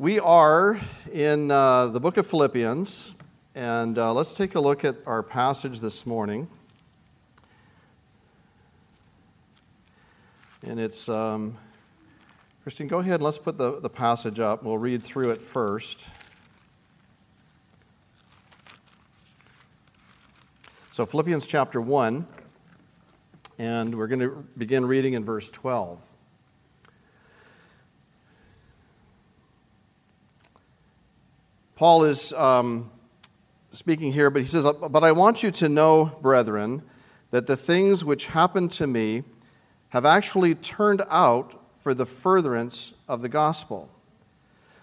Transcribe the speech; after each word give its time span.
We 0.00 0.20
are 0.20 0.78
in 1.12 1.50
uh, 1.50 1.88
the 1.88 1.98
book 1.98 2.18
of 2.18 2.26
Philippians, 2.26 3.16
and 3.56 3.98
uh, 3.98 4.12
let's 4.12 4.32
take 4.32 4.54
a 4.54 4.60
look 4.60 4.84
at 4.84 4.94
our 5.06 5.24
passage 5.24 5.80
this 5.80 6.06
morning. 6.06 6.46
And 10.64 10.78
it's, 10.78 11.08
um, 11.08 11.56
Christine, 12.62 12.86
go 12.86 13.00
ahead 13.00 13.14
and 13.14 13.24
let's 13.24 13.40
put 13.40 13.58
the, 13.58 13.80
the 13.80 13.90
passage 13.90 14.38
up. 14.38 14.62
We'll 14.62 14.78
read 14.78 15.02
through 15.02 15.32
it 15.32 15.42
first. 15.42 16.04
So, 20.92 21.06
Philippians 21.06 21.44
chapter 21.44 21.80
1, 21.80 22.24
and 23.58 23.98
we're 23.98 24.06
going 24.06 24.20
to 24.20 24.46
begin 24.56 24.86
reading 24.86 25.14
in 25.14 25.24
verse 25.24 25.50
12. 25.50 26.07
Paul 31.78 32.06
is 32.06 32.32
um, 32.32 32.90
speaking 33.70 34.10
here, 34.10 34.30
but 34.30 34.42
he 34.42 34.48
says, 34.48 34.66
But 34.90 35.04
I 35.04 35.12
want 35.12 35.44
you 35.44 35.52
to 35.52 35.68
know, 35.68 36.06
brethren, 36.20 36.82
that 37.30 37.46
the 37.46 37.56
things 37.56 38.04
which 38.04 38.26
happened 38.26 38.72
to 38.72 38.88
me 38.88 39.22
have 39.90 40.04
actually 40.04 40.56
turned 40.56 41.02
out 41.08 41.54
for 41.78 41.94
the 41.94 42.04
furtherance 42.04 42.94
of 43.06 43.22
the 43.22 43.28
gospel, 43.28 43.88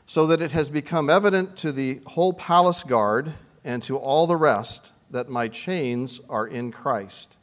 so 0.05 0.25
that 0.27 0.41
it 0.41 0.53
has 0.53 0.69
become 0.69 1.09
evident 1.09 1.57
to 1.57 1.73
the 1.73 1.99
whole 2.07 2.31
palace 2.31 2.81
guard 2.83 3.33
and 3.65 3.83
to 3.83 3.97
all 3.97 4.25
the 4.25 4.37
rest 4.37 4.93
that 5.11 5.27
my 5.27 5.49
chains 5.49 6.21
are 6.29 6.47
in 6.47 6.71
Christ. 6.71 7.35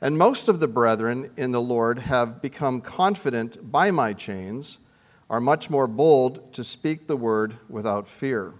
And 0.00 0.16
most 0.16 0.48
of 0.48 0.60
the 0.60 0.68
brethren 0.68 1.30
in 1.36 1.52
the 1.52 1.60
Lord 1.60 1.98
have 1.98 2.40
become 2.40 2.80
confident 2.80 3.70
by 3.70 3.90
my 3.90 4.14
chains, 4.14 4.78
are 5.28 5.42
much 5.42 5.68
more 5.68 5.86
bold 5.86 6.54
to 6.54 6.64
speak 6.64 7.06
the 7.06 7.18
word 7.18 7.58
without 7.68 8.08
fear. 8.08 8.54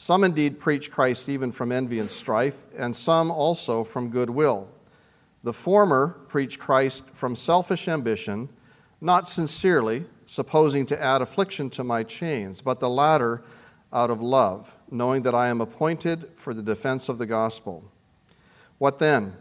Some 0.00 0.22
indeed 0.22 0.60
preach 0.60 0.92
Christ 0.92 1.28
even 1.28 1.50
from 1.50 1.72
envy 1.72 1.98
and 1.98 2.08
strife, 2.08 2.66
and 2.76 2.94
some 2.94 3.32
also 3.32 3.82
from 3.82 4.10
goodwill. 4.10 4.68
The 5.42 5.52
former 5.52 6.20
preach 6.28 6.60
Christ 6.60 7.10
from 7.10 7.34
selfish 7.34 7.88
ambition, 7.88 8.48
not 9.00 9.28
sincerely, 9.28 10.04
supposing 10.24 10.86
to 10.86 11.02
add 11.02 11.20
affliction 11.20 11.68
to 11.70 11.82
my 11.82 12.04
chains, 12.04 12.62
but 12.62 12.78
the 12.78 12.88
latter 12.88 13.42
out 13.92 14.08
of 14.08 14.20
love, 14.20 14.76
knowing 14.88 15.22
that 15.22 15.34
I 15.34 15.48
am 15.48 15.60
appointed 15.60 16.28
for 16.32 16.54
the 16.54 16.62
defense 16.62 17.08
of 17.08 17.18
the 17.18 17.26
gospel. 17.26 17.90
What 18.78 19.00
then? 19.00 19.34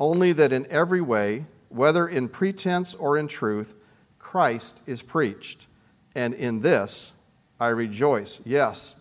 Only 0.00 0.32
that 0.32 0.52
in 0.52 0.66
every 0.68 1.00
way, 1.00 1.46
whether 1.68 2.08
in 2.08 2.28
pretense 2.28 2.92
or 2.96 3.16
in 3.16 3.28
truth, 3.28 3.76
Christ 4.18 4.82
is 4.84 5.00
preached, 5.00 5.68
and 6.16 6.34
in 6.34 6.58
this 6.58 7.12
I 7.60 7.68
rejoice. 7.68 8.40
Yes 8.44 8.96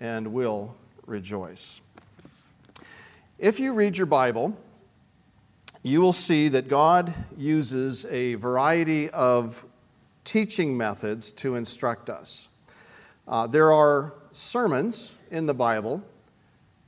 and 0.00 0.32
will 0.32 0.74
rejoice. 1.06 1.80
If 3.38 3.60
you 3.60 3.74
read 3.74 3.96
your 3.96 4.06
Bible, 4.06 4.56
you 5.82 6.00
will 6.00 6.12
see 6.12 6.48
that 6.48 6.68
God 6.68 7.14
uses 7.36 8.04
a 8.06 8.34
variety 8.34 9.10
of 9.10 9.64
teaching 10.24 10.76
methods 10.76 11.30
to 11.30 11.54
instruct 11.54 12.10
us. 12.10 12.48
Uh, 13.28 13.46
there 13.46 13.72
are 13.72 14.14
sermons 14.32 15.14
in 15.30 15.46
the 15.46 15.54
Bible, 15.54 16.02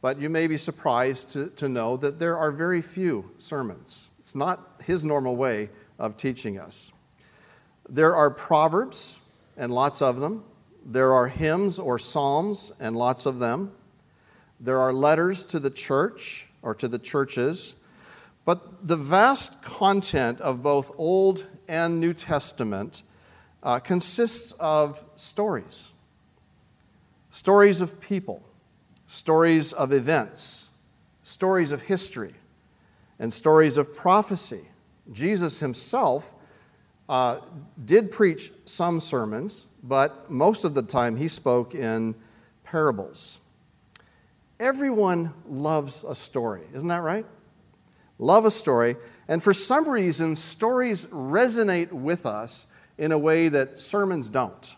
but 0.00 0.20
you 0.20 0.28
may 0.28 0.46
be 0.46 0.56
surprised 0.56 1.30
to, 1.30 1.48
to 1.50 1.68
know 1.68 1.96
that 1.96 2.18
there 2.18 2.36
are 2.36 2.50
very 2.50 2.80
few 2.80 3.30
sermons. 3.38 4.10
It's 4.18 4.34
not 4.34 4.82
his 4.84 5.04
normal 5.04 5.36
way 5.36 5.70
of 5.98 6.16
teaching 6.16 6.58
us. 6.58 6.92
There 7.88 8.14
are 8.14 8.30
proverbs, 8.30 9.20
and 9.56 9.72
lots 9.72 10.02
of 10.02 10.20
them. 10.20 10.44
There 10.90 11.12
are 11.12 11.28
hymns 11.28 11.78
or 11.78 11.98
psalms, 11.98 12.72
and 12.80 12.96
lots 12.96 13.26
of 13.26 13.38
them. 13.38 13.72
There 14.58 14.80
are 14.80 14.90
letters 14.90 15.44
to 15.46 15.58
the 15.58 15.68
church 15.68 16.48
or 16.62 16.74
to 16.76 16.88
the 16.88 16.98
churches. 16.98 17.74
But 18.46 18.88
the 18.88 18.96
vast 18.96 19.60
content 19.60 20.40
of 20.40 20.62
both 20.62 20.90
Old 20.96 21.46
and 21.68 22.00
New 22.00 22.14
Testament 22.14 23.02
uh, 23.62 23.80
consists 23.80 24.52
of 24.52 25.04
stories 25.16 25.92
stories 27.30 27.82
of 27.82 28.00
people, 28.00 28.42
stories 29.04 29.74
of 29.74 29.92
events, 29.92 30.70
stories 31.22 31.70
of 31.70 31.82
history, 31.82 32.34
and 33.18 33.30
stories 33.30 33.76
of 33.76 33.94
prophecy. 33.94 34.68
Jesus 35.12 35.60
himself 35.60 36.34
uh, 37.08 37.40
did 37.84 38.10
preach 38.10 38.52
some 38.64 39.00
sermons, 39.00 39.66
but 39.82 40.30
most 40.30 40.64
of 40.64 40.74
the 40.74 40.82
time 40.82 41.16
he 41.16 41.28
spoke 41.28 41.74
in 41.74 42.14
parables. 42.64 43.40
Everyone 44.60 45.32
loves 45.48 46.04
a 46.06 46.14
story, 46.14 46.62
isn't 46.74 46.88
that 46.88 47.02
right? 47.02 47.24
Love 48.18 48.44
a 48.44 48.50
story, 48.50 48.96
and 49.28 49.42
for 49.42 49.54
some 49.54 49.88
reason, 49.88 50.34
stories 50.34 51.06
resonate 51.06 51.92
with 51.92 52.26
us 52.26 52.66
in 52.98 53.12
a 53.12 53.18
way 53.18 53.48
that 53.48 53.80
sermons 53.80 54.28
don't 54.28 54.76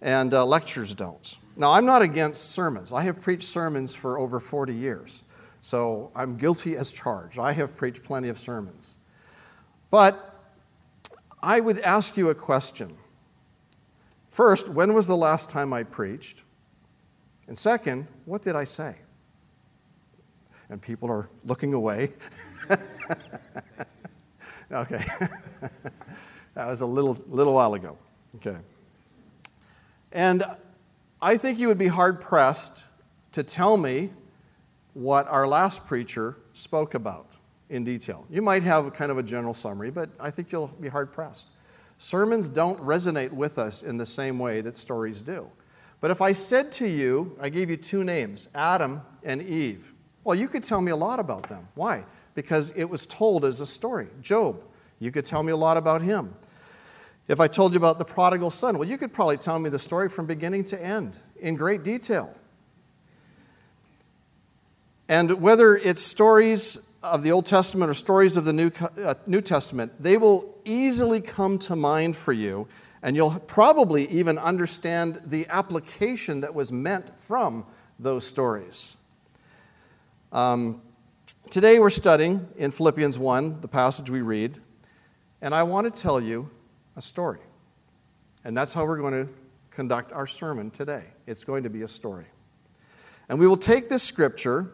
and 0.00 0.34
uh, 0.34 0.44
lectures 0.44 0.94
don't. 0.94 1.38
Now, 1.56 1.72
I'm 1.72 1.84
not 1.84 2.02
against 2.02 2.50
sermons. 2.50 2.92
I 2.92 3.02
have 3.02 3.20
preached 3.20 3.44
sermons 3.44 3.94
for 3.94 4.18
over 4.18 4.38
40 4.38 4.74
years, 4.74 5.24
so 5.60 6.10
I'm 6.14 6.36
guilty 6.36 6.76
as 6.76 6.92
charged. 6.92 7.38
I 7.38 7.52
have 7.52 7.76
preached 7.76 8.02
plenty 8.04 8.28
of 8.28 8.38
sermons. 8.38 8.96
But 9.90 10.27
I 11.42 11.60
would 11.60 11.80
ask 11.80 12.16
you 12.16 12.30
a 12.30 12.34
question. 12.34 12.96
First, 14.28 14.68
when 14.68 14.94
was 14.94 15.06
the 15.06 15.16
last 15.16 15.48
time 15.50 15.72
I 15.72 15.82
preached? 15.82 16.42
And 17.46 17.58
second, 17.58 18.06
what 18.24 18.42
did 18.42 18.56
I 18.56 18.64
say? 18.64 18.96
And 20.68 20.82
people 20.82 21.10
are 21.10 21.30
looking 21.44 21.72
away. 21.72 22.10
okay. 24.70 25.04
that 26.54 26.66
was 26.66 26.82
a 26.82 26.86
little, 26.86 27.16
little 27.26 27.54
while 27.54 27.74
ago. 27.74 27.96
Okay. 28.36 28.58
And 30.12 30.44
I 31.22 31.36
think 31.36 31.58
you 31.58 31.68
would 31.68 31.78
be 31.78 31.88
hard 31.88 32.20
pressed 32.20 32.84
to 33.32 33.42
tell 33.42 33.76
me 33.76 34.10
what 34.92 35.26
our 35.28 35.46
last 35.46 35.86
preacher 35.86 36.36
spoke 36.52 36.94
about 36.94 37.27
in 37.70 37.84
detail. 37.84 38.26
You 38.30 38.42
might 38.42 38.62
have 38.62 38.92
kind 38.94 39.10
of 39.10 39.18
a 39.18 39.22
general 39.22 39.54
summary, 39.54 39.90
but 39.90 40.10
I 40.18 40.30
think 40.30 40.52
you'll 40.52 40.68
be 40.68 40.88
hard 40.88 41.12
pressed. 41.12 41.48
Sermons 41.98 42.48
don't 42.48 42.80
resonate 42.80 43.32
with 43.32 43.58
us 43.58 43.82
in 43.82 43.96
the 43.96 44.06
same 44.06 44.38
way 44.38 44.60
that 44.60 44.76
stories 44.76 45.20
do. 45.20 45.50
But 46.00 46.10
if 46.10 46.22
I 46.22 46.32
said 46.32 46.70
to 46.72 46.88
you, 46.88 47.36
I 47.40 47.48
gave 47.48 47.70
you 47.70 47.76
two 47.76 48.04
names, 48.04 48.48
Adam 48.54 49.02
and 49.24 49.42
Eve, 49.42 49.92
well, 50.24 50.36
you 50.36 50.46
could 50.46 50.62
tell 50.62 50.80
me 50.80 50.92
a 50.92 50.96
lot 50.96 51.18
about 51.18 51.48
them. 51.48 51.66
Why? 51.74 52.04
Because 52.34 52.72
it 52.76 52.84
was 52.84 53.06
told 53.06 53.44
as 53.44 53.60
a 53.60 53.66
story. 53.66 54.08
Job, 54.20 54.62
you 55.00 55.10
could 55.10 55.24
tell 55.24 55.42
me 55.42 55.52
a 55.52 55.56
lot 55.56 55.76
about 55.76 56.02
him. 56.02 56.34
If 57.26 57.40
I 57.40 57.48
told 57.48 57.72
you 57.72 57.78
about 57.78 57.98
the 57.98 58.04
prodigal 58.04 58.50
son, 58.50 58.78
well, 58.78 58.88
you 58.88 58.96
could 58.96 59.12
probably 59.12 59.36
tell 59.36 59.58
me 59.58 59.70
the 59.70 59.78
story 59.78 60.08
from 60.08 60.26
beginning 60.26 60.64
to 60.64 60.82
end 60.82 61.16
in 61.40 61.56
great 61.56 61.82
detail. 61.82 62.34
And 65.08 65.40
whether 65.40 65.76
it's 65.76 66.02
stories 66.02 66.80
of 67.02 67.22
the 67.22 67.30
Old 67.32 67.46
Testament 67.46 67.90
or 67.90 67.94
stories 67.94 68.36
of 68.36 68.44
the 68.44 68.52
New, 68.52 68.70
uh, 69.02 69.14
New 69.26 69.40
Testament, 69.40 69.92
they 70.00 70.16
will 70.16 70.56
easily 70.64 71.20
come 71.20 71.58
to 71.60 71.76
mind 71.76 72.16
for 72.16 72.32
you, 72.32 72.66
and 73.02 73.14
you'll 73.14 73.38
probably 73.46 74.08
even 74.08 74.38
understand 74.38 75.20
the 75.24 75.46
application 75.48 76.40
that 76.40 76.54
was 76.54 76.72
meant 76.72 77.16
from 77.16 77.64
those 77.98 78.26
stories. 78.26 78.96
Um, 80.32 80.82
today 81.50 81.78
we're 81.78 81.90
studying 81.90 82.48
in 82.56 82.70
Philippians 82.70 83.18
1, 83.18 83.60
the 83.60 83.68
passage 83.68 84.10
we 84.10 84.20
read, 84.20 84.58
and 85.40 85.54
I 85.54 85.62
want 85.62 85.92
to 85.92 86.02
tell 86.02 86.20
you 86.20 86.50
a 86.96 87.02
story. 87.02 87.40
And 88.44 88.56
that's 88.56 88.74
how 88.74 88.84
we're 88.84 88.98
going 88.98 89.26
to 89.26 89.32
conduct 89.70 90.12
our 90.12 90.26
sermon 90.26 90.70
today. 90.70 91.04
It's 91.26 91.44
going 91.44 91.62
to 91.62 91.70
be 91.70 91.82
a 91.82 91.88
story. 91.88 92.26
And 93.28 93.38
we 93.38 93.46
will 93.46 93.56
take 93.56 93.88
this 93.88 94.02
scripture 94.02 94.72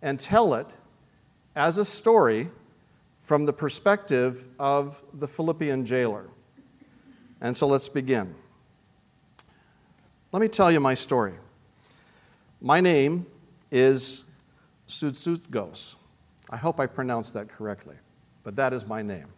and 0.00 0.18
tell 0.18 0.54
it 0.54 0.66
as 1.54 1.78
a 1.78 1.84
story 1.84 2.48
from 3.20 3.44
the 3.44 3.52
perspective 3.52 4.46
of 4.58 5.02
the 5.14 5.28
Philippian 5.28 5.84
jailer. 5.84 6.28
And 7.40 7.56
so 7.56 7.66
let's 7.66 7.88
begin. 7.88 8.34
Let 10.32 10.40
me 10.40 10.48
tell 10.48 10.70
you 10.70 10.80
my 10.80 10.94
story. 10.94 11.34
My 12.60 12.80
name 12.80 13.26
is 13.70 14.24
Sudsutgos. 14.88 15.96
I 16.50 16.56
hope 16.56 16.80
I 16.80 16.86
pronounced 16.86 17.34
that 17.34 17.48
correctly, 17.48 17.96
but 18.42 18.56
that 18.56 18.72
is 18.72 18.86
my 18.86 19.02
name. 19.02 19.28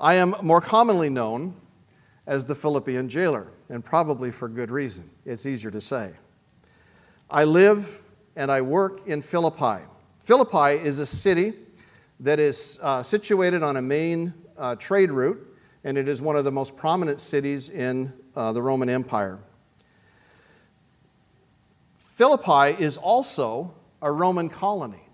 I 0.00 0.14
am 0.14 0.34
more 0.42 0.60
commonly 0.60 1.08
known 1.08 1.54
as 2.26 2.44
the 2.44 2.54
Philippian 2.54 3.08
jailer, 3.08 3.52
and 3.68 3.84
probably 3.84 4.30
for 4.30 4.48
good 4.48 4.70
reason. 4.70 5.08
It's 5.24 5.46
easier 5.46 5.70
to 5.70 5.80
say. 5.80 6.12
I 7.30 7.44
live 7.44 8.02
and 8.34 8.50
I 8.50 8.62
work 8.62 9.06
in 9.06 9.22
Philippi. 9.22 9.84
Philippi 10.26 10.84
is 10.84 10.98
a 10.98 11.06
city 11.06 11.52
that 12.18 12.40
is 12.40 12.80
uh, 12.82 13.00
situated 13.00 13.62
on 13.62 13.76
a 13.76 13.80
main 13.80 14.34
uh, 14.58 14.74
trade 14.74 15.12
route, 15.12 15.56
and 15.84 15.96
it 15.96 16.08
is 16.08 16.20
one 16.20 16.34
of 16.34 16.42
the 16.42 16.50
most 16.50 16.76
prominent 16.76 17.20
cities 17.20 17.70
in 17.70 18.12
uh, 18.34 18.50
the 18.50 18.60
Roman 18.60 18.88
Empire. 18.88 19.38
Philippi 21.96 22.82
is 22.82 22.98
also 22.98 23.72
a 24.02 24.10
Roman 24.10 24.48
colony. 24.48 25.08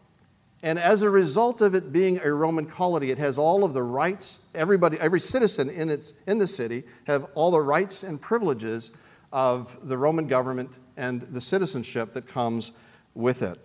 And 0.62 0.78
as 0.78 1.02
a 1.02 1.10
result 1.10 1.60
of 1.60 1.74
it 1.74 1.92
being 1.92 2.18
a 2.24 2.32
Roman 2.32 2.64
colony, 2.64 3.10
it 3.10 3.18
has 3.18 3.36
all 3.36 3.64
of 3.64 3.74
the 3.74 3.82
rights, 3.82 4.40
everybody, 4.54 4.98
every 4.98 5.20
citizen 5.20 5.68
in, 5.68 5.90
its, 5.90 6.14
in 6.26 6.38
the 6.38 6.46
city 6.46 6.84
have 7.06 7.26
all 7.34 7.50
the 7.50 7.60
rights 7.60 8.02
and 8.02 8.18
privileges 8.18 8.92
of 9.30 9.76
the 9.86 9.98
Roman 9.98 10.26
government 10.26 10.70
and 10.96 11.20
the 11.20 11.40
citizenship 11.42 12.14
that 12.14 12.26
comes 12.26 12.72
with 13.14 13.42
it. 13.42 13.58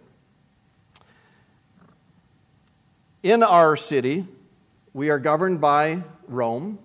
In 3.28 3.44
our 3.44 3.76
city, 3.76 4.26
we 4.94 5.10
are 5.10 5.20
governed 5.20 5.60
by 5.60 6.02
Rome. 6.30 6.80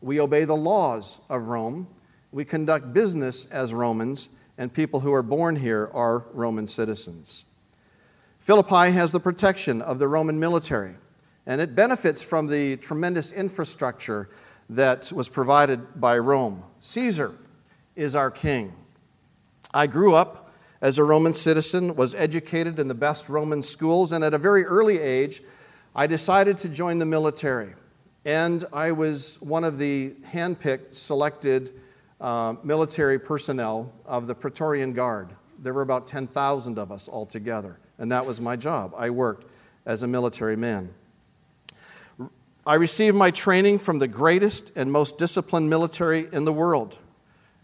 We 0.00 0.20
obey 0.20 0.44
the 0.44 0.54
laws 0.54 1.20
of 1.28 1.48
Rome. 1.48 1.88
We 2.30 2.44
conduct 2.44 2.92
business 2.92 3.46
as 3.46 3.74
Romans, 3.74 4.28
and 4.56 4.72
people 4.72 5.00
who 5.00 5.12
are 5.12 5.24
born 5.24 5.56
here 5.56 5.90
are 5.92 6.20
Roman 6.34 6.68
citizens. 6.68 7.46
Philippi 8.38 8.92
has 8.92 9.10
the 9.10 9.18
protection 9.18 9.82
of 9.82 9.98
the 9.98 10.06
Roman 10.06 10.38
military, 10.38 10.94
and 11.46 11.60
it 11.60 11.74
benefits 11.74 12.22
from 12.22 12.46
the 12.46 12.76
tremendous 12.76 13.32
infrastructure 13.32 14.28
that 14.70 15.10
was 15.12 15.28
provided 15.28 16.00
by 16.00 16.16
Rome. 16.16 16.62
Caesar 16.78 17.34
is 17.96 18.14
our 18.14 18.30
king. 18.30 18.72
I 19.74 19.88
grew 19.88 20.14
up 20.14 20.52
as 20.80 20.98
a 20.98 21.02
Roman 21.02 21.34
citizen, 21.34 21.96
was 21.96 22.14
educated 22.14 22.78
in 22.78 22.86
the 22.86 22.94
best 22.94 23.28
Roman 23.28 23.64
schools, 23.64 24.12
and 24.12 24.22
at 24.22 24.32
a 24.32 24.38
very 24.38 24.64
early 24.64 25.00
age, 25.00 25.42
I 25.94 26.06
decided 26.06 26.58
to 26.58 26.68
join 26.68 26.98
the 26.98 27.06
military. 27.06 27.74
And 28.24 28.64
I 28.72 28.92
was 28.92 29.40
one 29.40 29.64
of 29.64 29.78
the 29.78 30.14
handpicked, 30.32 30.94
selected 30.94 31.72
uh, 32.20 32.54
military 32.62 33.18
personnel 33.18 33.92
of 34.06 34.26
the 34.26 34.34
Praetorian 34.34 34.92
Guard. 34.92 35.30
There 35.58 35.74
were 35.74 35.82
about 35.82 36.06
10,000 36.06 36.78
of 36.78 36.92
us 36.92 37.08
altogether 37.08 37.78
and 38.02 38.10
that 38.10 38.26
was 38.26 38.40
my 38.40 38.56
job. 38.56 38.94
I 38.96 39.10
worked 39.10 39.46
as 39.86 40.02
a 40.02 40.08
military 40.08 40.56
man. 40.56 40.92
I 42.66 42.74
received 42.74 43.16
my 43.16 43.30
training 43.30 43.78
from 43.78 44.00
the 44.00 44.08
greatest 44.08 44.72
and 44.74 44.90
most 44.90 45.18
disciplined 45.18 45.70
military 45.70 46.28
in 46.32 46.44
the 46.44 46.52
world. 46.52 46.98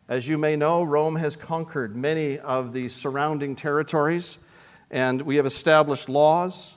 As 0.08 0.28
you 0.28 0.38
may 0.38 0.54
know, 0.54 0.84
Rome 0.84 1.16
has 1.16 1.34
conquered 1.34 1.96
many 1.96 2.38
of 2.38 2.72
the 2.72 2.88
surrounding 2.88 3.56
territories, 3.56 4.38
and 4.92 5.22
we 5.22 5.34
have 5.36 5.46
established 5.46 6.08
laws. 6.08 6.76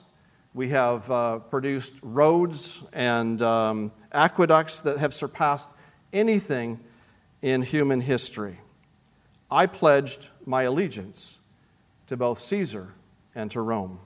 We 0.54 0.68
have 0.68 1.10
uh, 1.10 1.38
produced 1.38 1.94
roads 2.02 2.82
and 2.92 3.40
um, 3.40 3.92
aqueducts 4.12 4.82
that 4.82 4.98
have 4.98 5.14
surpassed 5.14 5.70
anything 6.12 6.78
in 7.40 7.62
human 7.62 8.02
history. 8.02 8.60
I 9.50 9.64
pledged 9.64 10.28
my 10.44 10.64
allegiance 10.64 11.38
to 12.06 12.18
both 12.18 12.38
Caesar 12.38 12.92
and 13.34 13.50
to 13.50 13.62
Rome. 13.62 14.00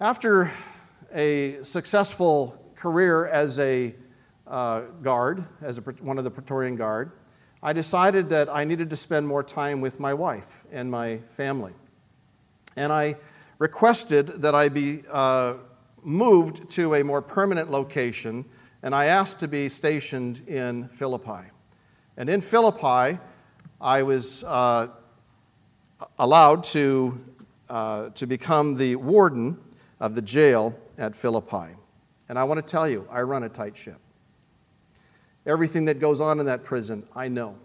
After 0.00 0.50
a 1.14 1.62
successful 1.62 2.72
career 2.74 3.28
as 3.28 3.56
a 3.60 3.94
uh, 4.48 4.80
guard, 5.02 5.44
as 5.60 5.78
a, 5.78 5.82
one 5.82 6.18
of 6.18 6.24
the 6.24 6.30
Praetorian 6.30 6.74
Guard, 6.74 7.12
I 7.62 7.72
decided 7.72 8.30
that 8.30 8.48
I 8.48 8.64
needed 8.64 8.90
to 8.90 8.96
spend 8.96 9.28
more 9.28 9.44
time 9.44 9.80
with 9.80 10.00
my 10.00 10.12
wife 10.12 10.64
and 10.72 10.90
my 10.90 11.18
family. 11.18 11.74
And 12.74 12.92
I 12.92 13.16
requested 13.60 14.26
that 14.26 14.54
I 14.54 14.70
be 14.70 15.02
uh, 15.12 15.54
moved 16.02 16.70
to 16.70 16.94
a 16.94 17.04
more 17.04 17.20
permanent 17.20 17.70
location, 17.70 18.46
and 18.82 18.94
I 18.94 19.04
asked 19.04 19.38
to 19.40 19.48
be 19.48 19.68
stationed 19.68 20.48
in 20.48 20.88
Philippi. 20.88 21.50
And 22.16 22.30
in 22.30 22.40
Philippi, 22.40 23.20
I 23.78 24.02
was 24.02 24.42
uh, 24.44 24.88
allowed 26.18 26.64
to, 26.64 27.20
uh, 27.68 28.08
to 28.10 28.26
become 28.26 28.76
the 28.76 28.96
warden 28.96 29.58
of 30.00 30.14
the 30.14 30.22
jail 30.22 30.74
at 30.96 31.14
Philippi. 31.14 31.76
And 32.30 32.38
I 32.38 32.44
want 32.44 32.64
to 32.64 32.68
tell 32.68 32.88
you, 32.88 33.06
I 33.10 33.20
run 33.20 33.42
a 33.42 33.48
tight 33.50 33.76
ship. 33.76 33.98
Everything 35.44 35.84
that 35.84 35.98
goes 35.98 36.20
on 36.22 36.40
in 36.40 36.46
that 36.46 36.64
prison, 36.64 37.06
I 37.14 37.28
know. 37.28 37.56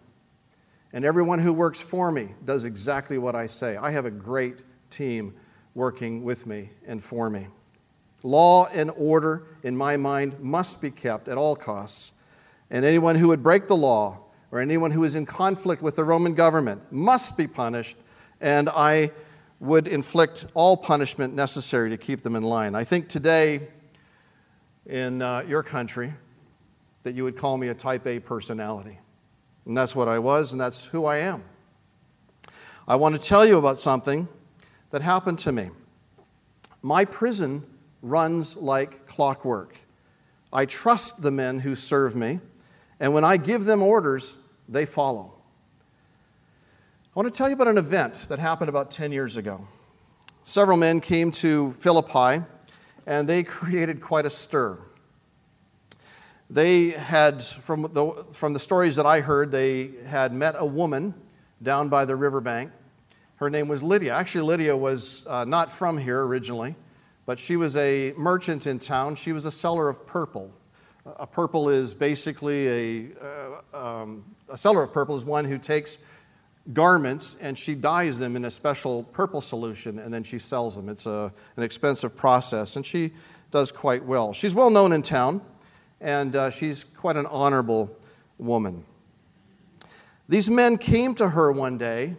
And 0.92 1.06
everyone 1.06 1.40
who 1.40 1.54
works 1.54 1.80
for 1.80 2.12
me 2.12 2.36
does 2.44 2.66
exactly 2.66 3.18
what 3.18 3.34
I 3.34 3.48
say. 3.48 3.78
I 3.78 3.92
have 3.92 4.06
a 4.06 4.12
great 4.12 4.62
team 4.90 5.36
working 5.76 6.24
with 6.24 6.48
me 6.48 6.72
and 6.88 7.04
for 7.04 7.30
me. 7.30 7.48
Law 8.24 8.66
and 8.74 8.90
order, 8.98 9.44
in 9.62 9.78
my 9.78 9.98
mind, 9.98 10.40
must 10.40 10.82
be 10.82 10.90
kept 10.90 11.28
at 11.28 11.38
all 11.38 11.56
costs. 11.56 12.14
And 12.72 12.84
anyone 12.84 13.16
who 13.16 13.28
would 13.28 13.44
break 13.44 13.68
the 13.68 13.76
law 13.76 14.20
or 14.52 14.60
anyone 14.60 14.90
who 14.90 15.04
is 15.04 15.16
in 15.16 15.28
conflict 15.28 15.84
with 15.84 15.96
the 15.96 16.04
Roman 16.04 16.34
government 16.34 16.82
must 16.92 17.38
be 17.38 17.46
punished 17.46 17.98
and 18.42 18.70
I 18.70 19.12
would 19.60 19.88
inflict 19.88 20.46
all 20.54 20.78
punishment 20.78 21.34
necessary 21.34 21.90
to 21.90 21.98
keep 21.98 22.22
them 22.22 22.36
in 22.36 22.44
line. 22.44 22.76
I 22.76 22.84
think 22.84 23.08
today 23.08 23.68
in 24.86 25.22
uh, 25.22 25.44
your 25.48 25.64
country 25.64 26.14
that 27.04 27.16
you 27.16 27.24
would 27.24 27.38
call 27.38 27.58
me 27.58 27.70
a 27.70 27.74
type 27.74 28.06
A 28.08 28.20
personality. 28.20 29.00
And 29.66 29.76
that's 29.76 29.96
what 29.96 30.08
I 30.08 30.20
was, 30.20 30.52
and 30.52 30.62
that's 30.62 30.86
who 30.86 31.06
I 31.06 31.18
am. 31.18 31.44
I 32.88 32.96
want 32.98 33.20
to 33.20 33.22
tell 33.22 33.46
you 33.46 33.58
about 33.58 33.80
something 33.80 34.28
that 34.96 35.02
happened 35.02 35.38
to 35.38 35.52
me. 35.52 35.70
My 36.82 37.04
prison 37.04 37.66
runs 38.02 38.56
like 38.56 39.06
clockwork. 39.06 39.76
I 40.54 40.64
trust 40.66 41.22
the 41.22 41.32
men 41.32 41.60
who 41.60 41.76
serve 41.76 42.16
me, 42.16 42.40
and 43.02 43.14
when 43.14 43.26
I 43.26 43.36
give 43.36 43.66
them 43.66 43.82
orders, 43.82 44.38
they 44.70 44.86
follow. 44.86 45.34
I 47.14 47.20
want 47.20 47.28
to 47.28 47.38
tell 47.38 47.50
you 47.50 47.56
about 47.56 47.68
an 47.68 47.78
event 47.78 48.14
that 48.30 48.40
happened 48.40 48.70
about 48.70 48.90
10 48.90 49.12
years 49.12 49.36
ago. 49.36 49.68
Several 50.46 50.78
men 50.78 51.02
came 51.02 51.30
to 51.44 51.74
Philippi 51.74 52.46
and 53.06 53.28
they 53.28 53.44
created 53.60 54.00
quite 54.00 54.26
a 54.26 54.30
stir. 54.30 54.80
They 56.50 56.92
had, 56.92 57.44
from 57.44 57.82
the, 57.82 58.26
from 58.32 58.54
the 58.54 58.60
stories 58.60 58.96
that 58.96 59.06
I 59.06 59.20
heard, 59.20 59.52
they 59.52 59.92
had 60.08 60.32
met 60.32 60.56
a 60.58 60.66
woman 60.66 61.16
down 61.62 61.90
by 61.90 62.06
the 62.06 62.16
riverbank. 62.16 62.72
Her 63.38 63.50
name 63.50 63.68
was 63.68 63.84
Lydia. 63.84 64.14
Actually, 64.14 64.46
Lydia 64.46 64.78
was 64.78 65.26
uh, 65.28 65.44
not 65.44 65.72
from 65.72 65.98
here 65.98 66.24
originally, 66.24 66.76
but 67.26 67.38
she 67.40 67.58
was 67.58 67.76
a 67.76 68.14
merchant 68.16 68.66
in 68.66 68.80
town. 68.80 69.16
She 69.16 69.34
was 69.34 69.46
a 69.46 69.52
seller 69.52 69.90
of 69.90 70.08
purple. 70.08 70.52
A 71.06 71.28
purple 71.28 71.70
is 71.70 71.94
basically 71.94 72.68
a, 72.68 73.62
uh, 73.74 74.02
um, 74.02 74.24
a 74.50 74.58
seller 74.58 74.84
of 74.84 74.94
purple 74.94 75.16
is 75.16 75.26
one 75.26 75.46
who 75.46 75.58
takes 75.58 76.00
garments 76.74 77.36
and 77.42 77.60
she 77.60 77.76
dyes 77.76 78.18
them 78.18 78.36
in 78.36 78.46
a 78.46 78.52
special 78.52 79.04
purple 79.04 79.42
solution 79.42 80.00
and 80.00 80.14
then 80.14 80.24
she 80.24 80.40
sells 80.40 80.76
them. 80.76 80.90
It's 80.90 81.06
a, 81.06 81.32
an 81.58 81.64
expensive 81.64 82.16
process 82.16 82.76
and 82.76 82.86
she 82.86 83.12
does 83.52 83.72
quite 83.72 84.04
well. 84.04 84.34
She's 84.34 84.56
well 84.56 84.70
known 84.70 84.94
in 84.94 85.02
town 85.02 85.42
and 86.02 86.36
uh, 86.36 86.50
she's 86.50 86.84
quite 86.84 87.18
an 87.18 87.26
honorable 87.28 87.96
woman. 88.40 88.84
These 90.28 90.50
men 90.50 90.78
came 90.78 91.14
to 91.16 91.30
her 91.30 91.52
one 91.52 91.78
day 91.78 92.16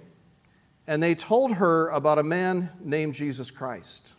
and 0.87 1.02
they 1.02 1.14
told 1.14 1.55
her 1.55 1.88
about 1.88 2.19
a 2.19 2.23
man 2.23 2.71
named 2.81 3.14
Jesus 3.14 3.50
Christ. 3.50 4.14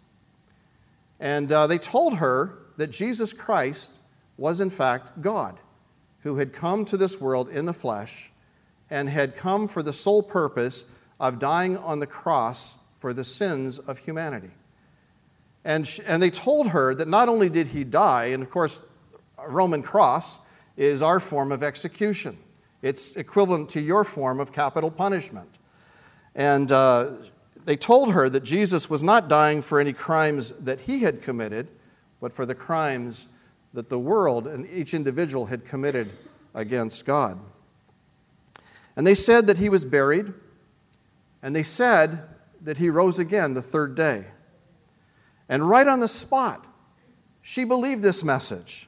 And 1.19 1.51
uh, 1.51 1.67
they 1.67 1.77
told 1.77 2.17
her 2.17 2.59
that 2.77 2.87
Jesus 2.87 3.33
Christ 3.33 3.91
was, 4.37 4.59
in 4.61 4.69
fact, 4.69 5.21
God 5.21 5.59
who 6.27 6.37
had 6.37 6.51
come 6.51 6.83
to 6.85 6.97
this 6.97 7.21
world 7.21 7.49
in 7.49 7.65
the 7.65 7.73
flesh 7.73 8.31
and 8.89 9.09
had 9.09 9.35
come 9.35 9.67
for 9.67 9.81
the 9.81 9.93
sole 9.93 10.21
purpose 10.21 10.85
of 11.19 11.39
dying 11.39 11.77
on 11.77 11.99
the 11.99 12.07
cross 12.07 12.77
for 12.97 13.13
the 13.13 13.23
sins 13.23 13.79
of 13.79 13.99
humanity. 13.99 14.51
And, 15.63 15.87
she, 15.87 16.01
and 16.03 16.21
they 16.21 16.29
told 16.29 16.67
her 16.69 16.93
that 16.95 17.07
not 17.07 17.29
only 17.29 17.49
did 17.49 17.67
he 17.67 17.83
die, 17.83 18.25
and 18.27 18.43
of 18.43 18.49
course, 18.49 18.83
a 19.37 19.49
Roman 19.49 19.81
cross 19.81 20.39
is 20.75 21.01
our 21.01 21.19
form 21.19 21.51
of 21.51 21.63
execution, 21.63 22.37
it's 22.81 23.15
equivalent 23.15 23.69
to 23.69 23.81
your 23.81 24.03
form 24.03 24.39
of 24.39 24.51
capital 24.51 24.91
punishment. 24.91 25.49
And 26.37 26.71
uh, 26.71 27.13
they 27.65 27.75
told 27.75 28.13
her 28.13 28.29
that 28.29 28.43
Jesus 28.43 28.89
was 28.89 29.03
not 29.03 29.27
dying 29.27 29.61
for 29.61 29.79
any 29.79 29.91
crimes 29.91 30.51
that 30.51 30.81
he 30.81 30.99
had 30.99 31.21
committed, 31.21 31.67
but 32.21 32.31
for 32.31 32.45
the 32.45 32.55
crimes 32.55 33.27
that 33.73 33.89
the 33.89 33.99
world 33.99 34.47
and 34.47 34.69
each 34.69 34.93
individual 34.93 35.47
had 35.47 35.65
committed 35.65 36.13
against 36.53 37.05
God. 37.05 37.39
And 38.95 39.05
they 39.05 39.15
said 39.15 39.47
that 39.47 39.57
he 39.57 39.67
was 39.67 39.83
buried, 39.83 40.33
and 41.41 41.55
they 41.55 41.63
said 41.63 42.23
that 42.61 42.77
he 42.77 42.89
rose 42.89 43.19
again 43.19 43.53
the 43.53 43.61
third 43.61 43.95
day. 43.95 44.25
And 45.49 45.67
right 45.67 45.87
on 45.87 45.99
the 45.99 46.07
spot, 46.07 46.65
she 47.41 47.63
believed 47.63 48.03
this 48.03 48.23
message. 48.23 48.87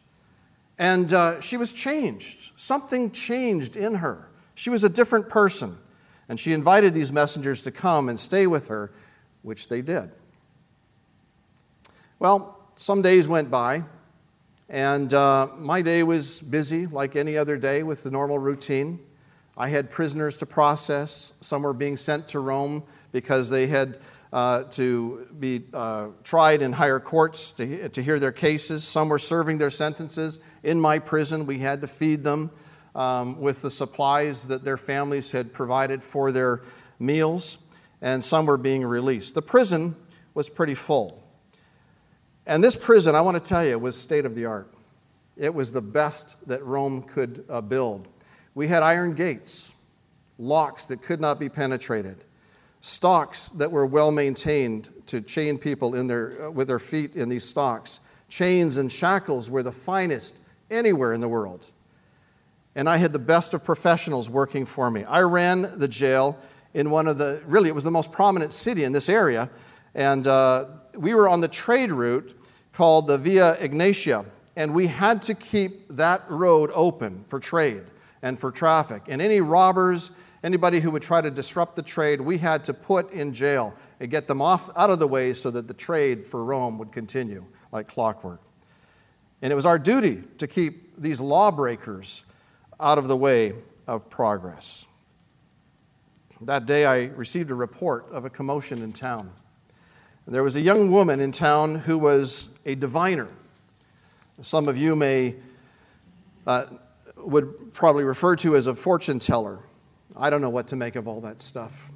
And 0.77 1.11
uh, 1.13 1.41
she 1.41 1.57
was 1.57 1.73
changed. 1.73 2.51
Something 2.55 3.11
changed 3.11 3.75
in 3.75 3.95
her. 3.95 4.29
She 4.55 4.69
was 4.69 4.83
a 4.83 4.89
different 4.89 5.29
person. 5.29 5.77
And 6.29 6.39
she 6.39 6.53
invited 6.53 6.93
these 6.93 7.11
messengers 7.11 7.63
to 7.63 7.71
come 7.71 8.07
and 8.07 8.19
stay 8.19 8.47
with 8.47 8.67
her, 8.67 8.91
which 9.41 9.67
they 9.67 9.81
did. 9.81 10.11
Well, 12.19 12.57
some 12.75 13.01
days 13.01 13.27
went 13.27 13.49
by, 13.49 13.83
and 14.69 15.11
uh, 15.13 15.47
my 15.57 15.81
day 15.81 16.03
was 16.03 16.39
busy 16.39 16.85
like 16.85 17.15
any 17.15 17.35
other 17.35 17.57
day 17.57 17.81
with 17.81 18.03
the 18.03 18.11
normal 18.11 18.37
routine. 18.37 18.99
I 19.57 19.69
had 19.69 19.89
prisoners 19.89 20.37
to 20.37 20.45
process. 20.45 21.33
Some 21.41 21.63
were 21.63 21.73
being 21.73 21.97
sent 21.97 22.27
to 22.29 22.39
Rome 22.39 22.83
because 23.11 23.49
they 23.49 23.67
had 23.67 23.97
uh, 24.31 24.63
to 24.63 25.27
be 25.39 25.63
uh, 25.73 26.09
tried 26.23 26.61
in 26.61 26.73
higher 26.73 26.99
courts 26.99 27.51
to, 27.53 27.89
to 27.89 28.03
hear 28.03 28.19
their 28.19 28.31
cases. 28.31 28.83
Some 28.83 29.09
were 29.09 29.19
serving 29.19 29.57
their 29.57 29.71
sentences 29.71 30.39
in 30.61 30.79
my 30.79 30.99
prison. 30.99 31.47
We 31.47 31.59
had 31.59 31.81
to 31.81 31.87
feed 31.87 32.23
them 32.23 32.51
um, 32.99 33.39
with 33.39 33.61
the 33.61 33.71
supplies 33.71 34.47
that 34.47 34.65
their 34.65 34.75
families 34.75 35.31
had 35.31 35.53
provided 35.53 36.03
for 36.03 36.33
their 36.33 36.61
meals, 36.99 37.57
and 38.01 38.21
some 38.21 38.45
were 38.45 38.57
being 38.57 38.83
released. 38.83 39.35
The 39.35 39.41
prison 39.41 39.95
was 40.33 40.49
pretty 40.49 40.75
full. 40.75 41.23
And 42.45 42.61
this 42.61 42.75
prison, 42.75 43.15
I 43.15 43.21
want 43.21 43.41
to 43.41 43.49
tell 43.49 43.65
you, 43.65 43.79
was 43.79 43.97
state 43.97 44.25
of 44.25 44.35
the 44.35 44.45
art. 44.45 44.73
It 45.37 45.53
was 45.53 45.71
the 45.71 45.81
best 45.81 46.35
that 46.47 46.61
Rome 46.65 47.01
could 47.03 47.45
uh, 47.47 47.61
build. 47.61 48.09
We 48.53 48.67
had 48.67 48.83
iron 48.83 49.13
gates, 49.13 49.73
locks 50.37 50.85
that 50.87 51.01
could 51.01 51.21
not 51.21 51.39
be 51.39 51.47
penetrated, 51.47 52.25
stocks 52.81 53.47
that 53.49 53.71
were 53.71 53.85
well 53.85 54.11
maintained 54.11 54.89
to 55.05 55.21
chain 55.21 55.57
people 55.57 55.95
in 55.95 56.07
their, 56.07 56.47
uh, 56.47 56.51
with 56.51 56.67
their 56.67 56.79
feet 56.79 57.15
in 57.15 57.29
these 57.29 57.45
stocks. 57.45 58.01
Chains 58.27 58.75
and 58.75 58.91
shackles 58.91 59.49
were 59.49 59.63
the 59.63 59.71
finest 59.71 60.37
anywhere 60.69 61.13
in 61.13 61.21
the 61.21 61.29
world. 61.29 61.71
And 62.75 62.87
I 62.87 62.97
had 62.97 63.13
the 63.13 63.19
best 63.19 63.53
of 63.53 63.63
professionals 63.63 64.29
working 64.29 64.65
for 64.65 64.89
me. 64.91 65.03
I 65.05 65.21
ran 65.21 65.79
the 65.79 65.87
jail 65.87 66.37
in 66.73 66.91
one 66.91 67.07
of 67.07 67.17
the, 67.17 67.41
really, 67.45 67.69
it 67.69 67.75
was 67.75 67.83
the 67.83 67.91
most 67.91 68.11
prominent 68.11 68.53
city 68.53 68.83
in 68.83 68.91
this 68.91 69.09
area. 69.09 69.49
And 69.95 70.27
uh, 70.27 70.67
we 70.95 71.13
were 71.13 71.27
on 71.27 71.41
the 71.41 71.47
trade 71.47 71.91
route 71.91 72.35
called 72.71 73.07
the 73.07 73.17
Via 73.17 73.55
Egnatia, 73.55 74.25
and 74.55 74.73
we 74.73 74.87
had 74.87 75.21
to 75.23 75.33
keep 75.33 75.89
that 75.89 76.29
road 76.29 76.69
open 76.73 77.23
for 77.27 77.39
trade 77.39 77.83
and 78.21 78.39
for 78.39 78.51
traffic. 78.51 79.03
And 79.07 79.21
any 79.21 79.41
robbers, 79.41 80.11
anybody 80.43 80.79
who 80.79 80.91
would 80.91 81.01
try 81.01 81.21
to 81.21 81.31
disrupt 81.31 81.75
the 81.75 81.81
trade, 81.81 82.21
we 82.21 82.37
had 82.37 82.63
to 82.65 82.73
put 82.73 83.11
in 83.11 83.33
jail 83.33 83.73
and 83.99 84.11
get 84.11 84.27
them 84.27 84.41
off 84.41 84.69
out 84.77 84.89
of 84.89 84.99
the 84.99 85.07
way 85.07 85.33
so 85.33 85.49
that 85.51 85.67
the 85.67 85.73
trade 85.73 86.25
for 86.25 86.43
Rome 86.43 86.77
would 86.77 86.91
continue 86.91 87.45
like 87.71 87.87
clockwork. 87.87 88.41
And 89.41 89.51
it 89.51 89.55
was 89.55 89.65
our 89.65 89.79
duty 89.79 90.23
to 90.37 90.47
keep 90.47 90.97
these 90.97 91.21
lawbreakers 91.21 92.25
out 92.79 92.97
of 92.97 93.07
the 93.07 93.17
way 93.17 93.53
of 93.87 94.09
progress. 94.09 94.85
That 96.41 96.65
day, 96.65 96.85
I 96.85 97.05
received 97.05 97.51
a 97.51 97.55
report 97.55 98.05
of 98.11 98.23
a 98.23 98.29
commotion 98.29 98.81
in 98.81 98.93
town. 98.93 99.31
And 100.25 100.33
There 100.33 100.43
was 100.43 100.55
a 100.55 100.61
young 100.61 100.91
woman 100.91 101.19
in 101.19 101.31
town 101.31 101.75
who 101.75 101.97
was 101.97 102.49
a 102.65 102.75
diviner. 102.75 103.27
Some 104.41 104.69
of 104.69 104.77
you 104.77 104.95
may 104.95 105.35
uh, 106.47 106.67
would 107.17 107.73
probably 107.73 108.05
refer 108.05 108.37
to 108.37 108.55
as 108.55 108.67
a 108.67 108.73
fortune 108.73 109.19
teller. 109.19 109.59
I 110.15 110.29
don't 110.29 110.41
know 110.41 110.49
what 110.49 110.67
to 110.67 110.77
make 110.77 110.95
of 110.95 111.07
all 111.07 111.19
that 111.21 111.41
stuff, 111.41 111.91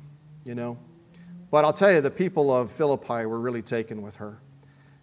you 0.45 0.55
know. 0.55 0.77
But 1.49 1.63
I'll 1.63 1.73
tell 1.73 1.91
you, 1.91 2.01
the 2.01 2.11
people 2.11 2.51
of 2.51 2.71
Philippi 2.71 3.25
were 3.25 3.39
really 3.39 3.61
taken 3.61 4.01
with 4.01 4.17
her. 4.17 4.39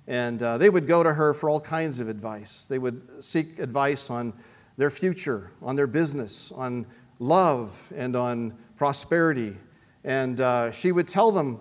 And 0.07 0.43
uh, 0.43 0.59
they 0.59 0.69
would 0.69 0.87
go 0.87 1.03
to 1.03 1.15
her 1.15 1.33
for 1.33 1.49
all 1.49 1.61
kinds 1.61 2.01
of 2.01 2.09
advice. 2.09 2.67
They 2.67 2.79
would 2.79 3.25
seek 3.25 3.59
advice 3.59 4.11
on 4.11 4.35
their 4.81 4.91
future, 4.91 5.53
on 5.63 5.77
their 5.77 5.87
business, 5.87 6.53
on 6.53 6.87
love, 7.19 7.93
and 7.95 8.17
on 8.17 8.55
prosperity. 8.77 9.57
And 10.05 10.41
uh, 10.41 10.71
she 10.73 10.91
would 10.91 11.07
tell 11.07 11.31
them 11.31 11.61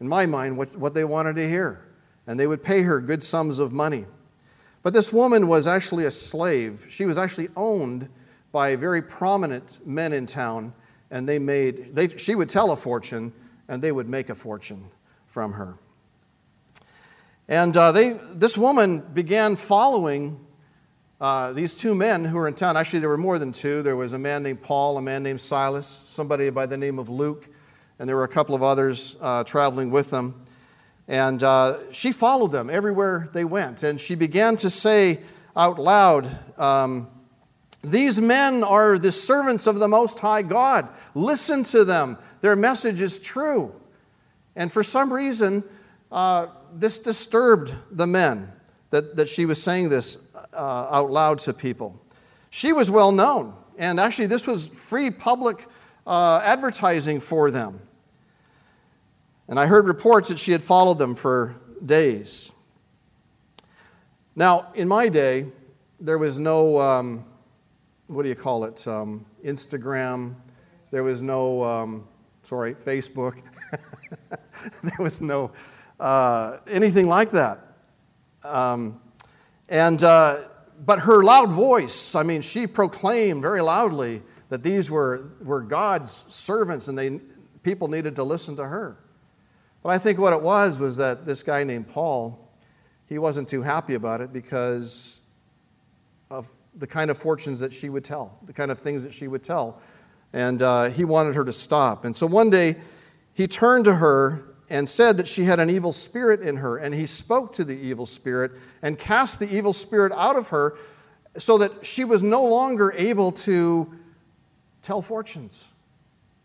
in 0.00 0.08
my 0.08 0.26
mind, 0.26 0.56
what, 0.56 0.74
what 0.76 0.94
they 0.94 1.04
wanted 1.04 1.36
to 1.36 1.48
hear. 1.48 1.86
And 2.26 2.40
they 2.40 2.46
would 2.46 2.62
pay 2.62 2.82
her 2.82 3.00
good 3.00 3.22
sums 3.22 3.58
of 3.58 3.72
money. 3.72 4.06
But 4.82 4.94
this 4.94 5.12
woman 5.12 5.46
was 5.46 5.66
actually 5.66 6.06
a 6.06 6.10
slave. 6.10 6.86
She 6.88 7.04
was 7.04 7.18
actually 7.18 7.48
owned 7.54 8.08
by 8.50 8.76
very 8.76 9.02
prominent 9.02 9.86
men 9.86 10.12
in 10.12 10.26
town, 10.26 10.72
and 11.10 11.28
they 11.28 11.38
made, 11.38 11.94
they, 11.94 12.08
she 12.08 12.34
would 12.34 12.48
tell 12.48 12.72
a 12.72 12.76
fortune, 12.76 13.32
and 13.68 13.82
they 13.82 13.92
would 13.92 14.08
make 14.08 14.30
a 14.30 14.34
fortune 14.34 14.88
from 15.26 15.52
her. 15.52 15.76
And 17.46 17.76
uh, 17.76 17.92
they, 17.92 18.14
this 18.34 18.56
woman 18.56 19.00
began 19.00 19.54
following 19.54 20.40
uh, 21.20 21.52
these 21.52 21.74
two 21.74 21.94
men 21.94 22.24
who 22.24 22.36
were 22.36 22.48
in 22.48 22.54
town. 22.54 22.76
Actually, 22.76 23.00
there 23.00 23.08
were 23.10 23.18
more 23.18 23.38
than 23.38 23.52
two. 23.52 23.82
There 23.82 23.96
was 23.96 24.14
a 24.14 24.18
man 24.18 24.42
named 24.42 24.62
Paul, 24.62 24.96
a 24.96 25.02
man 25.02 25.22
named 25.22 25.40
Silas, 25.40 25.86
somebody 25.86 26.48
by 26.48 26.64
the 26.64 26.78
name 26.78 26.98
of 26.98 27.10
Luke, 27.10 27.46
and 27.98 28.08
there 28.08 28.16
were 28.16 28.24
a 28.24 28.28
couple 28.28 28.54
of 28.54 28.62
others 28.62 29.16
uh, 29.20 29.44
traveling 29.44 29.90
with 29.90 30.10
them. 30.10 30.46
And 31.08 31.42
uh, 31.42 31.92
she 31.92 32.12
followed 32.12 32.52
them 32.52 32.70
everywhere 32.70 33.28
they 33.34 33.44
went. 33.44 33.82
And 33.82 34.00
she 34.00 34.14
began 34.14 34.56
to 34.56 34.70
say 34.70 35.20
out 35.54 35.78
loud, 35.78 36.26
um, 36.58 37.08
These 37.82 38.18
men 38.20 38.64
are 38.64 38.98
the 38.98 39.12
servants 39.12 39.66
of 39.66 39.78
the 39.78 39.88
Most 39.88 40.20
High 40.20 40.42
God. 40.42 40.88
Listen 41.14 41.64
to 41.64 41.84
them. 41.84 42.16
Their 42.40 42.56
message 42.56 43.02
is 43.02 43.18
true. 43.18 43.74
And 44.56 44.72
for 44.72 44.82
some 44.82 45.12
reason, 45.12 45.64
uh, 46.10 46.46
this 46.72 46.98
disturbed 46.98 47.74
the 47.90 48.06
men 48.06 48.52
that, 48.90 49.16
that 49.16 49.28
she 49.28 49.44
was 49.44 49.62
saying 49.62 49.88
this 49.88 50.16
uh, 50.52 50.88
out 50.90 51.10
loud 51.10 51.38
to 51.40 51.52
people. 51.52 52.00
She 52.50 52.72
was 52.72 52.90
well 52.90 53.12
known. 53.12 53.54
And 53.78 53.98
actually, 53.98 54.26
this 54.26 54.46
was 54.46 54.66
free 54.66 55.10
public 55.10 55.66
uh, 56.06 56.40
advertising 56.44 57.20
for 57.20 57.50
them. 57.50 57.80
And 59.48 59.58
I 59.58 59.66
heard 59.66 59.86
reports 59.86 60.28
that 60.28 60.38
she 60.38 60.52
had 60.52 60.62
followed 60.62 60.98
them 60.98 61.14
for 61.14 61.56
days. 61.84 62.52
Now, 64.36 64.68
in 64.74 64.86
my 64.86 65.08
day, 65.08 65.46
there 65.98 66.18
was 66.18 66.38
no, 66.38 66.78
um, 66.78 67.24
what 68.06 68.22
do 68.22 68.28
you 68.28 68.34
call 68.34 68.64
it, 68.64 68.86
um, 68.86 69.24
Instagram. 69.44 70.34
There 70.90 71.02
was 71.02 71.22
no, 71.22 71.64
um, 71.64 72.08
sorry, 72.42 72.74
Facebook. 72.74 73.40
there 74.82 74.98
was 74.98 75.20
no 75.20 75.52
uh, 76.00 76.58
anything 76.66 77.06
like 77.06 77.30
that. 77.30 77.60
Um, 78.42 79.00
and, 79.70 80.02
uh, 80.02 80.48
but 80.84 81.00
her 81.00 81.22
loud 81.22 81.52
voice, 81.52 82.14
I 82.14 82.22
mean, 82.24 82.42
she 82.42 82.66
proclaimed 82.66 83.40
very 83.40 83.60
loudly 83.60 84.22
that 84.48 84.62
these 84.62 84.90
were, 84.90 85.30
were 85.40 85.60
God's 85.60 86.24
servants 86.28 86.88
and 86.88 86.98
they, 86.98 87.20
people 87.62 87.88
needed 87.88 88.16
to 88.16 88.24
listen 88.24 88.56
to 88.56 88.64
her. 88.64 88.98
But 89.82 89.90
I 89.90 89.98
think 89.98 90.18
what 90.18 90.32
it 90.32 90.42
was 90.42 90.78
was 90.78 90.96
that 90.96 91.24
this 91.24 91.42
guy 91.42 91.64
named 91.64 91.88
Paul, 91.88 92.50
he 93.06 93.18
wasn't 93.18 93.48
too 93.48 93.62
happy 93.62 93.94
about 93.94 94.20
it 94.20 94.32
because 94.32 95.20
of 96.30 96.48
the 96.74 96.86
kind 96.86 97.10
of 97.10 97.16
fortunes 97.16 97.60
that 97.60 97.72
she 97.72 97.88
would 97.88 98.04
tell, 98.04 98.38
the 98.44 98.52
kind 98.52 98.70
of 98.70 98.78
things 98.78 99.04
that 99.04 99.14
she 99.14 99.28
would 99.28 99.42
tell. 99.42 99.80
And 100.32 100.62
uh, 100.62 100.90
he 100.90 101.04
wanted 101.04 101.34
her 101.34 101.44
to 101.44 101.52
stop. 101.52 102.04
And 102.04 102.16
so 102.16 102.26
one 102.26 102.50
day, 102.50 102.76
he 103.32 103.46
turned 103.46 103.84
to 103.86 103.94
her 103.94 104.49
and 104.70 104.88
said 104.88 105.16
that 105.16 105.26
she 105.26 105.44
had 105.44 105.58
an 105.58 105.68
evil 105.68 105.92
spirit 105.92 106.40
in 106.40 106.56
her. 106.58 106.78
And 106.78 106.94
he 106.94 107.04
spoke 107.04 107.52
to 107.54 107.64
the 107.64 107.76
evil 107.76 108.06
spirit 108.06 108.52
and 108.80 108.98
cast 108.98 109.40
the 109.40 109.52
evil 109.52 109.72
spirit 109.72 110.12
out 110.12 110.36
of 110.36 110.48
her 110.48 110.76
so 111.36 111.58
that 111.58 111.84
she 111.84 112.04
was 112.04 112.22
no 112.22 112.44
longer 112.44 112.92
able 112.96 113.32
to 113.32 113.92
tell 114.82 115.02
fortunes. 115.02 115.70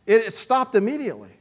It, 0.06 0.34
stopped 0.34 0.76
immediately. 0.76 1.32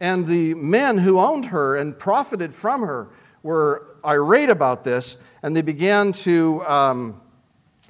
And 0.00 0.26
the 0.26 0.54
men 0.54 0.98
who 0.98 1.18
owned 1.18 1.46
her 1.46 1.76
and 1.76 1.98
profited 1.98 2.52
from 2.52 2.82
her 2.82 3.08
were 3.42 3.96
irate 4.04 4.50
about 4.50 4.84
this, 4.84 5.16
and 5.42 5.56
they 5.56 5.62
began 5.62 6.12
to 6.12 6.62
um, 6.66 7.20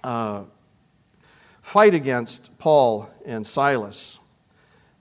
uh, 0.02 0.44
fight 1.60 1.94
against 1.94 2.56
Paul 2.58 3.10
and 3.24 3.46
Silas. 3.46 4.20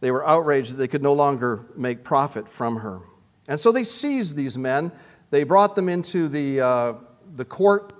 They 0.03 0.12
were 0.12 0.27
outraged 0.27 0.74
that 0.74 0.75
they 0.75 0.89
could 0.89 1.01
no 1.01 1.13
longer 1.13 1.65
make 1.77 2.03
profit 2.03 2.50
from 2.50 2.75
her. 2.75 3.00
And 3.48 3.57
so 3.57 3.72
they 3.72 3.86
seized 3.86 4.36
these 4.36 4.57
men. 4.57 4.91
They 5.29 5.45
brought 5.45 5.77
them 5.77 5.88
into 5.88 6.27
the, 6.27 6.60
uh, 6.60 6.93
the 7.38 7.45
court. 7.45 7.93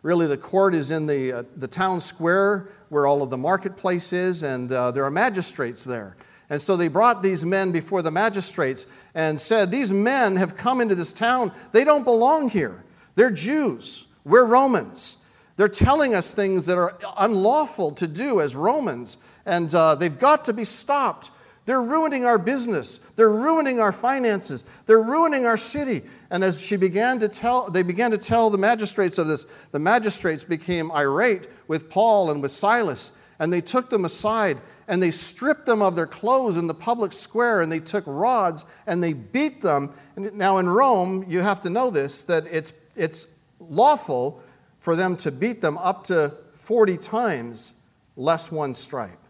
Really, 0.00 0.26
the 0.26 0.38
court 0.38 0.74
is 0.74 0.90
in 0.90 1.06
the, 1.06 1.30
uh, 1.30 1.42
the 1.56 1.68
town 1.68 2.00
square 2.00 2.70
where 2.88 3.06
all 3.06 3.22
of 3.22 3.28
the 3.28 3.36
marketplace 3.36 4.14
is, 4.14 4.42
and 4.42 4.72
uh, 4.72 4.92
there 4.92 5.04
are 5.04 5.10
magistrates 5.10 5.84
there. 5.84 6.16
And 6.48 6.58
so 6.58 6.74
they 6.74 6.88
brought 6.88 7.22
these 7.22 7.44
men 7.44 7.70
before 7.70 8.00
the 8.00 8.10
magistrates 8.10 8.86
and 9.14 9.38
said, 9.38 9.70
These 9.70 9.92
men 9.92 10.36
have 10.36 10.56
come 10.56 10.80
into 10.80 10.94
this 10.94 11.12
town. 11.12 11.52
They 11.72 11.84
don't 11.84 12.04
belong 12.04 12.48
here. 12.48 12.82
They're 13.14 13.30
Jews. 13.30 14.06
We're 14.24 14.46
Romans. 14.46 15.18
They're 15.56 15.68
telling 15.68 16.14
us 16.14 16.32
things 16.32 16.64
that 16.64 16.78
are 16.78 16.96
unlawful 17.18 17.92
to 17.92 18.06
do 18.06 18.40
as 18.40 18.56
Romans, 18.56 19.18
and 19.44 19.74
uh, 19.74 19.96
they've 19.96 20.18
got 20.18 20.46
to 20.46 20.54
be 20.54 20.64
stopped. 20.64 21.30
They're 21.64 21.82
ruining 21.82 22.24
our 22.24 22.38
business. 22.38 22.98
They're 23.14 23.30
ruining 23.30 23.78
our 23.78 23.92
finances. 23.92 24.64
They're 24.86 25.02
ruining 25.02 25.46
our 25.46 25.56
city. 25.56 26.02
And 26.30 26.42
as 26.42 26.60
she 26.60 26.76
began 26.76 27.20
to 27.20 27.28
tell, 27.28 27.70
they 27.70 27.82
began 27.82 28.10
to 28.10 28.18
tell 28.18 28.50
the 28.50 28.58
magistrates 28.58 29.18
of 29.18 29.28
this, 29.28 29.46
the 29.70 29.78
magistrates 29.78 30.44
became 30.44 30.90
irate 30.90 31.46
with 31.68 31.88
Paul 31.88 32.30
and 32.30 32.42
with 32.42 32.50
Silas, 32.50 33.12
and 33.38 33.52
they 33.52 33.60
took 33.60 33.90
them 33.90 34.04
aside 34.04 34.58
and 34.88 35.02
they 35.02 35.10
stripped 35.10 35.66
them 35.66 35.80
of 35.80 35.94
their 35.94 36.06
clothes 36.06 36.56
in 36.56 36.66
the 36.66 36.74
public 36.74 37.12
square 37.12 37.62
and 37.62 37.70
they 37.70 37.78
took 37.78 38.04
rods 38.06 38.64
and 38.86 39.02
they 39.02 39.12
beat 39.12 39.60
them. 39.60 39.94
And 40.16 40.34
now 40.34 40.58
in 40.58 40.68
Rome, 40.68 41.24
you 41.28 41.40
have 41.40 41.60
to 41.62 41.70
know 41.70 41.90
this 41.90 42.24
that 42.24 42.46
it's, 42.46 42.72
it's 42.96 43.26
lawful 43.60 44.42
for 44.80 44.96
them 44.96 45.16
to 45.18 45.30
beat 45.30 45.60
them 45.60 45.78
up 45.78 46.04
to 46.04 46.34
40 46.52 46.96
times 46.96 47.72
less 48.16 48.50
one 48.50 48.74
stripe. 48.74 49.21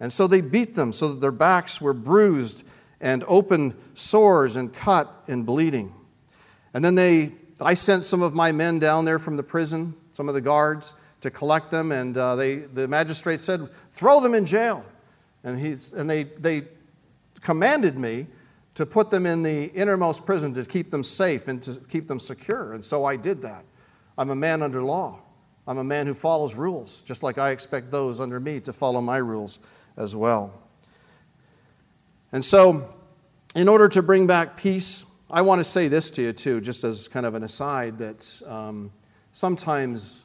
And 0.00 0.12
so 0.12 0.26
they 0.26 0.40
beat 0.40 0.74
them 0.74 0.92
so 0.92 1.08
that 1.08 1.20
their 1.20 1.32
backs 1.32 1.80
were 1.80 1.94
bruised 1.94 2.64
and 3.00 3.24
open 3.26 3.74
sores 3.94 4.56
and 4.56 4.72
cut 4.72 5.24
and 5.28 5.44
bleeding. 5.46 5.94
And 6.74 6.84
then 6.84 6.94
they, 6.94 7.32
I 7.60 7.74
sent 7.74 8.04
some 8.04 8.22
of 8.22 8.34
my 8.34 8.52
men 8.52 8.78
down 8.78 9.04
there 9.04 9.18
from 9.18 9.36
the 9.36 9.42
prison, 9.42 9.94
some 10.12 10.28
of 10.28 10.34
the 10.34 10.40
guards, 10.40 10.94
to 11.22 11.30
collect 11.30 11.70
them. 11.70 11.92
And 11.92 12.16
uh, 12.16 12.36
they, 12.36 12.56
the 12.56 12.86
magistrate 12.88 13.40
said, 13.40 13.68
throw 13.90 14.20
them 14.20 14.34
in 14.34 14.44
jail. 14.44 14.84
And, 15.44 15.58
he's, 15.58 15.92
and 15.92 16.08
they, 16.08 16.24
they 16.24 16.64
commanded 17.40 17.98
me 17.98 18.26
to 18.74 18.84
put 18.84 19.10
them 19.10 19.24
in 19.24 19.42
the 19.42 19.66
innermost 19.72 20.26
prison 20.26 20.52
to 20.54 20.64
keep 20.64 20.90
them 20.90 21.02
safe 21.02 21.48
and 21.48 21.62
to 21.62 21.80
keep 21.88 22.08
them 22.08 22.20
secure. 22.20 22.74
And 22.74 22.84
so 22.84 23.04
I 23.04 23.16
did 23.16 23.40
that. 23.42 23.64
I'm 24.18 24.28
a 24.28 24.36
man 24.36 24.62
under 24.62 24.82
law. 24.82 25.20
I'm 25.66 25.78
a 25.78 25.84
man 25.84 26.06
who 26.06 26.14
follows 26.14 26.54
rules, 26.54 27.02
just 27.02 27.22
like 27.22 27.38
I 27.38 27.50
expect 27.50 27.90
those 27.90 28.20
under 28.20 28.38
me 28.38 28.60
to 28.60 28.72
follow 28.72 29.00
my 29.00 29.16
rules 29.16 29.60
as 29.96 30.14
well. 30.14 30.52
And 32.32 32.44
so, 32.44 32.94
in 33.54 33.68
order 33.68 33.88
to 33.88 34.02
bring 34.02 34.26
back 34.26 34.56
peace, 34.56 35.04
I 35.30 35.42
want 35.42 35.60
to 35.60 35.64
say 35.64 35.88
this 35.88 36.10
to 36.10 36.22
you, 36.22 36.32
too, 36.32 36.60
just 36.60 36.84
as 36.84 37.08
kind 37.08 37.24
of 37.24 37.34
an 37.34 37.42
aside 37.42 37.98
that 37.98 38.42
um, 38.46 38.92
sometimes, 39.32 40.24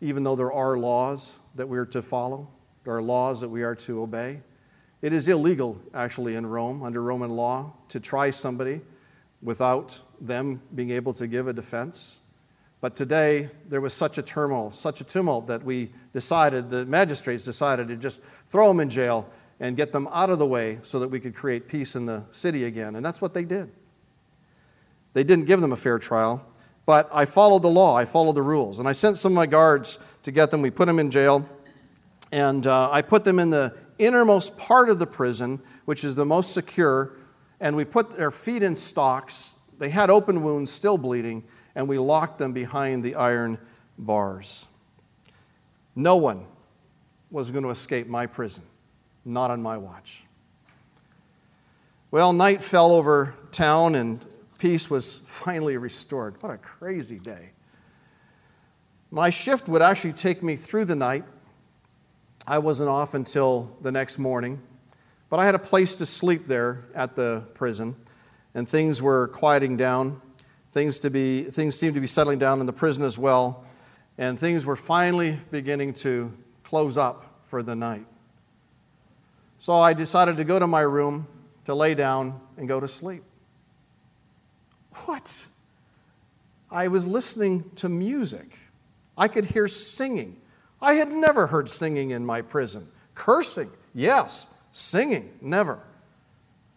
even 0.00 0.22
though 0.24 0.36
there 0.36 0.52
are 0.52 0.76
laws 0.76 1.38
that 1.54 1.68
we're 1.68 1.86
to 1.86 2.02
follow, 2.02 2.48
there 2.84 2.94
are 2.94 3.02
laws 3.02 3.40
that 3.40 3.48
we 3.48 3.62
are 3.62 3.74
to 3.74 4.02
obey, 4.02 4.40
it 5.00 5.12
is 5.12 5.28
illegal, 5.28 5.80
actually, 5.94 6.34
in 6.34 6.44
Rome, 6.46 6.82
under 6.82 7.00
Roman 7.02 7.30
law, 7.30 7.72
to 7.88 8.00
try 8.00 8.30
somebody 8.30 8.80
without 9.42 10.00
them 10.20 10.60
being 10.74 10.90
able 10.90 11.12
to 11.14 11.26
give 11.26 11.46
a 11.46 11.52
defense. 11.52 12.18
But 12.80 12.94
today, 12.94 13.50
there 13.68 13.80
was 13.80 13.92
such 13.92 14.18
a 14.18 14.22
turmoil, 14.22 14.70
such 14.70 15.00
a 15.00 15.04
tumult 15.04 15.48
that 15.48 15.64
we 15.64 15.90
decided, 16.12 16.70
the 16.70 16.86
magistrates 16.86 17.44
decided 17.44 17.88
to 17.88 17.96
just 17.96 18.22
throw 18.48 18.68
them 18.68 18.78
in 18.78 18.88
jail 18.88 19.28
and 19.58 19.76
get 19.76 19.92
them 19.92 20.08
out 20.12 20.30
of 20.30 20.38
the 20.38 20.46
way 20.46 20.78
so 20.82 21.00
that 21.00 21.08
we 21.08 21.18
could 21.18 21.34
create 21.34 21.66
peace 21.66 21.96
in 21.96 22.06
the 22.06 22.24
city 22.30 22.64
again. 22.64 22.94
And 22.94 23.04
that's 23.04 23.20
what 23.20 23.34
they 23.34 23.42
did. 23.42 23.72
They 25.12 25.24
didn't 25.24 25.46
give 25.46 25.60
them 25.60 25.72
a 25.72 25.76
fair 25.76 25.98
trial, 25.98 26.46
but 26.86 27.08
I 27.12 27.24
followed 27.24 27.62
the 27.62 27.68
law, 27.68 27.96
I 27.96 28.04
followed 28.04 28.36
the 28.36 28.42
rules. 28.42 28.78
And 28.78 28.88
I 28.88 28.92
sent 28.92 29.18
some 29.18 29.32
of 29.32 29.36
my 29.36 29.46
guards 29.46 29.98
to 30.22 30.30
get 30.30 30.52
them. 30.52 30.62
We 30.62 30.70
put 30.70 30.86
them 30.86 31.00
in 31.00 31.10
jail, 31.10 31.48
and 32.30 32.64
uh, 32.64 32.90
I 32.92 33.02
put 33.02 33.24
them 33.24 33.40
in 33.40 33.50
the 33.50 33.74
innermost 33.98 34.56
part 34.56 34.88
of 34.88 35.00
the 35.00 35.06
prison, 35.06 35.60
which 35.84 36.04
is 36.04 36.14
the 36.14 36.24
most 36.24 36.52
secure, 36.52 37.16
and 37.58 37.74
we 37.74 37.84
put 37.84 38.12
their 38.12 38.30
feet 38.30 38.62
in 38.62 38.76
stocks. 38.76 39.56
They 39.80 39.88
had 39.88 40.10
open 40.10 40.44
wounds, 40.44 40.70
still 40.70 40.98
bleeding 40.98 41.42
and 41.78 41.86
we 41.88 41.96
locked 41.96 42.38
them 42.38 42.52
behind 42.52 43.04
the 43.04 43.14
iron 43.14 43.56
bars. 43.96 44.66
No 45.94 46.16
one 46.16 46.44
was 47.30 47.52
going 47.52 47.62
to 47.62 47.70
escape 47.70 48.08
my 48.08 48.26
prison, 48.26 48.64
not 49.24 49.52
on 49.52 49.62
my 49.62 49.76
watch. 49.76 50.24
Well, 52.10 52.32
night 52.32 52.62
fell 52.62 52.90
over 52.90 53.36
town 53.52 53.94
and 53.94 54.24
peace 54.58 54.90
was 54.90 55.18
finally 55.18 55.76
restored. 55.76 56.42
What 56.42 56.50
a 56.50 56.58
crazy 56.58 57.20
day. 57.20 57.50
My 59.12 59.30
shift 59.30 59.68
would 59.68 59.80
actually 59.80 60.14
take 60.14 60.42
me 60.42 60.56
through 60.56 60.86
the 60.86 60.96
night. 60.96 61.22
I 62.44 62.58
wasn't 62.58 62.88
off 62.88 63.14
until 63.14 63.76
the 63.82 63.92
next 63.92 64.18
morning, 64.18 64.60
but 65.30 65.38
I 65.38 65.46
had 65.46 65.54
a 65.54 65.60
place 65.60 65.94
to 65.96 66.06
sleep 66.06 66.48
there 66.48 66.86
at 66.92 67.14
the 67.14 67.44
prison, 67.54 67.94
and 68.52 68.68
things 68.68 69.00
were 69.00 69.28
quieting 69.28 69.76
down. 69.76 70.20
Things, 70.78 71.00
to 71.00 71.10
be, 71.10 71.42
things 71.42 71.76
seemed 71.76 71.96
to 71.96 72.00
be 72.00 72.06
settling 72.06 72.38
down 72.38 72.60
in 72.60 72.66
the 72.66 72.72
prison 72.72 73.02
as 73.02 73.18
well, 73.18 73.64
and 74.16 74.38
things 74.38 74.64
were 74.64 74.76
finally 74.76 75.36
beginning 75.50 75.92
to 75.94 76.32
close 76.62 76.96
up 76.96 77.40
for 77.42 77.64
the 77.64 77.74
night. 77.74 78.06
So 79.58 79.72
I 79.74 79.92
decided 79.92 80.36
to 80.36 80.44
go 80.44 80.56
to 80.56 80.68
my 80.68 80.82
room 80.82 81.26
to 81.64 81.74
lay 81.74 81.96
down 81.96 82.40
and 82.56 82.68
go 82.68 82.78
to 82.78 82.86
sleep. 82.86 83.24
What? 85.06 85.48
I 86.70 86.86
was 86.86 87.08
listening 87.08 87.68
to 87.74 87.88
music. 87.88 88.56
I 89.16 89.26
could 89.26 89.46
hear 89.46 89.66
singing. 89.66 90.40
I 90.80 90.92
had 90.92 91.10
never 91.10 91.48
heard 91.48 91.68
singing 91.68 92.10
in 92.10 92.24
my 92.24 92.40
prison. 92.40 92.86
Cursing, 93.16 93.72
yes. 93.94 94.46
Singing, 94.70 95.28
never. 95.40 95.80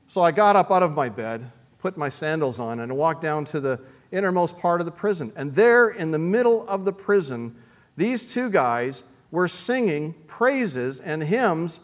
So 0.07 0.23
I 0.23 0.31
got 0.31 0.55
up 0.55 0.71
out 0.71 0.81
of 0.81 0.95
my 0.95 1.07
bed 1.07 1.51
put 1.81 1.97
my 1.97 2.09
sandals 2.09 2.59
on 2.59 2.79
and 2.79 2.95
walked 2.95 3.21
down 3.21 3.43
to 3.43 3.59
the 3.59 3.81
innermost 4.11 4.57
part 4.57 4.81
of 4.81 4.85
the 4.85 4.91
prison. 4.91 5.31
And 5.35 5.53
there, 5.55 5.89
in 5.89 6.11
the 6.11 6.19
middle 6.19 6.67
of 6.67 6.85
the 6.85 6.93
prison, 6.93 7.55
these 7.97 8.33
two 8.33 8.49
guys 8.49 9.03
were 9.31 9.47
singing 9.47 10.13
praises 10.27 10.99
and 10.99 11.23
hymns 11.23 11.79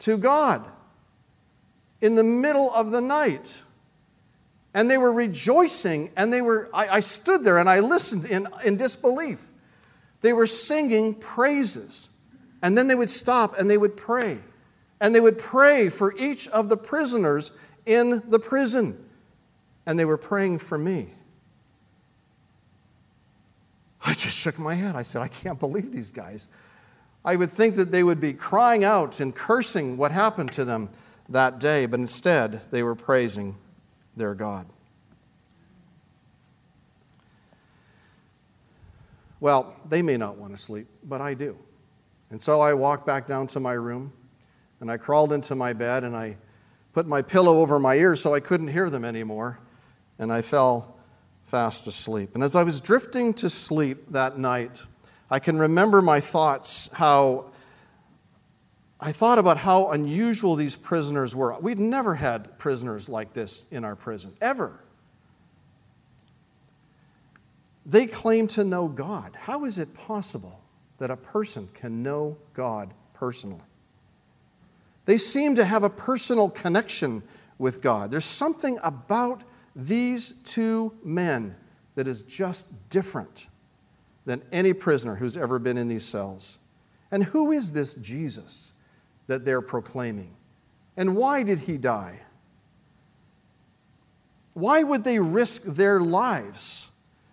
to 0.00 0.18
God 0.18 0.64
in 2.00 2.14
the 2.14 2.24
middle 2.24 2.72
of 2.72 2.90
the 2.90 3.00
night. 3.00 3.62
And 4.72 4.90
they 4.90 4.98
were 4.98 5.12
rejoicing, 5.12 6.10
and 6.16 6.32
they 6.32 6.42
were, 6.42 6.68
I, 6.72 6.88
I 6.88 7.00
stood 7.00 7.42
there 7.42 7.58
and 7.58 7.68
I 7.68 7.80
listened 7.80 8.26
in, 8.26 8.46
in 8.64 8.76
disbelief. 8.76 9.50
They 10.20 10.32
were 10.32 10.46
singing 10.46 11.14
praises. 11.14 12.10
And 12.62 12.76
then 12.76 12.88
they 12.88 12.94
would 12.94 13.10
stop 13.10 13.58
and 13.58 13.70
they 13.70 13.78
would 13.78 13.96
pray. 13.96 14.38
And 15.00 15.14
they 15.14 15.20
would 15.20 15.38
pray 15.38 15.88
for 15.88 16.14
each 16.18 16.46
of 16.48 16.68
the 16.68 16.76
prisoners 16.76 17.52
in 17.86 18.22
the 18.28 18.38
prison 18.38 19.06
and 19.86 19.98
they 19.98 20.04
were 20.04 20.16
praying 20.16 20.58
for 20.58 20.78
me. 20.78 21.08
I 24.04 24.14
just 24.14 24.38
shook 24.38 24.58
my 24.58 24.74
head. 24.74 24.96
I 24.96 25.02
said, 25.02 25.22
I 25.22 25.28
can't 25.28 25.58
believe 25.58 25.92
these 25.92 26.10
guys. 26.10 26.48
I 27.24 27.36
would 27.36 27.50
think 27.50 27.76
that 27.76 27.92
they 27.92 28.02
would 28.02 28.20
be 28.20 28.32
crying 28.32 28.82
out 28.82 29.20
and 29.20 29.34
cursing 29.34 29.96
what 29.96 30.10
happened 30.10 30.52
to 30.52 30.64
them 30.64 30.88
that 31.28 31.60
day, 31.60 31.86
but 31.86 32.00
instead 32.00 32.62
they 32.70 32.82
were 32.82 32.94
praising 32.94 33.56
their 34.16 34.34
God. 34.34 34.66
Well, 39.38 39.74
they 39.88 40.02
may 40.02 40.16
not 40.16 40.36
want 40.36 40.54
to 40.54 40.62
sleep, 40.62 40.86
but 41.02 41.20
I 41.20 41.34
do. 41.34 41.58
And 42.30 42.40
so 42.40 42.60
I 42.60 42.74
walked 42.74 43.06
back 43.06 43.26
down 43.26 43.46
to 43.48 43.60
my 43.60 43.72
room 43.72 44.12
and 44.80 44.90
I 44.90 44.96
crawled 44.96 45.32
into 45.32 45.54
my 45.54 45.72
bed 45.72 46.04
and 46.04 46.16
I 46.16 46.36
put 46.92 47.06
my 47.06 47.22
pillow 47.22 47.60
over 47.60 47.78
my 47.78 47.94
ears 47.94 48.20
so 48.20 48.34
I 48.34 48.40
couldn't 48.40 48.68
hear 48.68 48.90
them 48.90 49.04
anymore 49.04 49.58
and 50.18 50.32
I 50.32 50.42
fell 50.42 50.96
fast 51.50 51.88
asleep. 51.88 52.30
And 52.34 52.44
as 52.44 52.54
I 52.54 52.62
was 52.62 52.80
drifting 52.80 53.34
to 53.34 53.50
sleep 53.50 54.06
that 54.10 54.38
night, 54.38 54.78
I 55.28 55.40
can 55.40 55.58
remember 55.58 56.00
my 56.00 56.20
thoughts 56.20 56.88
how 56.92 57.50
I 59.00 59.10
thought 59.10 59.38
about 59.38 59.56
how 59.56 59.90
unusual 59.90 60.54
these 60.54 60.76
prisoners 60.76 61.34
were. 61.34 61.58
We'd 61.58 61.80
never 61.80 62.14
had 62.14 62.56
prisoners 62.58 63.08
like 63.08 63.32
this 63.32 63.64
in 63.70 63.84
our 63.84 63.96
prison, 63.96 64.34
ever. 64.40 64.84
They 67.84 68.06
claim 68.06 68.46
to 68.48 68.62
know 68.62 68.86
God. 68.86 69.34
How 69.34 69.64
is 69.64 69.76
it 69.78 69.92
possible 69.94 70.60
that 70.98 71.10
a 71.10 71.16
person 71.16 71.68
can 71.74 72.02
know 72.04 72.36
God 72.52 72.94
personally? 73.12 73.64
They 75.06 75.18
seem 75.18 75.56
to 75.56 75.64
have 75.64 75.82
a 75.82 75.90
personal 75.90 76.48
connection 76.48 77.24
with 77.58 77.80
God. 77.80 78.12
There's 78.12 78.24
something 78.24 78.78
about 78.84 79.42
these 79.74 80.34
two 80.44 80.94
men 81.04 81.56
that 81.94 82.08
is 82.08 82.22
just 82.22 82.66
different 82.88 83.48
than 84.24 84.42
any 84.52 84.72
prisoner 84.72 85.16
who's 85.16 85.36
ever 85.36 85.58
been 85.58 85.78
in 85.78 85.88
these 85.88 86.04
cells. 86.04 86.58
And 87.10 87.24
who 87.24 87.50
is 87.50 87.72
this 87.72 87.94
Jesus 87.94 88.72
that 89.26 89.44
they're 89.44 89.60
proclaiming? 89.60 90.36
And 90.96 91.16
why 91.16 91.42
did 91.42 91.60
he 91.60 91.76
die? 91.76 92.20
Why 94.54 94.82
would 94.82 95.04
they 95.04 95.18
risk 95.18 95.62
their 95.62 96.00
lives 96.00 96.90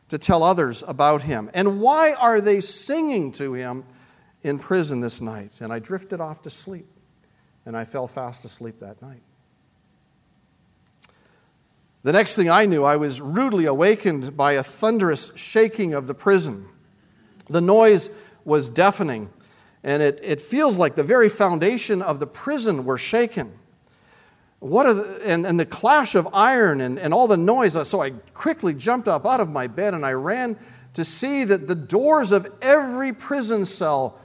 to 0.10 0.18
tell 0.18 0.44
others 0.44 0.84
about 0.88 1.24
him? 1.24 1.50
And 1.54 1.82
why 1.82 2.14
are 2.14 2.40
they 2.40 2.62
singing 2.62 3.32
to 3.34 3.54
him 3.54 3.84
in 4.44 4.60
prison 4.60 5.02
this 5.02 5.20
night? 5.20 5.60
And 5.60 5.74
I 5.74 5.80
drifted 5.80 6.22
off 6.22 6.42
to 6.44 6.50
sleep, 6.50 6.88
and 7.66 7.76
I 7.76 7.86
fell 7.86 8.08
fast 8.08 8.46
asleep 8.46 8.80
that 8.80 9.02
night. 9.02 9.24
The 12.04 12.14
next 12.14 12.36
thing 12.36 12.50
I 12.50 12.66
knew, 12.66 12.84
I 12.84 12.96
was 12.96 13.20
rudely 13.20 13.66
awakened 13.66 14.38
by 14.38 14.54
a 14.54 14.64
thunderous 14.64 15.32
shaking 15.36 15.94
of 15.94 16.08
the 16.08 16.14
prison. 16.14 16.68
The 17.50 17.62
noise 17.62 18.10
was 18.46 18.70
deafening, 18.70 19.30
and 19.84 20.02
it, 20.02 20.20
it 20.24 20.40
feels 20.40 20.78
like 20.78 20.96
the 20.96 21.04
very 21.04 21.28
foundation 21.28 22.02
of 22.02 22.20
the 22.20 22.28
prison 22.28 22.86
were 22.86 22.98
shaken. 22.98 23.52
What 24.60 24.86
are 24.86 24.94
the, 24.94 25.22
and, 25.26 25.46
and 25.46 25.60
the 25.60 25.66
clash 25.66 26.16
of 26.16 26.28
iron 26.34 26.82
and, 26.82 26.98
and 26.98 27.14
all 27.14 27.28
the 27.28 27.38
noise. 27.38 27.76
Uh, 27.76 27.84
so 27.84 28.02
I 28.02 28.12
quickly 28.34 28.74
jumped 28.74 29.08
up 29.08 29.26
out 29.26 29.40
of 29.40 29.50
my 29.50 29.68
bed 29.68 29.94
and 29.94 30.06
I 30.06 30.14
ran 30.14 30.58
to 30.94 31.06
see 31.06 31.44
that 31.44 31.68
the 31.68 31.76
doors 31.76 32.32
of 32.32 32.52
every 32.62 33.14
prison 33.14 33.66
cell 33.66 34.20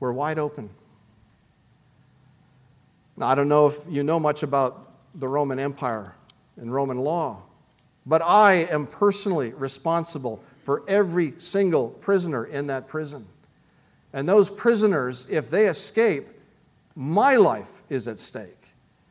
were 0.00 0.12
wide 0.12 0.38
open. 0.38 0.70
Now, 3.18 3.26
I 3.26 3.34
don't 3.34 3.48
know 3.48 3.66
if 3.66 3.78
you 3.88 4.02
know 4.02 4.18
much 4.18 4.42
about 4.42 4.94
the 5.14 5.28
Roman 5.28 5.58
Empire 5.58 6.14
in 6.60 6.70
Roman 6.70 6.98
law. 6.98 7.42
But 8.04 8.22
I 8.22 8.66
am 8.70 8.86
personally 8.86 9.52
responsible 9.52 10.42
for 10.62 10.82
every 10.88 11.34
single 11.38 11.88
prisoner 11.88 12.44
in 12.44 12.66
that 12.68 12.88
prison. 12.88 13.26
And 14.12 14.28
those 14.28 14.50
prisoners, 14.50 15.28
if 15.30 15.50
they 15.50 15.66
escape, 15.66 16.28
my 16.94 17.36
life 17.36 17.82
is 17.88 18.08
at 18.08 18.18
stake. 18.18 18.54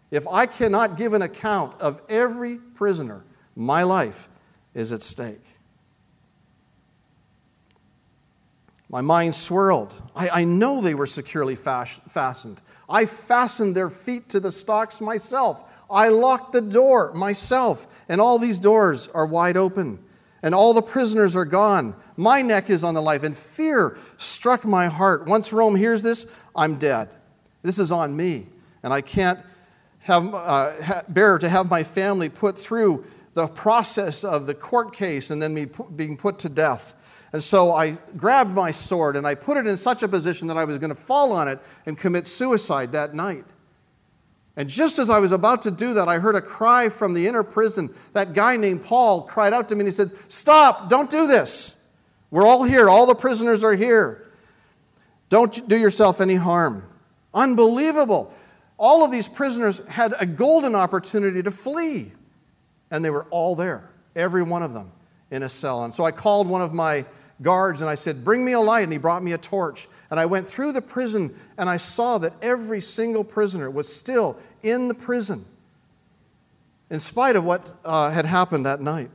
If 0.10 0.27
I 0.27 0.45
cannot 0.45 0.97
give 0.97 1.13
an 1.13 1.21
account 1.21 1.79
of 1.79 2.01
every 2.10 2.57
prisoner, 2.57 3.23
my 3.55 3.83
life 3.83 4.29
is 4.73 4.93
at 4.93 5.01
stake. 5.01 5.43
My 8.89 9.01
mind 9.01 9.36
swirled. 9.36 9.93
I, 10.15 10.29
I 10.29 10.43
know 10.45 10.79
they 10.81 10.93
were 10.93 11.07
securely 11.07 11.55
fas- 11.55 11.99
fastened. 12.07 12.62
I 12.89 13.06
fastened 13.06 13.76
their 13.76 13.89
feet 13.89 14.30
to 14.30 14.39
the 14.39 14.52
stocks 14.52 15.02
myself. 15.02 15.86
I 15.89 16.10
locked 16.10 16.52
the 16.52 16.62
door 16.62 17.13
myself, 17.13 18.06
and 18.08 18.21
all 18.21 18.39
these 18.39 18.60
doors 18.60 19.08
are 19.10 19.26
wide 19.26 19.58
open, 19.58 20.00
and 20.41 20.56
all 20.56 20.73
the 20.73 20.82
prisoners 20.82 21.36
are 21.36 21.45
gone. 21.45 21.95
My 22.15 22.41
neck 22.41 22.69
is 22.69 22.84
on 22.84 22.93
the 22.93 23.02
life, 23.02 23.23
and 23.23 23.36
fear 23.36 23.97
struck 24.17 24.65
my 24.65 24.88
heart. 24.88 25.26
Once 25.26 25.52
Rome 25.52 25.76
hears 25.76 26.04
this, 26.04 26.26
I'm 26.56 26.78
dead. 26.78 27.10
This 27.62 27.80
is 27.80 27.91
on 27.91 28.15
me, 28.15 28.47
and 28.84 28.93
I 28.93 29.02
can't 29.02 29.39
have, 30.00 30.34
uh, 30.34 31.02
bear 31.10 31.38
to 31.38 31.50
have 31.50 31.69
my 31.69 31.84
family 31.84 32.30
put 32.30 32.58
through 32.58 33.06
the 33.34 33.47
process 33.47 34.23
of 34.23 34.45
the 34.45 34.56
court 34.56 34.95
case 34.95 35.30
and 35.30 35.41
then 35.41 35.54
me 35.54 35.67
being 35.95 36.17
put 36.17 36.39
to 36.39 36.50
death. 36.50 36.95
And 37.38 37.43
so 37.43 37.71
I 37.71 37.91
grabbed 38.17 38.56
my 38.56 38.71
sword 38.71 39.15
and 39.15 39.28
I 39.28 39.36
put 39.36 39.58
it 39.58 39.67
in 39.67 39.78
such 39.78 40.02
a 40.02 40.08
position 40.08 40.47
that 40.47 40.58
I 40.58 40.65
was 40.65 40.80
going 40.80 40.89
to 40.89 40.95
fall 40.95 41.34
on 41.34 41.47
it 41.47 41.60
and 41.86 41.95
commit 41.95 42.26
suicide 42.26 42.93
that 42.93 43.13
night. 43.13 43.45
And 44.56 44.67
just 44.67 44.97
as 44.97 45.12
I 45.12 45.19
was 45.19 45.32
about 45.32 45.62
to 45.62 45.69
do 45.69 45.93
that, 45.93 46.08
I 46.08 46.17
heard 46.17 46.34
a 46.34 46.41
cry 46.41 46.89
from 46.89 47.13
the 47.13 47.28
inner 47.28 47.43
prison. 47.43 47.93
That 48.13 48.34
guy 48.34 48.58
named 48.58 48.84
Paul 48.84 49.21
cried 49.21 49.54
out 49.54 49.69
to 49.69 49.76
me 49.76 49.82
and 49.82 49.88
he 49.88 49.91
said, 49.91 50.13
Stop, 50.30 50.89
don't 50.89 51.12
do 51.12 51.28
this. 51.28 51.76
We're 52.32 52.41
all 52.41 52.63
here, 52.63 52.89
all 52.89 53.06
the 53.06 53.13
prisoners 53.13 53.63
are 53.63 53.76
here. 53.76 54.32
Don't 55.30 55.67
do 55.67 55.78
yourself 55.78 56.19
any 56.19 56.34
harm. 56.34 56.89
Unbelievable. 57.36 58.34
All 58.80 59.06
of 59.06 59.12
these 59.12 59.28
prisoners 59.28 59.80
had 59.88 60.15
a 60.19 60.26
golden 60.26 60.73
opportunity 60.73 61.43
to 61.43 61.52
flee, 61.52 62.13
and 62.89 63.06
they 63.06 63.12
were 63.12 63.28
all 63.30 63.56
there, 63.56 63.91
every 64.15 64.41
one 64.41 64.63
of 64.63 64.73
them 64.73 64.91
in 65.32 65.43
a 65.43 65.50
cell. 65.50 65.84
And 65.84 65.93
so 65.93 66.04
I 66.04 66.12
called 66.12 66.47
one 66.47 66.63
of 66.63 66.73
my 66.73 67.06
guards 67.41 67.82
and 67.82 67.89
I 67.89 67.95
said, 67.95 68.23
Bring 68.23 68.43
me 68.43 68.54
a 68.54 68.60
light. 68.60 68.84
And 68.84 68.91
he 68.91 68.97
brought 68.97 69.23
me 69.23 69.34
a 69.34 69.38
torch. 69.38 69.88
And 70.10 70.19
I 70.19 70.26
went 70.26 70.47
through 70.47 70.71
the 70.71 70.82
prison 70.82 71.36
and 71.58 71.69
I 71.69 71.78
saw 71.78 72.17
that 72.19 72.34
every 72.41 72.82
single 72.82 73.23
prisoner 73.23 73.69
was 73.69 73.93
still 73.93 74.38
in 74.63 74.88
the 74.88 74.93
prison, 74.93 75.45
in 76.89 77.00
spite 77.00 77.36
of 77.36 77.43
what 77.43 77.73
uh, 77.86 78.12
had 78.12 78.26
happened 78.26 78.65
that 78.65 78.82
night. 78.82 79.12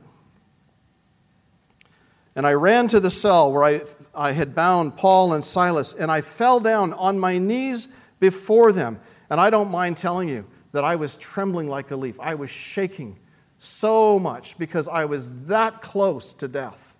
And 2.35 2.47
I 2.47 2.53
ran 2.53 2.87
to 2.87 2.99
the 2.99 3.11
cell 3.11 3.51
where 3.51 3.63
I, 3.63 3.81
I 4.15 4.31
had 4.31 4.55
bound 4.55 4.97
Paul 4.97 5.33
and 5.33 5.43
Silas, 5.43 5.93
and 5.93 6.11
I 6.11 6.21
fell 6.21 6.59
down 6.59 6.93
on 6.93 7.19
my 7.19 7.37
knees 7.37 7.89
before 8.19 8.71
them. 8.71 8.99
And 9.29 9.39
I 9.39 9.49
don't 9.49 9.69
mind 9.69 9.97
telling 9.97 10.29
you 10.29 10.45
that 10.71 10.83
I 10.83 10.95
was 10.95 11.15
trembling 11.15 11.67
like 11.67 11.91
a 11.91 11.95
leaf. 11.95 12.19
I 12.19 12.33
was 12.33 12.49
shaking 12.49 13.19
so 13.59 14.19
much 14.19 14.57
because 14.57 14.87
I 14.87 15.05
was 15.05 15.47
that 15.47 15.81
close 15.81 16.33
to 16.33 16.47
death. 16.47 16.92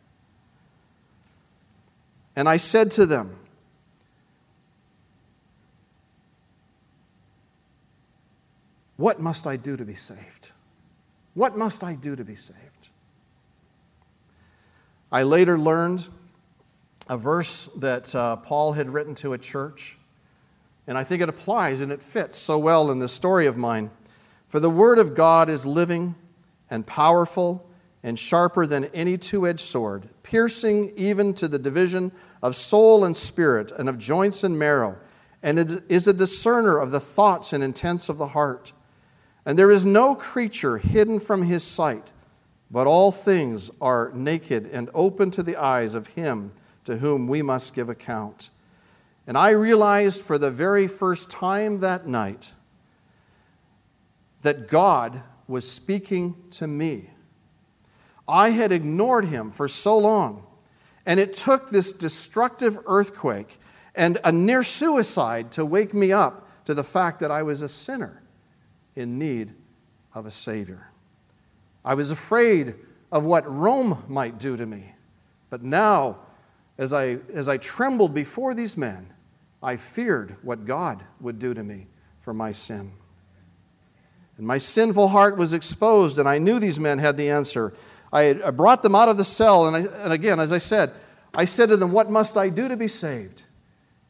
And 2.36 2.50
I 2.50 2.58
said 2.58 2.92
to 2.92 3.06
them, 3.06 3.38
What 8.98 9.20
must 9.20 9.48
I 9.48 9.58
do 9.58 9.76
to 9.76 9.84
be 9.84 9.96
saved? 9.96 10.52
What 11.34 11.58
must 11.58 11.84
I 11.84 11.96
do 11.96 12.16
to 12.16 12.24
be 12.24 12.36
saved? 12.36 12.90
I 15.12 15.24
later 15.24 15.58
learned 15.58 16.08
a 17.10 17.18
verse 17.18 17.70
that 17.78 18.14
uh, 18.16 18.38
Paul 18.38 18.74
had 18.74 18.92
written 18.92 19.14
to 19.16 19.34
a 19.34 19.38
church, 19.38 19.98
and 20.88 20.98
I 20.98 21.04
think 21.04 21.22
it 21.22 21.30
applies 21.30 21.82
and 21.82 21.92
it 21.92 22.02
fits 22.02 22.38
so 22.38 22.58
well 22.58 22.92
in 22.92 23.00
this 23.00 23.12
story 23.12 23.46
of 23.46 23.58
mine. 23.58 23.92
For 24.48 24.60
the 24.60 24.70
word 24.70 25.00
of 25.00 25.16
God 25.16 25.50
is 25.50 25.66
living 25.66 26.16
and 26.70 26.86
powerful 26.86 27.68
and 28.04 28.20
sharper 28.20 28.66
than 28.66 28.86
any 28.86 29.18
two 29.18 29.48
edged 29.48 29.62
sword, 29.62 30.10
piercing 30.22 30.92
even 30.96 31.34
to 31.34 31.48
the 31.48 31.58
division 31.58 32.12
of 32.42 32.56
soul 32.56 33.06
and 33.06 33.16
spirit 33.16 33.72
and 33.72 33.88
of 33.88 33.98
joints 33.98 34.44
and 34.44 34.60
marrow, 34.60 34.98
and 35.42 35.58
it 35.58 35.84
is 35.90 36.08
a 36.08 36.14
discerner 36.14 36.78
of 36.78 36.92
the 36.92 37.00
thoughts 37.00 37.54
and 37.54 37.64
intents 37.64 38.10
of 38.10 38.18
the 38.18 38.28
heart. 38.28 38.74
And 39.46 39.58
there 39.58 39.72
is 39.72 39.86
no 39.86 40.16
creature 40.16 40.78
hidden 40.78 41.20
from 41.20 41.44
his 41.44 41.64
sight, 41.64 42.12
but 42.70 42.88
all 42.88 43.12
things 43.12 43.72
are 43.82 44.12
naked 44.14 44.70
and 44.72 44.90
open 44.94 45.32
to 45.32 45.44
the 45.44 45.58
eyes 45.58 45.96
of 45.96 46.08
him 46.08 46.52
to 46.86 46.98
whom 46.98 47.28
we 47.28 47.42
must 47.42 47.74
give 47.74 47.90
account. 47.90 48.50
And 49.26 49.38
I 49.38 49.52
realized 49.52 50.22
for 50.22 50.38
the 50.38 50.52
very 50.52 50.88
first 50.88 51.32
time 51.32 51.80
that 51.80 52.08
night 52.08 52.54
that 54.42 54.68
God 54.68 55.22
was 55.48 55.70
speaking 55.70 56.36
to 56.52 56.68
me. 56.68 57.10
I 58.28 58.50
had 58.50 58.72
ignored 58.72 59.26
him 59.26 59.52
for 59.52 59.68
so 59.68 59.98
long, 59.98 60.46
and 61.06 61.20
it 61.20 61.34
took 61.34 61.70
this 61.70 61.92
destructive 61.92 62.80
earthquake 62.86 63.60
and 63.96 64.18
a 64.24 64.32
near 64.32 64.64
suicide 64.64 65.52
to 65.52 65.66
wake 65.66 65.94
me 65.94 66.12
up 66.12 66.48
to 66.66 66.74
the 66.74 66.84
fact 66.84 67.20
that 67.20 67.32
I 67.32 67.44
was 67.44 67.62
a 67.62 67.70
sinner 67.70 68.22
in 68.96 69.20
need 69.20 69.54
of 70.14 70.26
a 70.26 70.32
Savior. 70.32 70.90
I 71.84 71.96
was 71.96 72.12
afraid 72.12 72.76
of 73.12 73.26
what 73.26 73.50
Rome 73.52 74.04
might 74.08 74.40
do 74.40 74.56
to 74.56 74.66
me, 74.66 74.96
but 75.50 75.62
now, 75.62 76.18
as 76.78 76.94
I, 76.94 77.18
as 77.34 77.50
I 77.50 77.58
trembled 77.58 78.14
before 78.14 78.54
these 78.54 78.78
men, 78.78 79.14
I 79.62 79.78
feared 79.78 80.38
what 80.42 80.66
God 80.66 81.04
would 81.20 81.40
do 81.40 81.54
to 81.54 81.64
me 81.64 81.88
for 82.22 82.34
my 82.34 82.52
sin. 82.52 82.94
And 84.38 84.48
my 84.48 84.58
sinful 84.58 85.10
heart 85.10 85.38
was 85.38 85.54
exposed, 85.54 86.18
and 86.18 86.28
I 86.28 86.40
knew 86.40 86.60
these 86.60 86.80
men 86.80 86.98
had 86.98 87.18
the 87.18 87.30
answer. 87.30 87.74
I, 88.14 88.40
I 88.46 88.52
brought 88.52 88.84
them 88.84 88.94
out 88.96 89.10
of 89.10 89.18
the 89.18 89.26
cell, 89.26 89.68
and, 89.68 89.76
I, 89.76 90.04
and 90.04 90.14
again, 90.14 90.40
as 90.40 90.52
I 90.52 90.60
said, 90.60 90.94
I 91.34 91.46
said 91.46 91.70
to 91.70 91.78
them, 91.78 91.92
What 91.92 92.10
must 92.10 92.38
I 92.38 92.50
do 92.50 92.68
to 92.70 92.78
be 92.78 92.88
saved? 92.88 93.44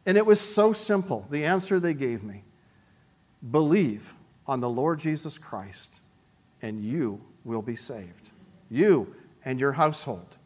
And 0.06 0.18
it 0.18 0.26
was 0.26 0.42
so 0.42 0.74
simple, 0.74 1.26
the 1.32 1.46
answer 1.46 1.80
they 1.80 1.94
gave 1.94 2.24
me 2.24 2.44
believe 3.52 4.14
on 4.48 4.60
the 4.60 4.70
Lord 4.70 5.00
Jesus 5.00 5.38
Christ, 5.38 6.02
and 6.62 6.84
you 6.84 7.22
will 7.44 7.62
be 7.62 7.76
saved. 7.76 8.30
You 8.70 9.16
and 9.46 9.60
your 9.60 9.74
household. 9.74 10.38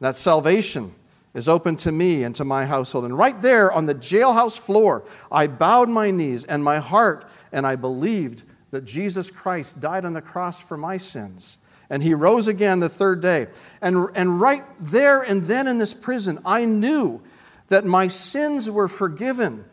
That 0.00 0.16
salvation 0.16 0.94
is 1.34 1.48
open 1.48 1.76
to 1.76 1.92
me 1.92 2.22
and 2.22 2.34
to 2.36 2.44
my 2.44 2.66
household. 2.66 3.04
And 3.04 3.16
right 3.16 3.40
there 3.40 3.72
on 3.72 3.86
the 3.86 3.94
jailhouse 3.94 4.58
floor, 4.58 5.04
I 5.32 5.46
bowed 5.46 5.88
my 5.88 6.10
knees 6.10 6.44
and 6.44 6.62
my 6.62 6.78
heart, 6.78 7.28
and 7.52 7.66
I 7.66 7.76
believed 7.76 8.44
that 8.70 8.84
Jesus 8.84 9.30
Christ 9.30 9.80
died 9.80 10.04
on 10.04 10.12
the 10.12 10.22
cross 10.22 10.60
for 10.60 10.76
my 10.76 10.96
sins. 10.96 11.58
And 11.90 12.02
he 12.02 12.14
rose 12.14 12.46
again 12.48 12.80
the 12.80 12.88
third 12.88 13.20
day. 13.20 13.46
And, 13.80 14.08
and 14.14 14.40
right 14.40 14.64
there 14.80 15.22
and 15.22 15.44
then 15.44 15.66
in 15.68 15.78
this 15.78 15.94
prison, 15.94 16.38
I 16.44 16.64
knew 16.64 17.22
that 17.68 17.84
my 17.84 18.08
sins 18.08 18.70
were 18.70 18.88
forgiven. 18.88 19.64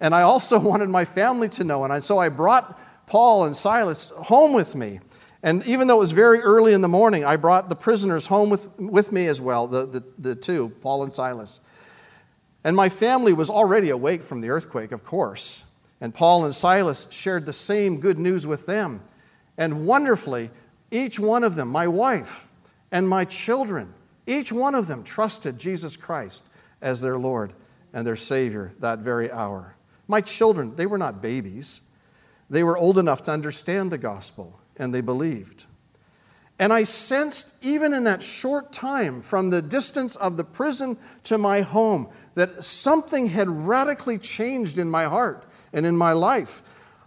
And 0.00 0.14
I 0.14 0.22
also 0.22 0.58
wanted 0.60 0.88
my 0.88 1.04
family 1.04 1.48
to 1.50 1.64
know. 1.64 1.84
And 1.84 2.04
so 2.04 2.18
I 2.18 2.28
brought 2.28 2.78
Paul 3.06 3.44
and 3.44 3.56
Silas 3.56 4.10
home 4.10 4.54
with 4.54 4.74
me. 4.74 5.00
And 5.42 5.64
even 5.66 5.86
though 5.86 5.96
it 5.96 6.00
was 6.00 6.12
very 6.12 6.40
early 6.40 6.72
in 6.72 6.80
the 6.80 6.88
morning, 6.88 7.24
I 7.24 7.36
brought 7.36 7.68
the 7.68 7.76
prisoners 7.76 8.26
home 8.26 8.50
with, 8.50 8.68
with 8.78 9.12
me 9.12 9.26
as 9.26 9.40
well, 9.40 9.68
the, 9.68 9.86
the, 9.86 10.04
the 10.18 10.34
two, 10.34 10.70
Paul 10.80 11.04
and 11.04 11.12
Silas. 11.12 11.60
And 12.64 12.74
my 12.74 12.88
family 12.88 13.32
was 13.32 13.48
already 13.48 13.90
awake 13.90 14.22
from 14.22 14.40
the 14.40 14.50
earthquake, 14.50 14.90
of 14.90 15.04
course. 15.04 15.64
And 16.00 16.12
Paul 16.12 16.44
and 16.44 16.54
Silas 16.54 17.06
shared 17.10 17.46
the 17.46 17.52
same 17.52 18.00
good 18.00 18.18
news 18.18 18.46
with 18.46 18.66
them. 18.66 19.00
And 19.56 19.86
wonderfully, 19.86 20.50
each 20.90 21.18
one 21.18 21.44
of 21.44 21.56
them, 21.56 21.68
my 21.68 21.86
wife 21.86 22.48
and 22.90 23.08
my 23.08 23.24
children, 23.24 23.92
each 24.26 24.52
one 24.52 24.74
of 24.74 24.86
them 24.86 25.04
trusted 25.04 25.58
Jesus 25.58 25.96
Christ 25.96 26.44
as 26.80 27.00
their 27.00 27.18
Lord 27.18 27.52
and 27.92 28.06
their 28.06 28.16
Savior 28.16 28.72
that 28.80 29.00
very 29.00 29.30
hour. 29.30 29.74
My 30.06 30.20
children, 30.20 30.76
they 30.76 30.86
were 30.86 30.98
not 30.98 31.20
babies. 31.20 31.82
They 32.50 32.64
were 32.64 32.78
old 32.78 32.98
enough 32.98 33.22
to 33.24 33.30
understand 33.30 33.90
the 33.90 33.98
gospel, 33.98 34.58
and 34.76 34.94
they 34.94 35.02
believed. 35.02 35.66
And 36.58 36.72
I 36.72 36.84
sensed, 36.84 37.54
even 37.60 37.94
in 37.94 38.04
that 38.04 38.22
short 38.22 38.72
time 38.72 39.22
from 39.22 39.50
the 39.50 39.62
distance 39.62 40.16
of 40.16 40.36
the 40.36 40.44
prison 40.44 40.96
to 41.24 41.38
my 41.38 41.60
home, 41.60 42.08
that 42.34 42.64
something 42.64 43.28
had 43.28 43.48
radically 43.48 44.18
changed 44.18 44.78
in 44.78 44.90
my 44.90 45.04
heart 45.04 45.46
and 45.72 45.86
in 45.86 45.96
my 45.96 46.12
life. 46.12 46.62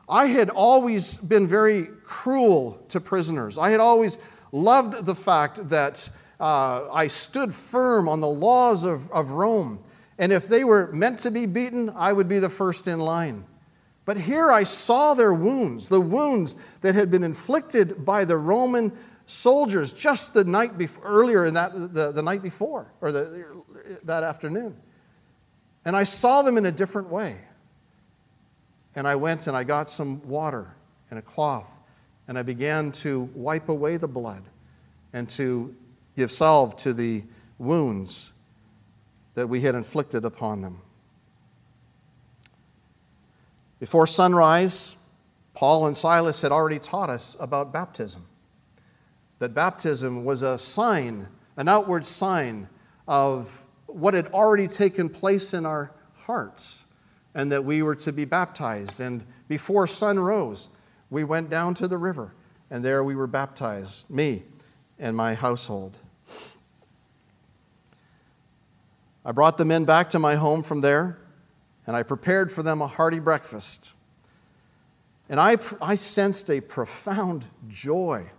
I 0.08 0.28
had 0.28 0.50
always 0.50 1.18
been 1.18 1.48
very 1.48 1.88
cruel 2.12 2.78
to 2.90 3.00
prisoners. 3.00 3.58
I 3.58 3.70
had 3.70 3.80
always 3.80 4.18
loved 4.52 5.06
the 5.06 5.16
fact 5.16 5.70
that 5.70 6.10
uh, 6.42 6.90
I 6.92 7.08
stood 7.08 7.56
firm 7.56 8.10
on 8.10 8.20
the 8.20 8.28
laws 8.28 8.84
of, 8.84 9.10
of 9.14 9.32
Rome. 9.32 9.80
And 10.20 10.34
if 10.34 10.50
they 10.50 10.66
were 10.66 10.92
meant 10.92 11.20
to 11.20 11.32
be 11.32 11.46
beaten, 11.46 11.90
I 11.96 12.12
would 12.12 12.28
be 12.28 12.40
the 12.40 12.50
first 12.50 12.86
in 12.86 13.00
line. 13.00 13.46
But 14.04 14.18
here 14.18 14.52
I 14.52 14.66
saw 14.66 15.14
their 15.14 15.34
wounds, 15.34 15.88
the 15.88 16.02
wounds 16.02 16.58
that 16.82 16.96
had 16.96 17.10
been 17.10 17.24
inflicted 17.24 18.04
by 18.04 18.26
the 18.26 18.36
Roman 18.36 18.92
soldiers 19.26 19.94
just 19.94 20.34
the 20.34 20.44
night 20.44 20.78
before, 20.78 21.06
earlier 21.06 21.46
in 21.46 21.54
that, 21.54 21.94
the, 21.94 22.12
the 22.12 22.22
night 22.22 22.42
before, 22.42 22.92
or 23.00 23.14
the, 23.14 23.46
that 24.04 24.24
afternoon. 24.24 24.76
And 25.86 25.96
I 25.96 26.04
saw 26.04 26.42
them 26.42 26.58
in 26.58 26.66
a 26.66 26.74
different 26.74 27.10
way. 27.10 27.38
And 28.96 29.08
I 29.08 29.16
went 29.16 29.48
and 29.48 29.56
I 29.56 29.64
got 29.64 29.90
some 29.90 30.22
water 30.28 30.76
and 31.12 31.20
a 31.20 31.22
cloth, 31.22 31.81
and 32.32 32.40
I 32.40 32.44
began 32.44 32.94
to 32.94 33.30
wipe 33.36 33.68
away 33.68 33.98
the 33.98 34.08
blood 34.08 34.44
and 35.12 35.28
to 35.32 35.76
give 36.16 36.32
salve 36.32 36.78
to 36.78 36.94
the 36.94 37.24
wounds 37.58 38.32
that 39.34 39.48
we 39.48 39.60
had 39.60 39.76
inflicted 39.76 40.24
upon 40.24 40.62
them. 40.62 40.82
Before 43.80 44.08
sunrise, 44.08 44.96
Paul 45.56 45.88
and 45.88 45.98
Silas 45.98 46.42
had 46.42 46.54
already 46.54 46.80
taught 46.80 47.10
us 47.10 47.36
about 47.38 47.74
baptism. 47.74 48.26
That 49.40 49.54
baptism 49.54 50.24
was 50.24 50.42
a 50.42 50.58
sign, 50.58 51.28
an 51.58 51.68
outward 51.68 52.06
sign 52.06 52.70
of 53.10 53.68
what 53.88 54.14
had 54.14 54.28
already 54.28 54.68
taken 54.68 55.10
place 55.10 55.54
in 55.54 55.66
our 55.66 55.92
hearts, 56.16 56.86
and 57.36 57.52
that 57.52 57.66
we 57.66 57.82
were 57.84 57.96
to 57.96 58.14
be 58.14 58.24
baptized. 58.24 59.02
And 59.02 59.26
before 59.50 59.86
sun 59.86 60.18
rose, 60.18 60.70
we 61.12 61.24
went 61.24 61.50
down 61.50 61.76
to 61.76 61.88
the 61.88 62.00
river, 62.00 62.34
and 62.72 62.84
there 62.84 63.04
we 63.04 63.16
were 63.16 63.28
baptized, 63.28 64.10
me 64.10 64.44
and 64.98 65.16
my 65.16 65.36
household. 65.36 65.98
I 69.24 69.32
brought 69.32 69.60
the 69.60 69.66
men 69.66 69.86
back 69.86 70.10
to 70.12 70.20
my 70.20 70.36
home 70.36 70.64
from 70.64 70.82
there, 70.82 71.20
and 71.86 71.96
I 71.96 72.02
prepared 72.02 72.52
for 72.52 72.64
them 72.64 72.82
a 72.82 72.88
hearty 72.88 73.20
breakfast. 73.20 73.94
And 75.30 75.40
I, 75.40 75.58
I 75.82 75.96
sensed 75.96 76.50
a 76.50 76.62
profound 76.62 77.48
joy 77.68 78.32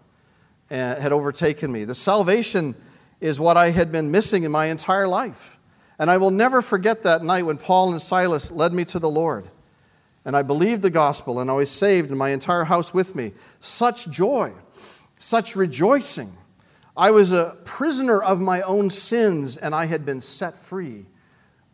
uh, 0.70 0.74
had 0.98 1.12
overtaken 1.12 1.70
me. 1.70 1.84
The 1.84 1.94
salvation 1.94 2.74
is 3.20 3.38
what 3.38 3.56
I 3.56 3.70
had 3.70 3.92
been 3.92 4.10
missing 4.10 4.44
in 4.44 4.50
my 4.50 4.66
entire 4.66 5.06
life. 5.06 5.58
And 5.98 6.10
I 6.10 6.16
will 6.16 6.30
never 6.30 6.62
forget 6.62 7.02
that 7.02 7.22
night 7.22 7.44
when 7.44 7.58
Paul 7.58 7.92
and 7.92 8.00
Silas 8.00 8.50
led 8.50 8.72
me 8.72 8.84
to 8.86 8.98
the 8.98 9.10
Lord. 9.10 9.48
And 10.24 10.36
I 10.36 10.42
believed 10.42 10.82
the 10.82 10.90
gospel, 10.90 11.40
and 11.40 11.50
I 11.50 11.54
was 11.54 11.70
saved, 11.70 12.10
and 12.10 12.18
my 12.18 12.30
entire 12.30 12.64
house 12.64 12.94
with 12.94 13.14
me. 13.16 13.32
Such 13.58 14.08
joy, 14.08 14.52
such 15.18 15.56
rejoicing. 15.56 16.36
I 16.96 17.10
was 17.10 17.32
a 17.32 17.56
prisoner 17.64 18.22
of 18.22 18.40
my 18.40 18.60
own 18.62 18.90
sins, 18.90 19.56
and 19.56 19.74
I 19.74 19.86
had 19.86 20.04
been 20.04 20.20
set 20.20 20.56
free 20.56 21.06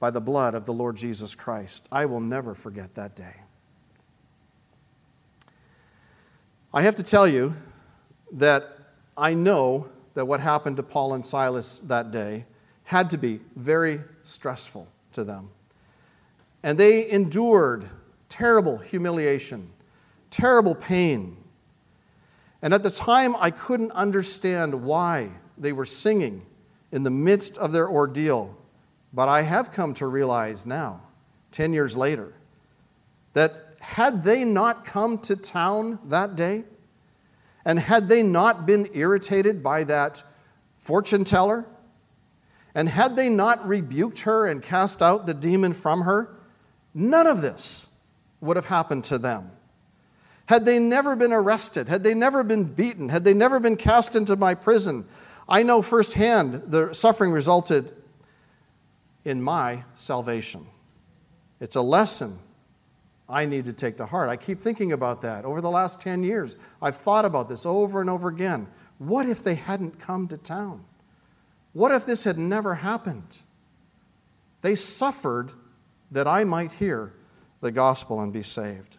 by 0.00 0.11
the 0.11 0.20
blood 0.20 0.54
of 0.54 0.64
the 0.64 0.72
Lord 0.72 0.96
Jesus 0.96 1.34
Christ. 1.34 1.88
I 1.90 2.06
will 2.06 2.20
never 2.20 2.54
forget 2.54 2.94
that 2.94 3.16
day. 3.16 3.34
I 6.72 6.82
have 6.82 6.96
to 6.96 7.02
tell 7.02 7.26
you 7.26 7.54
that 8.32 8.78
I 9.16 9.34
know 9.34 9.88
that 10.14 10.26
what 10.26 10.40
happened 10.40 10.76
to 10.76 10.82
Paul 10.82 11.14
and 11.14 11.24
Silas 11.24 11.80
that 11.80 12.11
day 12.11 12.46
had 12.84 13.11
to 13.11 13.18
be 13.18 13.40
very 13.56 14.00
stressful 14.22 14.88
to 15.12 15.24
them. 15.24 15.50
And 16.62 16.78
they 16.78 17.11
endured 17.11 17.88
terrible 18.28 18.78
humiliation, 18.78 19.70
terrible 20.30 20.74
pain, 20.74 21.36
and 22.60 22.74
at 22.74 22.82
the 22.82 22.90
time, 22.90 23.36
I 23.38 23.50
couldn't 23.50 23.92
understand 23.92 24.82
why 24.82 25.30
they 25.56 25.72
were 25.72 25.84
singing 25.84 26.44
in 26.90 27.04
the 27.04 27.10
midst 27.10 27.56
of 27.58 27.72
their 27.72 27.88
ordeal. 27.88 28.56
But 29.12 29.28
I 29.28 29.42
have 29.42 29.70
come 29.70 29.94
to 29.94 30.06
realize 30.06 30.66
now, 30.66 31.02
10 31.52 31.72
years 31.72 31.96
later, 31.96 32.34
that 33.32 33.76
had 33.80 34.24
they 34.24 34.44
not 34.44 34.84
come 34.84 35.18
to 35.18 35.36
town 35.36 35.98
that 36.06 36.34
day, 36.34 36.64
and 37.64 37.78
had 37.78 38.08
they 38.08 38.22
not 38.22 38.66
been 38.66 38.88
irritated 38.92 39.62
by 39.62 39.84
that 39.84 40.24
fortune 40.78 41.24
teller, 41.24 41.64
and 42.74 42.88
had 42.88 43.16
they 43.16 43.28
not 43.28 43.66
rebuked 43.66 44.20
her 44.20 44.46
and 44.46 44.62
cast 44.62 45.00
out 45.00 45.26
the 45.26 45.34
demon 45.34 45.72
from 45.72 46.02
her, 46.02 46.34
none 46.92 47.26
of 47.26 47.40
this 47.40 47.88
would 48.40 48.57
have 48.57 48.66
happened 48.66 49.05
to 49.05 49.18
them. 49.18 49.51
Had 50.46 50.64
they 50.64 50.79
never 50.79 51.14
been 51.14 51.33
arrested, 51.33 51.88
had 51.88 52.05
they 52.05 52.14
never 52.14 52.42
been 52.42 52.64
beaten, 52.64 53.11
had 53.11 53.24
they 53.24 53.35
never 53.35 53.61
been 53.61 53.77
cast 53.77 54.16
into 54.16 54.35
my 54.37 54.55
prison, 54.55 55.05
I 55.48 55.62
know 55.62 55.83
firsthand 55.83 56.55
the 56.55 56.94
suffering 56.94 57.33
resulted 57.33 57.92
in 59.24 59.42
my 59.42 59.85
salvation. 59.94 60.66
It's 61.61 61.77
a 61.77 61.83
lesson 61.83 62.38
I 63.29 63.44
need 63.44 63.66
to 63.66 63.72
take 63.74 63.98
to 63.98 64.07
heart. 64.07 64.31
I 64.31 64.37
keep 64.37 64.59
thinking 64.59 64.92
about 64.92 65.20
that. 65.22 65.44
Over 65.44 65.61
the 65.61 65.70
last 65.70 66.01
10 66.01 66.22
years, 66.22 66.57
I've 66.81 66.96
thought 66.96 67.27
about 67.27 67.48
this 67.48 67.66
over 67.66 68.01
and 68.01 68.09
over 68.09 68.29
again. 68.29 68.68
What 68.96 69.29
if 69.29 69.42
they 69.42 69.55
hadn't 69.55 69.98
come 69.98 70.29
to 70.29 70.38
town? 70.38 70.85
What 71.74 71.92
if 71.92 72.07
this 72.07 72.24
had 72.24 72.38
never 72.38 72.77
happened? 72.77 73.38
They 74.62 74.74
suffered 74.74 75.53
that 76.11 76.27
I 76.27 76.44
might 76.44 76.72
hear 76.72 77.12
the 77.61 77.71
gospel 77.71 78.21
and 78.21 78.33
be 78.33 78.42
saved. 78.42 78.99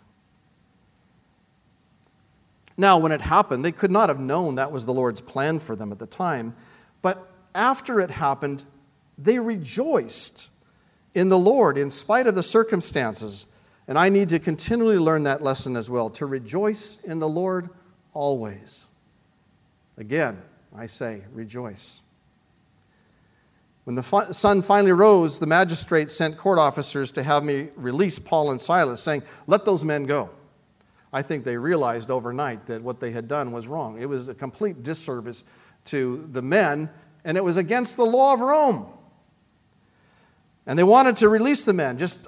Now, 2.78 2.98
when 2.98 3.12
it 3.12 3.22
happened, 3.22 3.66
they 3.66 3.74
could 3.74 3.92
not 3.92 4.08
have 4.10 4.20
known 4.20 4.56
that 4.56 4.72
was 4.72 4.86
the 4.86 4.94
Lord's 4.94 5.22
plan 5.22 5.60
for 5.60 5.76
them 5.76 5.92
at 5.92 6.00
the 6.00 6.08
time. 6.08 6.56
But 7.02 7.30
after 7.54 8.00
it 8.00 8.10
happened, 8.10 8.64
they 9.18 9.38
rejoiced 9.38 10.50
in 11.14 11.28
the 11.28 11.38
Lord 11.38 11.78
in 11.78 11.90
spite 11.90 12.28
of 12.28 12.36
the 12.36 12.44
circumstances. 12.44 13.48
And 13.88 13.98
I 13.98 14.08
need 14.08 14.30
to 14.30 14.40
continually 14.40 14.98
learn 14.98 15.24
that 15.24 15.42
lesson 15.42 15.76
as 15.76 15.90
well 15.90 16.10
to 16.12 16.26
rejoice 16.26 17.00
in 17.04 17.20
the 17.20 17.28
Lord 17.28 17.70
always. 18.14 18.86
Again, 19.98 20.42
I 20.74 20.86
say, 20.86 21.24
rejoice. 21.34 22.02
When 23.90 23.96
the 23.96 24.04
sun 24.04 24.62
finally 24.62 24.92
rose, 24.92 25.40
the 25.40 25.48
magistrate 25.48 26.12
sent 26.12 26.38
court 26.38 26.60
officers 26.60 27.12
to 27.14 27.24
have 27.24 27.44
me 27.44 27.70
release 27.76 28.20
Paul 28.20 28.52
and 28.52 28.62
Silas, 28.62 29.02
saying, 29.02 29.24
Let 29.48 29.66
those 29.66 29.84
men 29.84 30.06
go. 30.06 30.30
I 31.12 31.24
think 31.24 31.44
they 31.44 31.58
realized 31.58 32.12
overnight 32.12 32.68
that 32.68 32.84
what 32.84 33.00
they 33.00 33.10
had 33.10 33.28
done 33.28 33.52
was 33.52 33.68
wrong. 33.68 34.00
It 34.00 34.08
was 34.08 34.28
a 34.28 34.36
complete 34.36 34.84
disservice 34.84 35.44
to 35.86 36.28
the 36.32 36.44
men, 36.44 36.92
and 37.26 37.36
it 37.36 37.44
was 37.44 37.58
against 37.58 37.98
the 37.98 38.06
law 38.06 38.36
of 38.36 38.42
Rome. 38.42 38.94
And 40.68 40.78
they 40.78 40.84
wanted 40.84 41.16
to 41.16 41.28
release 41.28 41.64
the 41.64 41.74
men, 41.74 41.98
just 41.98 42.28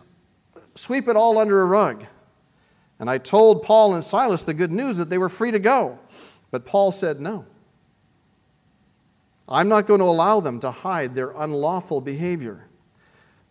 sweep 0.73 1.07
it 1.07 1.15
all 1.15 1.37
under 1.37 1.61
a 1.61 1.65
rug. 1.65 2.07
And 2.97 3.07
I 3.07 3.19
told 3.19 3.61
Paul 3.61 3.93
and 3.93 4.03
Silas 4.03 4.41
the 4.41 4.55
good 4.55 4.71
news 4.71 4.97
that 4.97 5.11
they 5.11 5.19
were 5.19 5.29
free 5.29 5.51
to 5.51 5.59
go. 5.59 5.99
But 6.49 6.65
Paul 6.65 6.91
said, 6.91 7.21
No. 7.21 7.45
I'm 9.51 9.67
not 9.67 9.85
going 9.85 9.99
to 9.99 10.05
allow 10.05 10.39
them 10.39 10.59
to 10.61 10.71
hide 10.71 11.13
their 11.13 11.31
unlawful 11.31 12.01
behavior. 12.01 12.67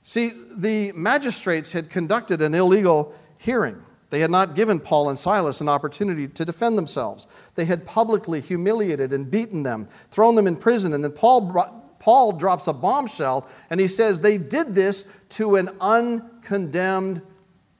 See, 0.03 0.33
the 0.57 0.93
magistrates 0.93 1.73
had 1.73 1.91
conducted 1.91 2.41
an 2.41 2.55
illegal 2.55 3.15
hearing. 3.39 3.83
They 4.09 4.21
had 4.21 4.31
not 4.31 4.57
given 4.57 4.81
Paul 4.81 5.09
and 5.09 5.19
Silas 5.19 5.61
an 5.61 5.69
opportunity 5.69 6.27
to 6.27 6.45
defend 6.45 6.77
themselves. 6.77 7.27
They 7.55 7.67
had 7.67 7.87
publicly 7.87 8.41
humiliated 8.41 9.13
and 9.13 9.31
beaten 9.31 9.63
them, 9.63 9.89
thrown 10.11 10.35
them 10.35 10.47
in 10.47 10.57
prison, 10.57 10.95
and 10.95 11.05
then 11.05 11.13
Paul, 11.13 11.43
brought, 11.43 12.01
Paul 12.01 12.33
drops 12.33 12.67
a 12.67 12.73
bombshell 12.73 13.47
and 13.69 13.79
he 13.79 13.87
says 13.87 14.21
they 14.21 14.39
did 14.39 14.75
this 14.75 15.07
to 15.31 15.57
an 15.57 15.71
uncondemned 15.81 17.23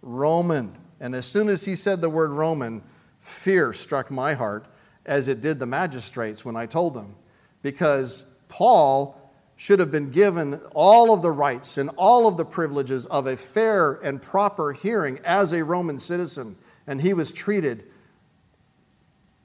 Roman. 0.03 0.77
And 1.01 1.15
as 1.15 1.27
soon 1.27 1.49
as 1.49 1.65
he 1.65 1.75
said 1.75 2.01
the 2.01 2.11
word 2.11 2.31
Roman, 2.31 2.83
fear 3.19 3.73
struck 3.73 4.11
my 4.11 4.35
heart, 4.35 4.67
as 5.07 5.27
it 5.29 5.41
did 5.41 5.59
the 5.59 5.67
magistrates 5.67 6.45
when 6.45 6.57
I 6.57 6.67
told 6.67 6.95
them. 6.95 7.17
Because 7.63 8.27
Paul 8.49 9.17
should 9.57 9.79
have 9.79 9.91
been 9.91 10.11
given 10.11 10.55
all 10.73 11.13
of 11.13 11.21
the 11.21 11.31
rights 11.31 11.77
and 11.77 11.91
all 11.97 12.27
of 12.27 12.39
the 12.39 12.45
privileges 12.45 13.05
of 13.07 13.27
a 13.27 13.37
fair 13.37 13.93
and 13.93 14.23
proper 14.23 14.73
hearing 14.73 15.21
as 15.25 15.53
a 15.53 15.63
Roman 15.63 15.99
citizen, 15.99 16.57
and 16.87 17.03
he 17.03 17.13
was 17.13 17.31
treated 17.31 17.85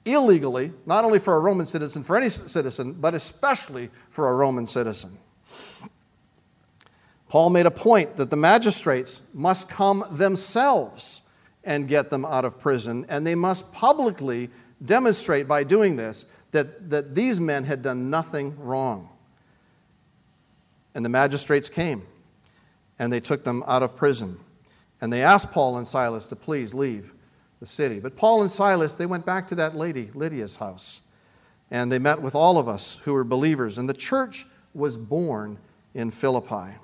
illegally, 0.06 0.72
not 0.86 1.04
only 1.04 1.18
for 1.18 1.36
a 1.36 1.40
Roman 1.40 1.66
citizen, 1.66 2.02
for 2.02 2.16
any 2.16 2.30
citizen, 2.30 2.94
but 2.94 3.12
especially 3.14 3.90
for 4.08 4.28
a 4.28 4.34
Roman 4.34 4.64
citizen. 4.64 5.18
Paul 7.28 7.50
made 7.50 7.66
a 7.66 7.70
point 7.70 8.16
that 8.16 8.30
the 8.30 8.36
magistrates 8.36 9.22
must 9.34 9.68
come 9.68 10.04
themselves 10.10 11.22
and 11.64 11.88
get 11.88 12.08
them 12.08 12.24
out 12.24 12.44
of 12.44 12.58
prison, 12.58 13.04
and 13.08 13.26
they 13.26 13.34
must 13.34 13.70
publicly 13.72 14.48
demonstrate 14.82 15.48
by 15.48 15.64
doing 15.64 15.96
this 15.96 16.24
that, 16.56 16.88
that 16.88 17.14
these 17.14 17.38
men 17.38 17.64
had 17.64 17.82
done 17.82 18.08
nothing 18.08 18.58
wrong. 18.58 19.10
And 20.94 21.04
the 21.04 21.10
magistrates 21.10 21.68
came 21.68 22.06
and 22.98 23.12
they 23.12 23.20
took 23.20 23.44
them 23.44 23.62
out 23.66 23.82
of 23.82 23.94
prison. 23.94 24.38
And 25.02 25.12
they 25.12 25.22
asked 25.22 25.52
Paul 25.52 25.76
and 25.76 25.86
Silas 25.86 26.26
to 26.28 26.36
please 26.36 26.72
leave 26.72 27.12
the 27.60 27.66
city. 27.66 28.00
But 28.00 28.16
Paul 28.16 28.40
and 28.40 28.50
Silas, 28.50 28.94
they 28.94 29.04
went 29.04 29.26
back 29.26 29.46
to 29.48 29.54
that 29.56 29.76
lady, 29.76 30.10
Lydia's 30.14 30.56
house. 30.56 31.02
And 31.70 31.92
they 31.92 31.98
met 31.98 32.22
with 32.22 32.34
all 32.34 32.56
of 32.56 32.68
us 32.68 32.96
who 33.04 33.12
were 33.12 33.24
believers. 33.24 33.76
And 33.76 33.86
the 33.86 33.94
church 33.94 34.46
was 34.72 34.96
born 34.96 35.58
in 35.92 36.10
Philippi. 36.10 36.78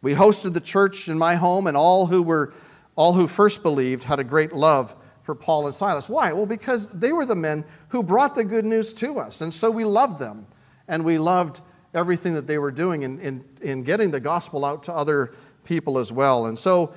We 0.00 0.14
hosted 0.14 0.54
the 0.54 0.60
church 0.60 1.08
in 1.08 1.18
my 1.18 1.34
home, 1.34 1.66
and 1.66 1.76
all 1.76 2.06
who 2.06 2.22
were 2.22 2.54
all 2.96 3.12
who 3.12 3.26
first 3.26 3.62
believed 3.62 4.04
had 4.04 4.20
a 4.20 4.24
great 4.24 4.52
love 4.52 4.94
for 5.22 5.34
Paul 5.34 5.66
and 5.66 5.74
Silas. 5.74 6.08
Why? 6.08 6.32
Well, 6.32 6.46
because 6.46 6.88
they 6.88 7.12
were 7.12 7.24
the 7.24 7.36
men 7.36 7.64
who 7.88 8.02
brought 8.02 8.34
the 8.34 8.44
good 8.44 8.64
news 8.64 8.92
to 8.94 9.18
us. 9.18 9.40
And 9.40 9.54
so 9.54 9.70
we 9.70 9.84
loved 9.84 10.18
them. 10.18 10.46
And 10.88 11.04
we 11.04 11.18
loved 11.18 11.60
everything 11.94 12.34
that 12.34 12.46
they 12.46 12.58
were 12.58 12.70
doing 12.70 13.02
in, 13.02 13.20
in, 13.20 13.44
in 13.60 13.82
getting 13.84 14.10
the 14.10 14.20
gospel 14.20 14.64
out 14.64 14.82
to 14.84 14.92
other 14.92 15.32
people 15.64 15.98
as 15.98 16.12
well. 16.12 16.46
And 16.46 16.58
so 16.58 16.92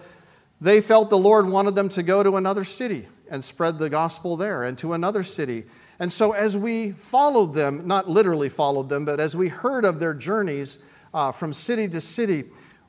they 0.59 0.81
felt 0.81 1.09
the 1.09 1.17
Lord 1.17 1.47
wanted 1.47 1.75
them 1.75 1.89
to 1.89 2.03
go 2.03 2.23
to 2.23 2.37
another 2.37 2.63
city 2.63 3.07
and 3.29 3.43
spread 3.43 3.79
the 3.79 3.89
gospel 3.89 4.37
there, 4.37 4.63
and 4.63 4.77
to 4.77 4.93
another 4.93 5.23
city. 5.23 5.65
And 5.99 6.13
so 6.13 6.33
as 6.33 6.55
we 6.55 6.91
followed 6.91 7.53
them, 7.53 7.87
not 7.87 8.07
literally 8.07 8.49
followed 8.49 8.87
them, 8.87 9.03
but 9.03 9.19
as 9.19 9.35
we 9.35 9.49
heard 9.49 9.83
of 9.83 9.99
their 9.99 10.13
journeys 10.13 10.77
uh, 11.13 11.31
from 11.31 11.51
city 11.51 11.87
to 11.87 12.01
city, 12.01 12.43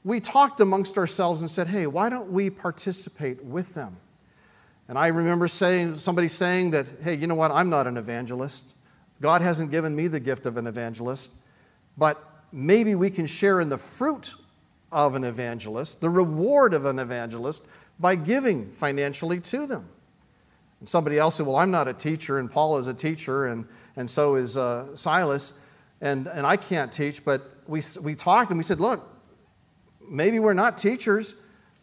we 0.04 0.20
talked 0.20 0.60
amongst 0.60 0.98
ourselves 0.98 1.40
and 1.40 1.50
said, 1.50 1.68
hey, 1.68 1.86
why 1.86 2.10
don't 2.10 2.30
we 2.30 2.50
participate 2.50 3.42
with 3.44 3.74
them? 3.74 3.96
And 4.88 4.98
I 4.98 5.08
remember 5.08 5.48
saying, 5.48 5.96
somebody 5.96 6.28
saying 6.28 6.70
that, 6.70 6.86
hey, 7.02 7.14
you 7.14 7.26
know 7.26 7.34
what, 7.34 7.50
I'm 7.50 7.68
not 7.68 7.86
an 7.86 7.96
evangelist. 7.96 8.74
God 9.20 9.42
hasn't 9.42 9.70
given 9.70 9.96
me 9.96 10.06
the 10.06 10.20
gift 10.20 10.46
of 10.46 10.56
an 10.56 10.66
evangelist, 10.66 11.32
but 11.96 12.22
maybe 12.52 12.94
we 12.94 13.10
can 13.10 13.26
share 13.26 13.60
in 13.60 13.68
the 13.68 13.78
fruit 13.78 14.34
of 14.92 15.14
an 15.14 15.24
evangelist, 15.24 16.00
the 16.00 16.10
reward 16.10 16.74
of 16.74 16.84
an 16.84 16.98
evangelist, 16.98 17.64
by 17.98 18.14
giving 18.14 18.70
financially 18.70 19.40
to 19.40 19.66
them. 19.66 19.88
And 20.80 20.88
somebody 20.88 21.18
else 21.18 21.36
said, 21.36 21.46
Well, 21.46 21.56
I'm 21.56 21.70
not 21.70 21.88
a 21.88 21.94
teacher, 21.94 22.38
and 22.38 22.50
Paul 22.50 22.78
is 22.78 22.86
a 22.86 22.94
teacher, 22.94 23.46
and, 23.46 23.66
and 23.96 24.08
so 24.08 24.34
is 24.34 24.56
uh, 24.56 24.94
Silas, 24.94 25.54
and, 26.00 26.26
and 26.26 26.46
I 26.46 26.56
can't 26.56 26.92
teach. 26.92 27.24
But 27.24 27.50
we, 27.66 27.82
we 28.02 28.14
talked 28.14 28.50
and 28.50 28.58
we 28.58 28.64
said, 28.64 28.78
Look, 28.78 29.08
maybe 30.08 30.38
we're 30.38 30.54
not 30.54 30.76
teachers, 30.78 31.34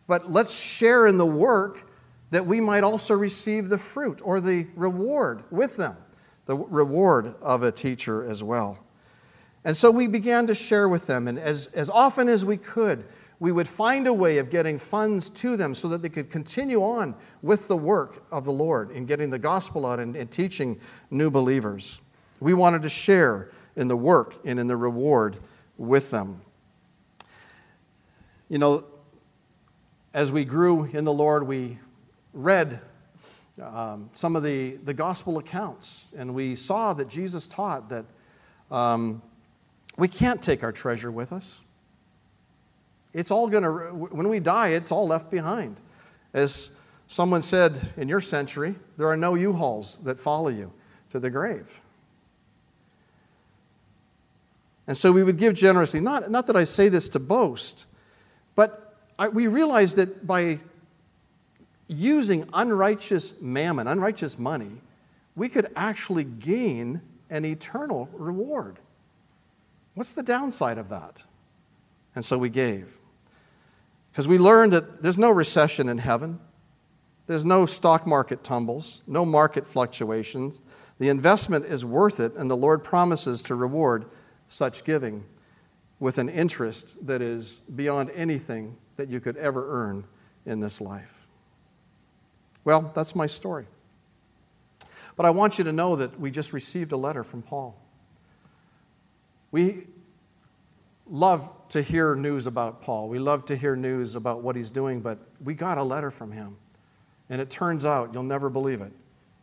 but 0.08 0.32
let's 0.32 0.58
share 0.58 1.08
in 1.08 1.18
the 1.18 1.26
work 1.26 1.90
that 2.34 2.48
we 2.48 2.60
might 2.60 2.84
also 2.84 3.14
receive 3.14 3.70
the 3.70 3.78
fruit 3.78 4.20
or 4.24 4.42
the 4.42 4.66
reward 4.76 5.44
with 5.52 5.78
them, 5.78 5.96
the 6.46 6.58
reward 6.58 7.36
of 7.42 7.62
a 7.62 7.72
teacher 7.72 8.24
as 8.24 8.44
well. 8.44 8.80
And 9.64 9.78
so 9.78 9.92
we 9.92 10.08
began 10.08 10.48
to 10.48 10.56
share 10.56 10.90
with 10.90 11.06
them, 11.06 11.28
and 11.28 11.38
as, 11.38 11.68
as 11.68 11.90
often 11.92 12.28
as 12.28 12.44
we 12.44 12.58
could, 12.58 13.06
we 13.40 13.52
would 13.52 13.68
find 13.68 14.08
a 14.08 14.14
way 14.14 14.40
of 14.40 14.50
getting 14.50 14.80
funds 14.80 15.30
to 15.30 15.56
them 15.56 15.76
so 15.76 15.88
that 15.90 16.02
they 16.02 16.10
could 16.10 16.32
continue 16.32 16.82
on 16.82 17.14
with 17.42 17.68
the 17.68 17.78
work 17.78 18.24
of 18.32 18.46
the 18.46 18.52
Lord 18.52 18.90
in 18.90 19.06
getting 19.06 19.30
the 19.30 19.38
gospel 19.38 19.86
out 19.86 20.00
and, 20.00 20.16
and 20.16 20.32
teaching 20.32 20.80
new 21.12 21.30
believers. 21.30 22.02
We 22.40 22.54
wanted 22.54 22.82
to 22.82 22.90
share 22.90 23.52
in 23.76 23.88
the 23.88 23.98
work 23.98 24.36
and 24.44 24.60
in 24.60 24.68
the 24.68 24.78
reward 24.78 25.38
with 25.78 26.10
them. 26.10 26.42
You 28.50 28.58
know, 28.58 28.86
as 30.14 30.32
we 30.32 30.46
grew 30.46 30.86
in 30.86 31.04
the 31.04 31.14
Lord, 31.14 31.46
we 31.46 31.78
read 32.34 32.80
um, 33.62 34.10
some 34.14 34.36
of 34.36 34.44
the, 34.44 34.78
the 34.84 34.94
gospel 34.94 35.38
accounts, 35.38 36.06
and 36.18 36.34
we 36.34 36.56
saw 36.56 36.94
that 36.94 37.08
Jesus 37.08 37.48
taught 37.48 37.90
that 37.90 38.06
um, 38.72 39.22
we 39.98 40.08
can't 40.08 40.42
take 40.42 40.64
our 40.64 40.72
treasure 40.72 41.12
with 41.12 41.32
us. 41.32 41.62
It's 43.14 43.30
all 43.30 43.48
going 43.48 43.64
to, 43.64 43.70
when 43.94 44.28
we 44.28 44.40
die, 44.40 44.70
it's 44.70 44.92
all 44.92 45.08
left 45.08 45.30
behind. 45.30 45.80
As 46.34 46.72
someone 47.08 47.44
said 47.44 47.80
in 47.96 48.08
your 48.08 48.22
century, 48.22 48.76
there 48.98 49.08
are 49.08 49.18
no 49.18 49.36
U 49.36 49.54
hauls 49.54 49.98
that 49.98 50.20
follow 50.20 50.50
you 50.50 50.74
to 51.12 51.20
the 51.20 51.30
grave. 51.30 51.80
And 54.88 54.98
so 54.98 55.12
we 55.12 55.24
would 55.24 55.38
give 55.38 55.54
generously. 55.54 56.00
Not, 56.00 56.32
not 56.32 56.48
that 56.48 56.56
I 56.56 56.64
say 56.64 56.90
this 56.90 57.08
to 57.10 57.20
boast, 57.20 57.86
but 58.56 58.98
I, 59.20 59.28
we 59.28 59.48
realize 59.48 59.96
that 59.96 60.26
by 60.26 60.60
using 61.88 62.48
unrighteous 62.54 63.40
mammon, 63.42 63.88
unrighteous 63.88 64.40
money, 64.40 64.82
we 65.36 65.50
could 65.50 65.68
actually 65.76 66.24
gain 66.24 67.02
an 67.30 67.46
eternal 67.46 68.10
reward. 68.14 68.80
What's 69.96 70.14
the 70.14 70.24
downside 70.24 70.78
of 70.78 70.90
that? 70.90 71.24
And 72.16 72.24
so 72.24 72.38
we 72.38 72.50
gave. 72.50 72.98
Because 74.12 74.28
we 74.28 74.38
learned 74.38 74.74
that 74.74 75.02
there's 75.02 75.18
no 75.18 75.32
recession 75.32 75.90
in 75.90 75.98
heaven, 75.98 76.40
there's 77.26 77.46
no 77.46 77.66
stock 77.66 78.06
market 78.06 78.44
tumbles, 78.44 79.02
no 79.08 79.26
market 79.26 79.66
fluctuations. 79.66 80.62
The 81.00 81.10
investment 81.10 81.66
is 81.66 81.84
worth 81.84 82.20
it, 82.20 82.36
and 82.36 82.52
the 82.52 82.58
Lord 82.58 82.84
promises 82.84 83.42
to 83.44 83.56
reward 83.56 84.06
such 84.48 84.84
giving 84.84 85.26
with 86.00 86.18
an 86.18 86.30
interest 86.30 86.96
that 87.08 87.22
is 87.22 87.62
beyond 87.76 88.12
anything 88.14 88.78
that 88.98 89.10
you 89.10 89.20
could 89.20 89.38
ever 89.38 89.66
earn 89.70 90.06
in 90.46 90.60
this 90.60 90.82
life. 90.82 91.23
Well, 92.66 92.92
that's 92.94 93.16
my 93.16 93.26
story. 93.26 93.66
But 95.16 95.26
I 95.26 95.30
want 95.30 95.58
you 95.58 95.64
to 95.66 95.72
know 95.72 95.96
that 95.96 96.20
we 96.20 96.32
just 96.32 96.54
received 96.54 96.92
a 96.92 96.98
letter 96.98 97.24
from 97.24 97.42
Paul. 97.42 97.80
We 99.52 99.88
love 101.06 101.52
to 101.70 101.82
hear 101.82 102.16
news 102.16 102.48
about 102.48 102.82
Paul. 102.82 103.10
We 103.10 103.20
love 103.20 103.46
to 103.46 103.56
hear 103.56 103.76
news 103.76 104.16
about 104.16 104.42
what 104.42 104.56
he's 104.56 104.72
doing, 104.72 105.02
but 105.02 105.20
we 105.44 105.54
got 105.54 105.78
a 105.78 105.84
letter 105.84 106.10
from 106.10 106.32
him. 106.32 106.58
And 107.30 107.40
it 107.42 107.50
turns 107.50 107.86
out, 107.86 108.14
you'll 108.14 108.24
never 108.24 108.50
believe 108.50 108.82
it, 108.82 108.92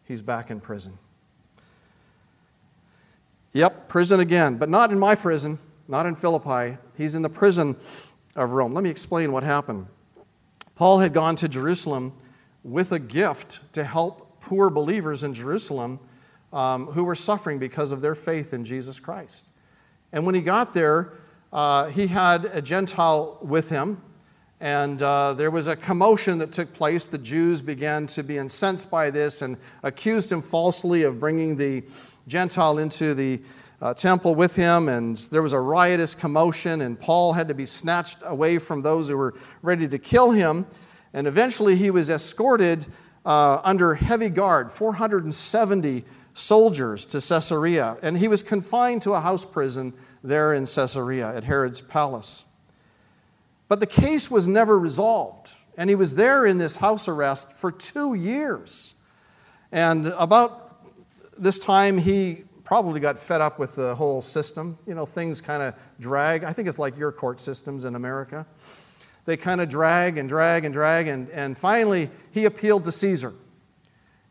he's 0.04 0.22
back 0.22 0.50
in 0.50 0.60
prison. 0.60 0.98
Yep, 3.52 3.88
prison 3.88 4.20
again, 4.20 4.56
but 4.56 4.68
not 4.68 4.92
in 4.92 4.98
my 4.98 5.14
prison, 5.14 5.58
not 5.88 6.06
in 6.06 6.14
Philippi. 6.14 6.78
He's 6.96 7.14
in 7.14 7.22
the 7.22 7.28
prison 7.28 7.76
of 8.36 8.50
Rome. 8.52 8.72
Let 8.72 8.84
me 8.84 8.90
explain 8.90 9.32
what 9.32 9.42
happened. 9.42 9.86
Paul 10.76 11.00
had 11.00 11.12
gone 11.12 11.36
to 11.36 11.48
Jerusalem 11.48 12.12
with 12.62 12.92
a 12.92 12.98
gift 12.98 13.60
to 13.72 13.84
help 13.84 14.40
poor 14.40 14.70
believers 14.70 15.22
in 15.22 15.34
Jerusalem 15.34 16.00
um, 16.52 16.86
who 16.86 17.04
were 17.04 17.14
suffering 17.14 17.58
because 17.58 17.92
of 17.92 18.00
their 18.00 18.14
faith 18.14 18.52
in 18.52 18.64
Jesus 18.64 18.98
Christ. 18.98 19.46
And 20.12 20.26
when 20.26 20.34
he 20.34 20.40
got 20.40 20.74
there, 20.74 21.12
uh, 21.52 21.86
he 21.86 22.06
had 22.06 22.46
a 22.46 22.62
Gentile 22.62 23.38
with 23.42 23.70
him, 23.70 24.00
and 24.60 25.02
uh, 25.02 25.34
there 25.34 25.50
was 25.50 25.66
a 25.66 25.76
commotion 25.76 26.38
that 26.38 26.52
took 26.52 26.72
place. 26.72 27.06
The 27.06 27.18
Jews 27.18 27.62
began 27.62 28.06
to 28.08 28.22
be 28.22 28.36
incensed 28.36 28.90
by 28.90 29.10
this 29.10 29.42
and 29.42 29.56
accused 29.82 30.30
him 30.30 30.42
falsely 30.42 31.02
of 31.02 31.18
bringing 31.18 31.56
the 31.56 31.84
Gentile 32.28 32.78
into 32.78 33.14
the 33.14 33.40
uh, 33.80 33.94
temple 33.94 34.34
with 34.34 34.54
him, 34.54 34.88
and 34.88 35.16
there 35.16 35.42
was 35.42 35.54
a 35.54 35.60
riotous 35.60 36.14
commotion, 36.14 36.82
and 36.82 37.00
Paul 37.00 37.32
had 37.32 37.48
to 37.48 37.54
be 37.54 37.64
snatched 37.64 38.18
away 38.22 38.58
from 38.58 38.82
those 38.82 39.08
who 39.08 39.16
were 39.16 39.34
ready 39.62 39.88
to 39.88 39.98
kill 39.98 40.32
him. 40.32 40.66
And 41.12 41.26
eventually 41.26 41.76
he 41.76 41.90
was 41.90 42.08
escorted 42.08 42.86
uh, 43.24 43.60
under 43.64 43.94
heavy 43.94 44.28
guard, 44.28 44.70
470 44.70 46.04
soldiers 46.32 47.06
to 47.06 47.20
Caesarea, 47.20 47.96
and 48.02 48.16
he 48.18 48.28
was 48.28 48.42
confined 48.42 49.02
to 49.02 49.12
a 49.12 49.20
house 49.20 49.44
prison 49.44 49.92
there 50.22 50.54
in 50.54 50.66
Caesarea 50.66 51.34
at 51.34 51.44
Herod's 51.44 51.80
palace. 51.80 52.44
But 53.68 53.80
the 53.80 53.86
case 53.86 54.30
was 54.30 54.46
never 54.46 54.78
resolved, 54.78 55.50
and 55.76 55.90
he 55.90 55.96
was 55.96 56.14
there 56.14 56.46
in 56.46 56.58
this 56.58 56.76
house 56.76 57.08
arrest 57.08 57.52
for 57.52 57.70
two 57.70 58.14
years. 58.14 58.94
And 59.72 60.08
about 60.18 60.82
this 61.38 61.58
time, 61.58 61.98
he 61.98 62.44
probably 62.64 63.00
got 63.00 63.18
fed 63.18 63.40
up 63.40 63.58
with 63.58 63.76
the 63.76 63.94
whole 63.94 64.20
system. 64.20 64.78
You 64.86 64.94
know, 64.94 65.06
things 65.06 65.40
kind 65.40 65.62
of 65.62 65.74
drag. 65.98 66.44
I 66.44 66.52
think 66.52 66.68
it's 66.68 66.78
like 66.78 66.96
your 66.96 67.12
court 67.12 67.40
systems 67.40 67.84
in 67.84 67.94
America. 67.94 68.46
They 69.30 69.36
kind 69.36 69.60
of 69.60 69.68
drag 69.68 70.18
and 70.18 70.28
drag 70.28 70.64
and 70.64 70.74
drag, 70.74 71.06
and, 71.06 71.28
and 71.30 71.56
finally, 71.56 72.10
he 72.32 72.46
appealed 72.46 72.82
to 72.82 72.90
Caesar. 72.90 73.32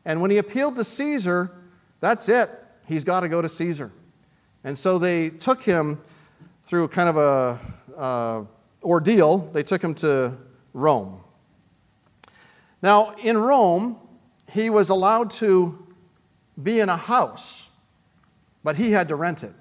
And 0.03 0.19
when 0.19 0.29
he 0.29 0.39
appealed 0.39 0.75
to 0.75 0.83
Caesar, 0.83 1.51
that's 2.01 2.27
it. 2.27 2.49
He's 2.85 3.05
got 3.05 3.21
to 3.21 3.29
go 3.29 3.41
to 3.41 3.47
Caesar. 3.47 3.93
And 4.65 4.77
so 4.77 4.97
they 4.97 5.29
took 5.29 5.63
him 5.63 5.99
through 6.63 6.89
kind 6.89 7.07
of 7.07 7.15
a 7.15 7.59
uh, 7.97 8.43
ordeal. 8.83 9.37
They 9.37 9.63
took 9.63 9.81
him 9.81 9.93
to 9.93 10.35
Rome. 10.73 11.23
Now, 12.81 13.15
in 13.23 13.37
Rome, 13.37 13.97
he 14.51 14.69
was 14.69 14.89
allowed 14.89 15.29
to 15.29 15.87
be 16.61 16.81
in 16.81 16.89
a 16.89 16.97
house, 16.97 17.69
but 18.65 18.75
he 18.75 18.91
had 18.91 19.07
to 19.07 19.15
rent 19.15 19.45
it. 19.45 19.53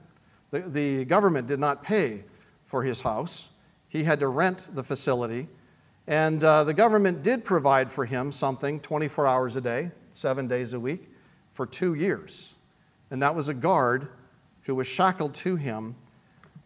The, 0.51 0.63
the 0.63 1.05
government 1.05 1.47
did 1.47 1.61
not 1.61 1.85
pay 1.85 2.25
for 2.65 2.83
his 2.83 3.03
house, 3.03 3.51
he 3.89 4.05
had 4.05 4.21
to 4.21 4.29
rent 4.29 4.69
the 4.75 4.83
facility. 4.83 5.49
And 6.07 6.43
uh, 6.43 6.65
the 6.65 6.75
government 6.75 7.23
did 7.23 7.45
provide 7.45 7.91
for 7.91 8.05
him 8.05 8.33
something 8.33 8.81
24 8.81 9.27
hours 9.27 9.57
a 9.57 9.61
day, 9.61 9.91
seven 10.11 10.49
days 10.49 10.73
a 10.73 10.81
week, 10.81 11.11
for 11.53 11.67
two 11.67 11.95
years. 11.95 12.55
And 13.11 13.23
that 13.23 13.35
was 13.35 13.49
a 13.49 13.55
guard 13.55 14.09
who 14.63 14.75
was 14.75 14.87
shackled 14.87 15.35
to 15.35 15.57
him 15.57 15.97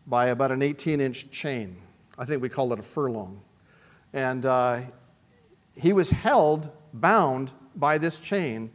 by 0.07 0.27
about 0.27 0.51
an 0.51 0.63
18 0.63 1.01
inch 1.01 1.31
chain. 1.31 1.77
I 2.19 2.25
think 2.25 2.43
we 2.43 2.49
call 2.49 2.73
it 2.73 2.79
a 2.79 2.83
furlong. 2.83 3.41
And 4.13 4.45
uh, 4.45 4.81
he 5.77 5.93
was 5.93 6.11
held 6.11 6.71
bound 6.93 7.53
by 7.75 7.99
this 7.99 8.19
chain 8.19 8.71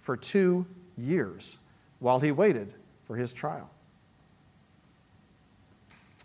for 0.00 0.16
two 0.16 0.66
years 0.96 1.58
while 2.00 2.20
he 2.20 2.32
waited 2.32 2.74
for 3.06 3.16
his 3.16 3.32
trial. 3.32 3.70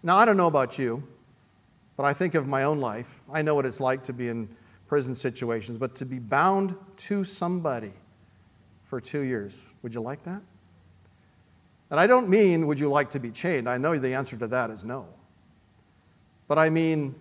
Now, 0.04 0.18
I 0.18 0.26
don't 0.26 0.38
know 0.38 0.48
about 0.48 0.78
you, 0.78 1.04
but 1.98 2.06
I 2.06 2.14
think 2.14 2.36
of 2.36 2.48
my 2.48 2.64
own 2.64 2.80
life. 2.80 3.22
I 3.34 3.42
know 3.42 3.56
what 3.56 3.66
it's 3.66 3.82
like 3.82 4.04
to 4.04 4.14
be 4.14 4.30
in 4.30 4.48
prison 4.88 5.16
situations, 5.16 5.80
but 5.80 5.96
to 5.96 6.06
be 6.06 6.20
bound 6.20 6.76
to 6.98 7.24
somebody 7.24 7.94
for 8.86 9.02
two 9.02 9.22
years, 9.22 9.72
would 9.82 9.94
you 9.94 10.00
like 10.00 10.24
that? 10.24 10.42
And 11.90 12.00
I 12.00 12.08
don't 12.08 12.30
mean, 12.30 12.68
would 12.68 12.80
you 12.80 12.90
like 12.90 13.10
to 13.12 13.20
be 13.20 13.32
chained? 13.32 13.68
I 13.68 13.78
know 13.78 13.98
the 13.98 14.14
answer 14.14 14.38
to 14.38 14.48
that 14.48 14.70
is 14.70 14.84
no. 14.84 15.08
But 16.48 16.60
I 16.60 16.70
mean, 16.70 17.16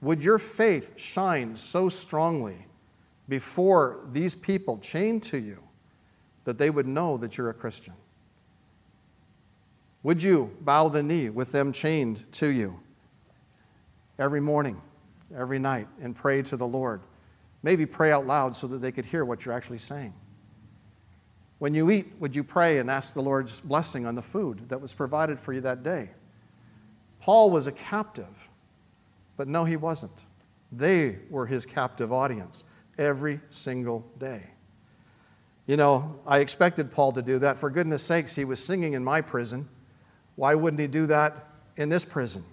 would 0.00 0.22
your 0.22 0.38
faith 0.38 1.00
shine 1.00 1.56
so 1.56 1.88
strongly 1.88 2.66
before 3.28 4.00
these 4.12 4.34
people 4.34 4.78
chained 4.78 5.22
to 5.24 5.38
you 5.38 5.62
that 6.44 6.58
they 6.58 6.68
would 6.70 6.86
know 6.86 7.16
that 7.16 7.38
you're 7.38 7.48
a 7.48 7.54
Christian? 7.54 7.94
Would 10.02 10.22
you 10.22 10.54
bow 10.60 10.88
the 10.88 11.02
knee 11.02 11.30
with 11.30 11.52
them 11.52 11.72
chained 11.72 12.30
to 12.32 12.48
you 12.48 12.80
every 14.18 14.40
morning, 14.40 14.80
every 15.36 15.58
night, 15.58 15.88
and 16.00 16.14
pray 16.14 16.42
to 16.42 16.56
the 16.56 16.66
Lord? 16.66 17.02
Maybe 17.62 17.86
pray 17.86 18.12
out 18.12 18.26
loud 18.26 18.56
so 18.56 18.66
that 18.68 18.78
they 18.78 18.92
could 18.92 19.06
hear 19.06 19.24
what 19.24 19.44
you're 19.44 19.54
actually 19.54 19.78
saying. 19.78 20.14
When 21.58 21.74
you 21.74 21.90
eat, 21.90 22.12
would 22.18 22.36
you 22.36 22.44
pray 22.44 22.78
and 22.78 22.90
ask 22.90 23.14
the 23.14 23.22
Lord's 23.22 23.60
blessing 23.60 24.04
on 24.06 24.14
the 24.14 24.22
food 24.22 24.68
that 24.68 24.80
was 24.80 24.92
provided 24.92 25.40
for 25.40 25.52
you 25.52 25.60
that 25.62 25.82
day? 25.82 26.10
Paul 27.20 27.50
was 27.50 27.66
a 27.66 27.72
captive, 27.72 28.50
but 29.36 29.48
no, 29.48 29.64
he 29.64 29.76
wasn't. 29.76 30.24
They 30.70 31.20
were 31.30 31.46
his 31.46 31.64
captive 31.64 32.12
audience 32.12 32.64
every 32.98 33.40
single 33.48 34.04
day. 34.18 34.42
You 35.66 35.78
know, 35.78 36.20
I 36.26 36.40
expected 36.40 36.90
Paul 36.90 37.12
to 37.12 37.22
do 37.22 37.38
that. 37.38 37.56
For 37.56 37.70
goodness 37.70 38.02
sakes, 38.02 38.34
he 38.34 38.44
was 38.44 38.62
singing 38.62 38.92
in 38.92 39.02
my 39.02 39.22
prison. 39.22 39.68
Why 40.36 40.54
wouldn't 40.54 40.80
he 40.80 40.86
do 40.86 41.06
that 41.06 41.48
in 41.76 41.88
this 41.88 42.04
prison? 42.04 42.44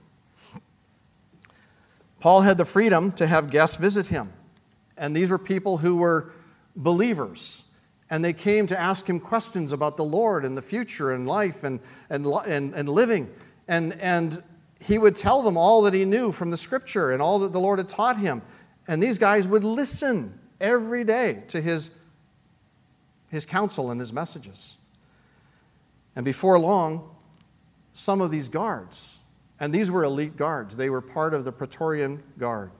Paul 2.22 2.41
had 2.41 2.57
the 2.59 2.65
freedom 2.65 3.11
to 3.13 3.26
have 3.26 3.49
guests 3.49 3.78
visit 3.78 4.07
him. 4.07 4.32
And 4.95 5.15
these 5.15 5.32
were 5.32 5.39
people 5.39 5.80
who 5.80 5.97
were 5.97 6.32
believers. 6.76 7.65
And 8.11 8.24
they 8.24 8.32
came 8.32 8.67
to 8.67 8.80
ask 8.80 9.09
him 9.09 9.19
questions 9.19 9.74
about 9.74 9.97
the 9.97 10.03
Lord 10.05 10.45
and 10.45 10.55
the 10.55 10.61
future 10.61 11.11
and 11.11 11.28
life 11.28 11.63
and, 11.63 11.80
and, 12.11 12.28
and, 12.45 12.76
and 12.76 12.88
living. 12.88 13.28
And, 13.67 13.93
and 13.93 14.43
he 14.80 14.99
would 14.99 15.15
tell 15.15 15.41
them 15.41 15.57
all 15.57 15.82
that 15.82 15.95
he 15.95 16.05
knew 16.05 16.32
from 16.32 16.51
the 16.51 16.57
scripture 16.57 17.11
and 17.11 17.24
all 17.24 17.39
that 17.39 17.53
the 17.53 17.59
Lord 17.59 17.80
had 17.80 17.89
taught 17.89 18.17
him. 18.17 18.43
And 18.88 19.01
these 19.01 19.17
guys 19.17 19.47
would 19.47 19.63
listen 19.63 20.39
every 20.59 21.03
day 21.03 21.43
to 21.47 21.59
his, 21.59 21.89
his 23.30 23.47
counsel 23.47 23.89
and 23.89 23.99
his 23.99 24.13
messages. 24.13 24.78
And 26.15 26.24
before 26.24 26.59
long, 26.59 27.15
some 27.93 28.22
of 28.22 28.30
these 28.30 28.47
guards, 28.47 29.17
and 29.62 29.72
these 29.72 29.91
were 29.91 30.03
elite 30.03 30.36
guards, 30.36 30.76
they 30.76 30.89
were 30.89 31.01
part 31.01 31.36
of 31.36 31.45
the 31.45 31.51
Praetorian 31.51 32.24
Guard. 32.39 32.72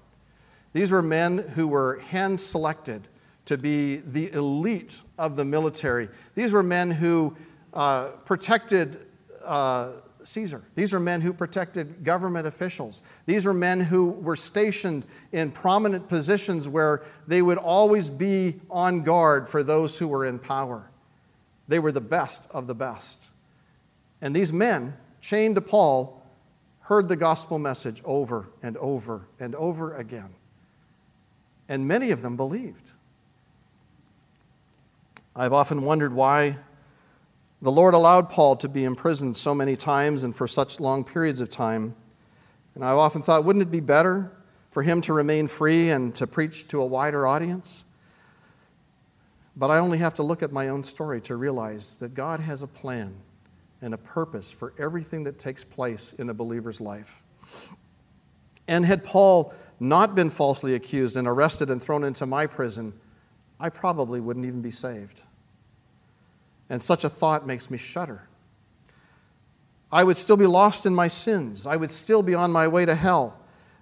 These 0.73 0.89
were 0.89 1.03
men 1.03 1.38
who 1.38 1.67
were 1.67 1.99
hand 1.99 2.39
selected 2.39 3.07
to 3.45 3.55
be 3.55 3.97
the 3.97 4.32
elite 4.32 5.03
of 5.19 5.36
the 5.36 5.45
military. 5.45 6.09
These 6.34 6.53
were 6.53 6.63
men 6.63 6.89
who 6.89 7.38
uh, 7.75 8.07
protected 8.25 9.05
uh, 9.45 9.91
Caesar. 10.23 10.63
These 10.73 10.93
were 10.93 10.99
men 10.99 11.21
who 11.21 11.34
protected 11.34 12.03
government 12.03 12.47
officials. 12.47 13.03
These 13.27 13.45
were 13.45 13.53
men 13.53 13.79
who 13.79 14.09
were 14.09 14.36
stationed 14.36 15.05
in 15.32 15.51
prominent 15.51 16.07
positions 16.07 16.67
where 16.67 17.03
they 17.27 17.43
would 17.43 17.59
always 17.59 18.09
be 18.09 18.55
on 18.71 19.01
guard 19.01 19.47
for 19.47 19.61
those 19.61 19.99
who 19.99 20.07
were 20.07 20.25
in 20.25 20.39
power. 20.39 20.89
They 21.67 21.77
were 21.77 21.91
the 21.91 22.01
best 22.01 22.47
of 22.49 22.65
the 22.65 22.75
best. 22.75 23.29
And 24.19 24.36
these 24.36 24.51
men, 24.51 24.95
chained 25.21 25.55
to 25.55 25.61
Paul, 25.61 26.20
heard 26.82 27.07
the 27.07 27.15
gospel 27.15 27.59
message 27.59 28.01
over 28.05 28.49
and 28.61 28.77
over 28.77 29.27
and 29.39 29.55
over 29.55 29.95
again. 29.95 30.34
And 31.69 31.88
many 31.88 32.11
of 32.11 32.21
them 32.21 32.36
believed. 32.36 32.91
I've 35.36 35.53
often 35.53 35.84
wondered 35.84 36.13
why 36.13 36.57
the 37.61 37.71
Lord 37.71 37.93
allowed 37.93 38.29
Paul 38.29 38.55
to 38.57 38.67
be 38.67 38.84
imprisoned 38.84 39.38
so 39.38 39.53
many 39.53 39.75
times 39.75 40.23
and 40.23 40.36
for 40.36 40.47
such 40.47 40.79
long 40.79 41.03
periods 41.03 41.39
of 41.39 41.49
time. 41.49 41.95
And 42.75 42.84
I've 42.84 42.97
often 42.97 43.21
thought, 43.21 43.45
wouldn't 43.45 43.63
it 43.63 43.71
be 43.71 43.79
better 43.79 44.32
for 44.69 44.84
him 44.84 45.01
to 45.01 45.13
remain 45.13 45.47
free 45.47 45.89
and 45.91 46.13
to 46.15 46.25
preach 46.25 46.67
to 46.69 46.82
a 46.82 46.86
wider 46.86 47.27
audience? 47.27 47.86
But 49.55 49.69
I 49.69 49.79
only 49.79 49.99
have 49.99 50.15
to 50.15 50.23
look 50.23 50.41
at 50.41 50.51
my 50.51 50.69
own 50.69 50.84
story 50.84 51.21
to 51.21 51.36
realize 51.36 51.97
that 51.97 52.13
God 52.13 52.39
has 52.39 52.63
a 52.63 52.67
plan 52.67 53.15
and 53.82 53.93
a 53.93 53.97
purpose 53.97 54.51
for 54.51 54.73
everything 54.77 55.23
that 55.23 55.39
takes 55.39 55.63
place 55.63 56.13
in 56.13 56.29
a 56.29 56.34
believer's 56.34 56.79
life. 56.79 57.21
And 58.67 58.86
had 58.86 59.03
Paul 59.03 59.53
not 59.79 60.13
been 60.15 60.29
falsely 60.29 60.75
accused 60.75 61.15
and 61.15 61.27
arrested 61.27 61.69
and 61.69 61.82
thrown 61.82 62.03
into 62.03 62.25
my 62.25 62.45
prison, 62.45 62.93
I 63.59 63.69
probably 63.69 64.19
wouldn't 64.19 64.45
even 64.45 64.61
be 64.61 64.71
saved. 64.71 65.21
And 66.69 66.82
such 66.82 67.03
a 67.03 67.09
thought 67.09 67.45
makes 67.45 67.69
me 67.69 67.77
shudder. 67.77 68.27
I 69.91 70.03
would 70.03 70.15
still 70.15 70.38
be 70.38 70.45
lost 70.45 70.86
in 70.86 70.95
my 70.95 71.07
sins. 71.07 71.65
I 71.65 71.75
would 71.75 71.91
still 71.91 72.23
be 72.23 72.34
on 72.34 72.51
my 72.51 72.67
way 72.67 72.86
to 72.86 72.95
hell. 72.95 73.39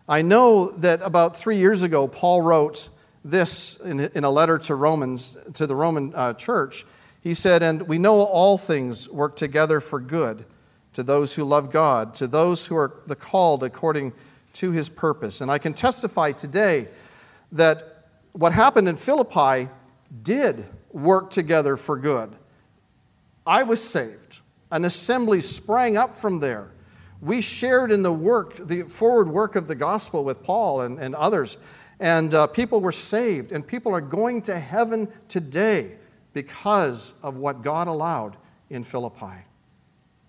I 0.08 0.24
know 0.24 0.72
that 0.72 1.02
about 1.04 1.36
three 1.36 1.58
years 1.58 1.84
ago, 1.84 2.08
Paul 2.08 2.41
wrote 2.41 2.89
this 3.24 3.78
in, 3.78 4.24
a 4.24 4.30
letter 4.30 4.58
to 4.58 4.74
Romans, 4.74 5.38
to 5.54 5.68
the 5.68 5.76
Roman 5.76 6.14
uh, 6.16 6.34
church. 6.34 6.86
He 7.22 7.34
said, 7.34 7.63
And 7.63 7.84
we 7.84 7.97
know 7.97 8.15
all 8.15 8.57
things 8.57 9.09
work 9.09 9.36
together 9.36 9.80
for 9.80 9.99
good 9.99 10.45
to 10.93 11.03
those 11.03 11.36
who 11.36 11.43
love 11.43 11.72
God, 11.72 12.15
to 12.15 12.28
those 12.28 12.65
who 12.65 12.76
are 12.76 13.01
the 13.05 13.15
called 13.15 13.63
according 13.63 14.13
to 14.53 14.72
his 14.72 14.89
purpose. 14.89 15.41
And 15.41 15.51
I 15.51 15.57
can 15.57 15.74
testify 15.74 16.32
today 16.32 16.88
that 17.51 18.07
what 18.34 18.53
happened 18.53 18.89
in 18.89 18.95
Philippi 18.95 19.70
did 20.24 20.65
work 20.91 21.30
together 21.30 21.76
for 21.76 21.97
good. 21.97 22.36
I 23.45 23.63
was 23.63 23.84
saved. 23.84 24.41
An 24.72 24.86
assembly 24.86 25.41
sprang 25.41 25.97
up 25.97 26.13
from 26.13 26.39
there. 26.39 26.72
We 27.22 27.41
shared 27.41 27.91
in 27.91 28.03
the 28.03 28.13
work, 28.13 28.55
the 28.55 28.84
forward 28.84 29.30
work 29.30 29.55
of 29.55 29.67
the 29.67 29.76
gospel 29.76 30.24
with 30.24 30.41
Paul 30.43 30.82
and, 30.82 30.99
and 30.99 31.15
others. 31.15 31.57
And 31.99 32.34
uh, 32.34 32.47
people 32.47 32.80
were 32.80 32.93
saved, 32.93 33.51
and 33.51 33.65
people 33.65 33.93
are 33.93 34.01
going 34.01 34.41
to 34.43 34.57
heaven 34.57 35.09
today 35.28 35.97
because 36.34 37.14
of 37.24 37.38
what 37.38 37.62
God 37.62 37.88
allowed 37.88 38.38
in 38.70 38.84
Philippi. 38.84 39.46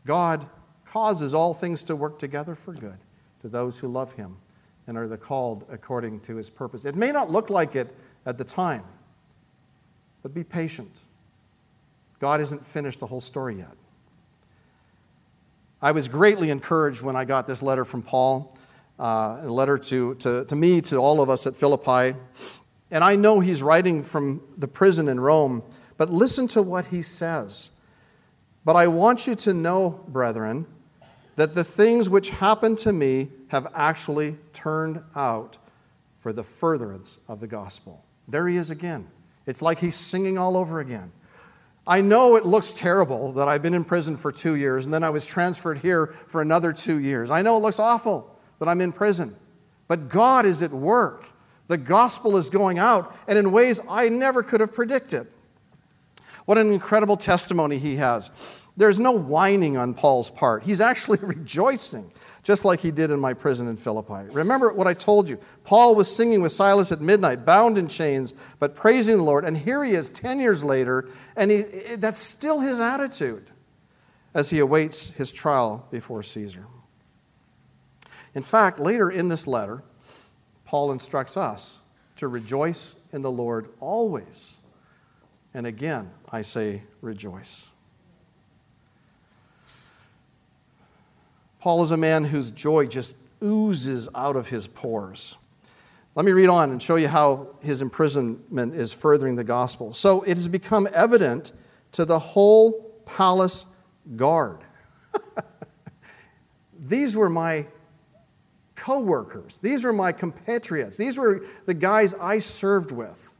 God 0.06 0.48
causes 0.84 1.34
all 1.34 1.54
things 1.54 1.84
to 1.84 1.96
work 1.96 2.18
together 2.18 2.54
for 2.54 2.72
good 2.72 2.98
to 3.42 3.48
those 3.48 3.78
who 3.78 3.88
love 3.88 4.14
him 4.14 4.36
and 4.86 4.98
are 4.98 5.06
the 5.06 5.16
called 5.16 5.64
according 5.70 6.20
to 6.20 6.36
his 6.36 6.50
purpose. 6.50 6.84
It 6.84 6.96
may 6.96 7.12
not 7.12 7.30
look 7.30 7.50
like 7.50 7.76
it 7.76 7.94
at 8.26 8.38
the 8.38 8.44
time, 8.44 8.84
but 10.22 10.34
be 10.34 10.42
patient. 10.42 10.90
God 12.18 12.40
hasn't 12.40 12.64
finished 12.64 13.00
the 13.00 13.06
whole 13.06 13.20
story 13.20 13.56
yet. 13.56 13.76
I 15.82 15.92
was 15.92 16.08
greatly 16.08 16.50
encouraged 16.50 17.02
when 17.02 17.16
I 17.16 17.24
got 17.24 17.46
this 17.46 17.62
letter 17.62 17.84
from 17.84 18.02
Paul, 18.02 18.54
uh, 18.98 19.38
a 19.42 19.48
letter 19.48 19.78
to, 19.78 20.14
to, 20.16 20.44
to 20.44 20.56
me, 20.56 20.82
to 20.82 20.96
all 20.96 21.22
of 21.22 21.30
us 21.30 21.46
at 21.46 21.56
Philippi. 21.56 22.18
And 22.90 23.02
I 23.02 23.16
know 23.16 23.40
he's 23.40 23.62
writing 23.62 24.02
from 24.02 24.42
the 24.58 24.68
prison 24.68 25.08
in 25.08 25.20
Rome 25.20 25.62
but 26.00 26.08
listen 26.08 26.48
to 26.48 26.62
what 26.62 26.86
he 26.86 27.02
says. 27.02 27.72
But 28.64 28.74
I 28.74 28.86
want 28.86 29.26
you 29.26 29.34
to 29.34 29.52
know, 29.52 30.02
brethren, 30.08 30.66
that 31.36 31.52
the 31.52 31.62
things 31.62 32.08
which 32.08 32.30
happened 32.30 32.78
to 32.78 32.92
me 32.94 33.28
have 33.48 33.70
actually 33.74 34.38
turned 34.54 35.02
out 35.14 35.58
for 36.18 36.32
the 36.32 36.42
furtherance 36.42 37.18
of 37.28 37.40
the 37.40 37.46
gospel. 37.46 38.02
There 38.26 38.48
he 38.48 38.56
is 38.56 38.70
again. 38.70 39.08
It's 39.44 39.60
like 39.60 39.78
he's 39.78 39.94
singing 39.94 40.38
all 40.38 40.56
over 40.56 40.80
again. 40.80 41.12
I 41.86 42.00
know 42.00 42.36
it 42.36 42.46
looks 42.46 42.72
terrible 42.72 43.32
that 43.32 43.46
I've 43.46 43.60
been 43.60 43.74
in 43.74 43.84
prison 43.84 44.16
for 44.16 44.32
two 44.32 44.54
years 44.54 44.86
and 44.86 44.94
then 44.94 45.04
I 45.04 45.10
was 45.10 45.26
transferred 45.26 45.80
here 45.80 46.06
for 46.06 46.40
another 46.40 46.72
two 46.72 46.98
years. 46.98 47.30
I 47.30 47.42
know 47.42 47.58
it 47.58 47.60
looks 47.60 47.78
awful 47.78 48.40
that 48.58 48.70
I'm 48.70 48.80
in 48.80 48.92
prison, 48.92 49.36
but 49.86 50.08
God 50.08 50.46
is 50.46 50.62
at 50.62 50.72
work. 50.72 51.26
The 51.66 51.76
gospel 51.76 52.38
is 52.38 52.48
going 52.48 52.78
out, 52.78 53.14
and 53.28 53.38
in 53.38 53.52
ways 53.52 53.82
I 53.86 54.08
never 54.08 54.42
could 54.42 54.60
have 54.60 54.72
predicted. 54.72 55.26
What 56.50 56.58
an 56.58 56.72
incredible 56.72 57.16
testimony 57.16 57.78
he 57.78 57.94
has. 57.94 58.28
There's 58.76 58.98
no 58.98 59.12
whining 59.12 59.76
on 59.76 59.94
Paul's 59.94 60.32
part. 60.32 60.64
He's 60.64 60.80
actually 60.80 61.18
rejoicing, 61.22 62.10
just 62.42 62.64
like 62.64 62.80
he 62.80 62.90
did 62.90 63.12
in 63.12 63.20
my 63.20 63.34
prison 63.34 63.68
in 63.68 63.76
Philippi. 63.76 64.28
Remember 64.32 64.72
what 64.72 64.88
I 64.88 64.94
told 64.94 65.28
you. 65.28 65.38
Paul 65.62 65.94
was 65.94 66.12
singing 66.12 66.42
with 66.42 66.50
Silas 66.50 66.90
at 66.90 67.00
midnight, 67.00 67.44
bound 67.44 67.78
in 67.78 67.86
chains, 67.86 68.34
but 68.58 68.74
praising 68.74 69.18
the 69.18 69.22
Lord. 69.22 69.44
And 69.44 69.56
here 69.56 69.84
he 69.84 69.92
is 69.92 70.10
10 70.10 70.40
years 70.40 70.64
later, 70.64 71.08
and 71.36 71.52
he, 71.52 71.62
that's 71.94 72.18
still 72.18 72.58
his 72.58 72.80
attitude 72.80 73.46
as 74.34 74.50
he 74.50 74.58
awaits 74.58 75.10
his 75.10 75.30
trial 75.30 75.86
before 75.92 76.24
Caesar. 76.24 76.66
In 78.34 78.42
fact, 78.42 78.80
later 78.80 79.08
in 79.08 79.28
this 79.28 79.46
letter, 79.46 79.84
Paul 80.64 80.90
instructs 80.90 81.36
us 81.36 81.78
to 82.16 82.26
rejoice 82.26 82.96
in 83.12 83.22
the 83.22 83.30
Lord 83.30 83.68
always. 83.78 84.59
And 85.52 85.66
again, 85.66 86.10
I 86.30 86.42
say, 86.42 86.82
rejoice. 87.00 87.72
Paul 91.60 91.82
is 91.82 91.90
a 91.90 91.96
man 91.96 92.24
whose 92.24 92.50
joy 92.50 92.86
just 92.86 93.16
oozes 93.42 94.08
out 94.14 94.36
of 94.36 94.48
his 94.48 94.66
pores. 94.66 95.36
Let 96.14 96.24
me 96.24 96.32
read 96.32 96.48
on 96.48 96.70
and 96.70 96.82
show 96.82 96.96
you 96.96 97.08
how 97.08 97.54
his 97.62 97.82
imprisonment 97.82 98.74
is 98.74 98.92
furthering 98.92 99.36
the 99.36 99.44
gospel. 99.44 99.92
So 99.92 100.22
it 100.22 100.36
has 100.36 100.48
become 100.48 100.88
evident 100.92 101.52
to 101.92 102.04
the 102.04 102.18
whole 102.18 102.72
palace 103.04 103.66
guard. 104.16 104.58
These 106.78 107.16
were 107.16 107.30
my 107.30 107.66
co 108.74 109.00
workers. 109.00 109.58
These 109.60 109.84
were 109.84 109.92
my 109.92 110.12
compatriots. 110.12 110.96
These 110.96 111.18
were 111.18 111.44
the 111.66 111.74
guys 111.74 112.14
I 112.14 112.38
served 112.38 112.90
with. 112.90 113.36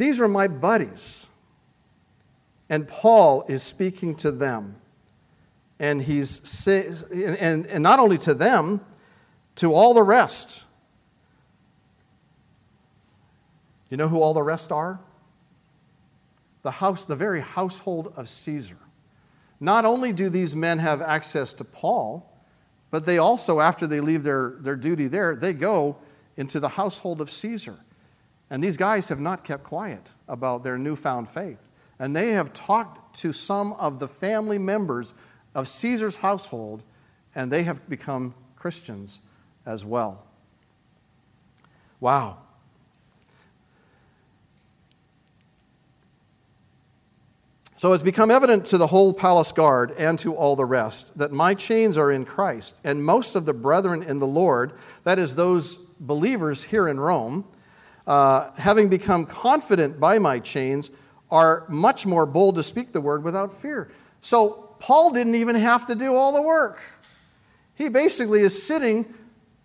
These 0.00 0.18
were 0.18 0.28
my 0.28 0.48
buddies. 0.48 1.26
And 2.70 2.88
Paul 2.88 3.44
is 3.48 3.62
speaking 3.62 4.14
to 4.16 4.30
them. 4.30 4.76
And 5.78 6.00
he's 6.00 6.66
and, 6.66 7.66
and 7.66 7.82
not 7.82 7.98
only 7.98 8.16
to 8.18 8.32
them, 8.32 8.80
to 9.56 9.74
all 9.74 9.92
the 9.92 10.02
rest. 10.02 10.64
You 13.90 13.98
know 13.98 14.08
who 14.08 14.22
all 14.22 14.32
the 14.32 14.42
rest 14.42 14.72
are? 14.72 15.00
The 16.62 16.70
house, 16.70 17.04
the 17.04 17.14
very 17.14 17.42
household 17.42 18.14
of 18.16 18.26
Caesar. 18.26 18.78
Not 19.60 19.84
only 19.84 20.14
do 20.14 20.30
these 20.30 20.56
men 20.56 20.78
have 20.78 21.02
access 21.02 21.52
to 21.54 21.64
Paul, 21.64 22.26
but 22.90 23.04
they 23.04 23.18
also, 23.18 23.60
after 23.60 23.86
they 23.86 24.00
leave 24.00 24.22
their, 24.22 24.54
their 24.60 24.76
duty 24.76 25.08
there, 25.08 25.36
they 25.36 25.52
go 25.52 25.98
into 26.38 26.58
the 26.58 26.70
household 26.70 27.20
of 27.20 27.30
Caesar. 27.30 27.80
And 28.50 28.62
these 28.62 28.76
guys 28.76 29.08
have 29.08 29.20
not 29.20 29.44
kept 29.44 29.62
quiet 29.62 30.10
about 30.28 30.64
their 30.64 30.76
newfound 30.76 31.28
faith. 31.28 31.68
And 31.98 32.16
they 32.16 32.30
have 32.30 32.52
talked 32.52 33.16
to 33.20 33.32
some 33.32 33.74
of 33.74 34.00
the 34.00 34.08
family 34.08 34.58
members 34.58 35.14
of 35.54 35.68
Caesar's 35.68 36.16
household, 36.16 36.82
and 37.34 37.52
they 37.52 37.62
have 37.62 37.88
become 37.88 38.34
Christians 38.56 39.20
as 39.64 39.84
well. 39.84 40.26
Wow. 42.00 42.38
So 47.76 47.94
it's 47.94 48.02
become 48.02 48.30
evident 48.30 48.66
to 48.66 48.78
the 48.78 48.88
whole 48.88 49.14
palace 49.14 49.52
guard 49.52 49.92
and 49.92 50.18
to 50.18 50.34
all 50.34 50.54
the 50.54 50.66
rest 50.66 51.16
that 51.16 51.32
my 51.32 51.54
chains 51.54 51.96
are 51.96 52.10
in 52.12 52.26
Christ, 52.26 52.78
and 52.84 53.02
most 53.02 53.34
of 53.34 53.46
the 53.46 53.54
brethren 53.54 54.02
in 54.02 54.18
the 54.18 54.26
Lord, 54.26 54.74
that 55.04 55.18
is, 55.18 55.34
those 55.34 55.76
believers 55.98 56.64
here 56.64 56.88
in 56.88 57.00
Rome, 57.00 57.46
uh, 58.06 58.50
having 58.58 58.88
become 58.88 59.26
confident 59.26 60.00
by 60.00 60.18
my 60.18 60.38
chains, 60.38 60.90
are 61.30 61.64
much 61.68 62.06
more 62.06 62.26
bold 62.26 62.56
to 62.56 62.62
speak 62.62 62.92
the 62.92 63.00
word 63.00 63.22
without 63.22 63.52
fear. 63.52 63.90
So 64.20 64.74
Paul 64.80 65.12
didn't 65.12 65.36
even 65.36 65.54
have 65.54 65.86
to 65.86 65.94
do 65.94 66.14
all 66.14 66.32
the 66.32 66.42
work. 66.42 66.80
He 67.74 67.88
basically 67.88 68.40
is 68.40 68.60
sitting 68.60 69.14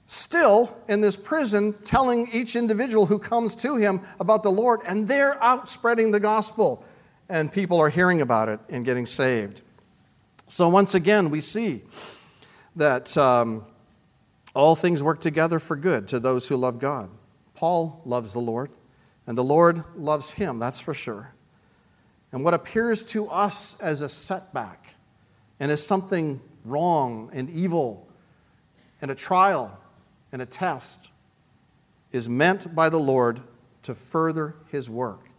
still 0.06 0.78
in 0.88 1.02
this 1.02 1.18
prison 1.18 1.74
telling 1.84 2.28
each 2.32 2.56
individual 2.56 3.08
who 3.08 3.18
comes 3.18 3.56
to 3.56 3.76
him 3.78 4.02
about 4.20 4.44
the 4.44 4.52
Lord, 4.52 4.82
and 4.88 5.08
they're 5.08 5.42
out 5.44 5.68
spreading 5.68 6.12
the 6.12 6.20
gospel 6.20 6.86
and 7.30 7.52
people 7.52 7.80
are 7.80 7.90
hearing 7.90 8.22
about 8.22 8.50
it 8.50 8.60
and 8.70 8.86
getting 8.86 9.06
saved. 9.06 9.62
So, 10.48 10.70
once 10.70 10.94
again, 10.94 11.32
we 11.32 11.40
see 11.40 11.82
that 12.76 13.18
um, 13.18 13.66
all 14.54 14.76
things 14.76 15.02
work 15.02 15.22
together 15.22 15.60
for 15.60 15.76
good 15.76 16.08
to 16.10 16.20
those 16.20 16.48
who 16.48 16.56
love 16.56 16.80
God. 16.80 17.10
Paul 17.56 18.01
loves 18.06 18.34
the 18.34 18.39
Lord, 18.39 18.72
and 19.26 19.38
the 19.38 19.43
Lord 19.43 19.84
loves 19.95 20.32
him, 20.32 20.60
that's 20.60 20.80
for 20.80 20.93
sure. 20.93 21.34
And 22.32 22.43
what 22.43 22.53
appears 22.53 23.03
to 23.06 23.28
us 23.30 23.78
as 23.80 24.01
a 24.01 24.10
setback 24.10 24.95
and 25.60 25.72
as 25.72 25.86
something 25.86 26.41
wrong 26.66 27.30
and 27.34 27.49
evil 27.49 28.08
and 29.01 29.10
a 29.10 29.16
trial 29.16 29.80
and 30.32 30.41
a 30.41 30.45
test 30.45 31.10
is 32.12 32.28
meant 32.28 32.76
by 32.76 32.89
the 32.89 32.99
Lord 32.99 33.41
to 33.84 33.93
further 33.93 34.56
his 34.70 34.89
work. 34.89 35.30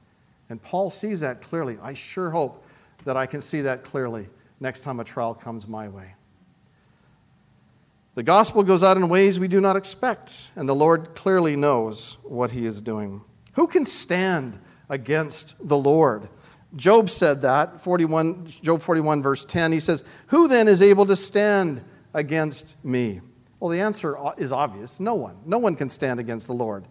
And 0.49 0.63
Paul 0.63 0.91
sees 0.91 1.21
that 1.21 1.43
clearly. 1.43 1.79
I 1.83 1.95
sure 1.95 2.31
hope 2.31 2.65
that 3.05 3.17
I 3.17 3.27
can 3.27 3.41
see 3.41 3.61
that 3.63 3.85
clearly 3.85 4.29
next 4.61 4.81
time 4.83 5.01
a 5.01 5.05
trial 5.05 5.35
comes 5.35 5.67
my 5.67 5.89
way. 5.89 6.15
The 8.17 8.23
gospel 8.23 8.63
goes 8.63 8.83
out 8.83 8.97
in 8.97 9.11
ways 9.11 9.39
we 9.39 9.47
do 9.47 9.61
not 9.61 9.77
expect, 9.77 10.51
and 10.57 10.67
the 10.67 10.75
Lord 10.75 11.15
clearly 11.15 11.55
knows 11.55 12.17
what 12.23 12.51
he 12.51 12.65
is 12.65 12.81
doing. 12.81 13.21
Who 13.57 13.67
can 13.67 13.85
stand 13.85 14.59
against 14.89 15.55
the 15.61 15.77
Lord? 15.77 16.31
Job 16.75 17.11
said 17.11 17.43
that, 17.43 17.79
41, 17.79 18.47
Job 18.47 18.81
41, 18.81 19.23
verse 19.23 19.45
10. 19.45 19.73
He 19.73 19.81
says, 19.81 20.03
Who 20.29 20.49
then 20.49 20.67
is 20.67 20.81
able 20.81 21.05
to 21.05 21.15
stand 21.15 21.85
against 22.15 22.83
me? 22.83 23.21
Well, 23.61 23.69
the 23.69 23.83
answer 23.83 24.17
is 24.39 24.51
obvious 24.51 24.99
no 24.99 25.15
one. 25.15 25.37
No 25.45 25.59
one 25.59 25.77
can 25.77 25.91
stand 25.91 26.19
against 26.19 26.47
the 26.47 26.55
Lord. 26.55 26.87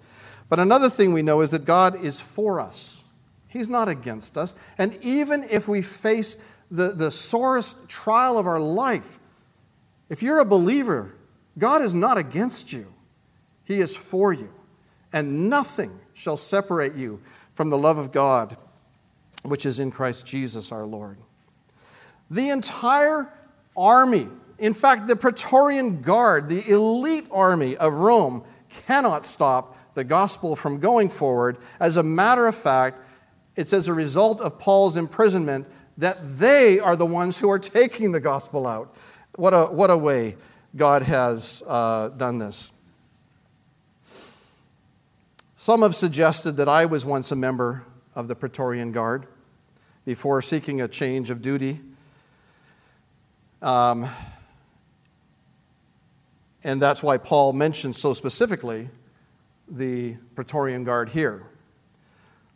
But 0.48 0.60
another 0.60 0.92
thing 0.92 1.12
we 1.12 1.24
know 1.24 1.42
is 1.42 1.50
that 1.50 1.66
God 1.66 2.00
is 2.06 2.22
for 2.22 2.60
us. 2.60 3.04
He's 3.48 3.68
not 3.68 3.90
against 3.90 4.38
us. 4.38 4.54
And 4.78 4.96
even 5.02 5.44
if 5.50 5.68
we 5.68 5.82
face 5.82 6.38
the, 6.70 6.92
the 6.92 7.10
sorest 7.10 7.90
trial 7.90 8.38
of 8.38 8.46
our 8.46 8.60
life, 8.60 9.18
if 10.10 10.22
you're 10.22 10.40
a 10.40 10.46
believer, 10.46 11.15
God 11.58 11.82
is 11.82 11.94
not 11.94 12.18
against 12.18 12.74
you, 12.74 12.94
He 13.64 13.80
is 13.80 13.96
for 13.96 14.34
you. 14.34 14.52
And 15.14 15.50
nothing 15.50 16.00
shall 16.14 16.38
separate 16.38 16.96
you 16.96 17.22
from 17.54 17.70
the 17.70 17.78
love 17.78 17.98
of 17.98 18.12
God, 18.12 18.58
which 19.44 19.66
is 19.66 19.80
in 19.80 19.92
Christ 19.92 20.26
Jesus 20.26 20.72
our 20.72 20.86
Lord. 20.86 21.18
The 22.30 22.50
entire 22.50 23.32
army, 23.78 24.28
in 24.60 24.74
fact, 24.74 25.08
the 25.08 25.16
Praetorian 25.16 26.02
Guard, 26.02 26.50
the 26.50 26.68
elite 26.70 27.30
army 27.32 27.78
of 27.78 27.94
Rome, 27.94 28.44
cannot 28.70 29.26
stop 29.26 29.78
the 29.94 30.04
gospel 30.04 30.56
from 30.56 30.80
going 30.80 31.08
forward. 31.10 31.58
As 31.80 31.98
a 31.98 32.04
matter 32.04 32.48
of 32.48 32.56
fact, 32.56 33.00
it's 33.56 33.72
as 33.72 33.88
a 33.88 33.94
result 33.94 34.42
of 34.42 34.60
Paul's 34.60 34.98
imprisonment 34.98 35.68
that 35.98 36.18
they 36.38 36.80
are 36.80 36.96
the 36.96 37.06
ones 37.06 37.40
who 37.40 37.50
are 37.50 37.60
taking 37.60 38.12
the 38.12 38.20
gospel 38.20 38.68
out. 38.68 38.94
What 39.36 39.54
a, 39.54 39.66
what 39.66 39.90
a 39.90 39.98
way 39.98 40.36
God 40.76 41.04
has 41.04 41.64
uh, 41.66 42.10
done 42.10 42.38
this. 42.38 42.72
Some 45.56 45.84
have 45.84 45.96
suggested 45.96 46.58
that 46.58 46.68
I 46.68 46.86
was 46.86 47.06
once 47.06 47.32
a 47.32 47.36
member 47.36 47.86
of 48.14 48.28
the 48.28 48.36
Praetorian 48.36 48.92
Guard 48.92 49.26
before 50.04 50.42
seeking 50.42 50.82
a 50.82 50.88
change 50.88 51.30
of 51.30 51.42
duty. 51.42 51.80
Um, 53.62 54.08
and 56.64 56.82
that's 56.82 57.02
why 57.02 57.18
Paul 57.18 57.54
mentions 57.54 57.98
so 57.98 58.12
specifically 58.12 58.90
the 59.70 60.18
Praetorian 60.36 60.84
Guard 60.84 61.10
here. 61.10 61.44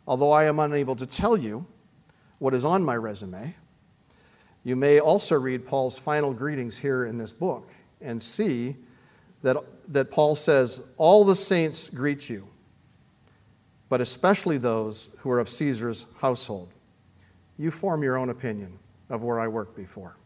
Although 0.06 0.30
I 0.30 0.44
am 0.44 0.58
unable 0.58 0.94
to 0.96 1.06
tell 1.06 1.36
you 1.38 1.66
what 2.38 2.52
is 2.52 2.64
on 2.66 2.84
my 2.84 2.96
resume, 2.96 3.56
you 4.62 4.76
may 4.76 5.00
also 5.00 5.38
read 5.38 5.66
Paul's 5.66 5.98
final 5.98 6.34
greetings 6.34 6.78
here 6.78 7.06
in 7.06 7.16
this 7.16 7.32
book 7.32 7.70
and 8.00 8.22
see 8.22 8.76
that, 9.42 9.56
that 9.88 10.10
Paul 10.10 10.34
says, 10.34 10.82
All 10.96 11.24
the 11.24 11.36
saints 11.36 11.88
greet 11.88 12.28
you, 12.28 12.48
but 13.88 14.00
especially 14.00 14.58
those 14.58 15.10
who 15.18 15.30
are 15.30 15.38
of 15.38 15.48
Caesar's 15.48 16.06
household. 16.20 16.72
You 17.58 17.70
form 17.70 18.02
your 18.02 18.16
own 18.16 18.30
opinion 18.30 18.78
of 19.08 19.22
where 19.22 19.38
I 19.40 19.48
worked 19.48 19.76
before. 19.76 20.16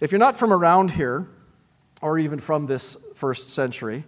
If 0.00 0.12
you're 0.12 0.18
not 0.18 0.36
from 0.36 0.52
around 0.52 0.92
here, 0.92 1.28
or 2.02 2.18
even 2.18 2.38
from 2.38 2.66
this 2.66 2.96
first 3.14 3.50
century, 3.50 4.04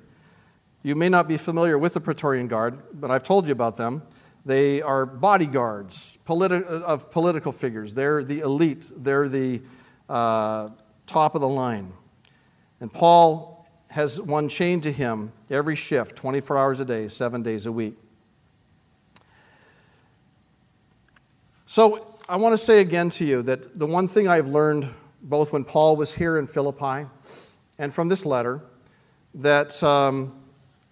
you 0.82 0.94
may 0.94 1.08
not 1.08 1.26
be 1.26 1.36
familiar 1.36 1.78
with 1.78 1.94
the 1.94 2.00
Praetorian 2.00 2.46
Guard, 2.46 2.78
but 2.92 3.10
I've 3.10 3.22
told 3.22 3.46
you 3.46 3.52
about 3.52 3.76
them. 3.76 4.02
They 4.44 4.82
are 4.82 5.06
bodyguards 5.06 6.18
politi- 6.24 6.62
of 6.62 7.10
political 7.10 7.50
figures. 7.50 7.94
They're 7.94 8.22
the 8.22 8.40
elite, 8.40 8.84
they're 8.96 9.28
the 9.28 9.62
uh, 10.08 10.68
top 11.06 11.34
of 11.34 11.40
the 11.40 11.48
line. 11.48 11.92
And 12.80 12.92
Paul 12.92 13.66
has 13.90 14.20
one 14.20 14.48
chained 14.48 14.82
to 14.82 14.92
him 14.92 15.32
every 15.50 15.76
shift, 15.76 16.16
24 16.16 16.58
hours 16.58 16.80
a 16.80 16.84
day, 16.84 17.08
seven 17.08 17.42
days 17.42 17.66
a 17.66 17.72
week. 17.72 17.94
So 21.66 22.18
I 22.28 22.36
want 22.36 22.52
to 22.52 22.58
say 22.58 22.80
again 22.80 23.10
to 23.10 23.24
you 23.24 23.42
that 23.42 23.78
the 23.78 23.86
one 23.86 24.08
thing 24.08 24.28
I've 24.28 24.48
learned 24.48 24.92
both 25.22 25.52
when 25.52 25.64
Paul 25.64 25.96
was 25.96 26.14
here 26.14 26.38
in 26.38 26.46
Philippi 26.46 27.08
and 27.78 27.92
from 27.92 28.08
this 28.08 28.26
letter, 28.26 28.62
that. 29.34 29.82
Um, 29.82 30.40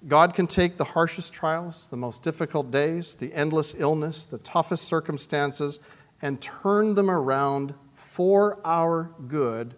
God 0.06 0.34
can 0.34 0.46
take 0.46 0.76
the 0.76 0.84
harshest 0.84 1.32
trials, 1.32 1.86
the 1.88 1.96
most 1.96 2.22
difficult 2.22 2.70
days, 2.70 3.14
the 3.14 3.32
endless 3.32 3.74
illness, 3.78 4.26
the 4.26 4.36
toughest 4.38 4.84
circumstances, 4.84 5.80
and 6.20 6.40
turn 6.42 6.94
them 6.94 7.10
around 7.10 7.74
for 7.92 8.60
our 8.66 9.10
good 9.28 9.74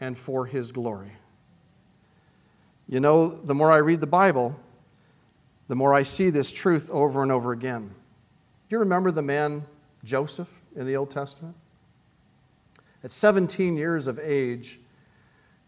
and 0.00 0.16
for 0.16 0.46
His 0.46 0.72
glory. 0.72 1.12
You 2.88 3.00
know, 3.00 3.28
the 3.28 3.54
more 3.54 3.72
I 3.72 3.78
read 3.78 4.00
the 4.00 4.06
Bible, 4.06 4.58
the 5.68 5.76
more 5.76 5.92
I 5.92 6.02
see 6.02 6.30
this 6.30 6.52
truth 6.52 6.90
over 6.92 7.22
and 7.22 7.32
over 7.32 7.52
again. 7.52 7.88
Do 8.68 8.76
you 8.76 8.78
remember 8.78 9.10
the 9.10 9.22
man 9.22 9.64
Joseph 10.04 10.62
in 10.76 10.86
the 10.86 10.96
Old 10.96 11.10
Testament? 11.10 11.56
At 13.02 13.10
17 13.10 13.76
years 13.76 14.06
of 14.06 14.18
age, 14.18 14.80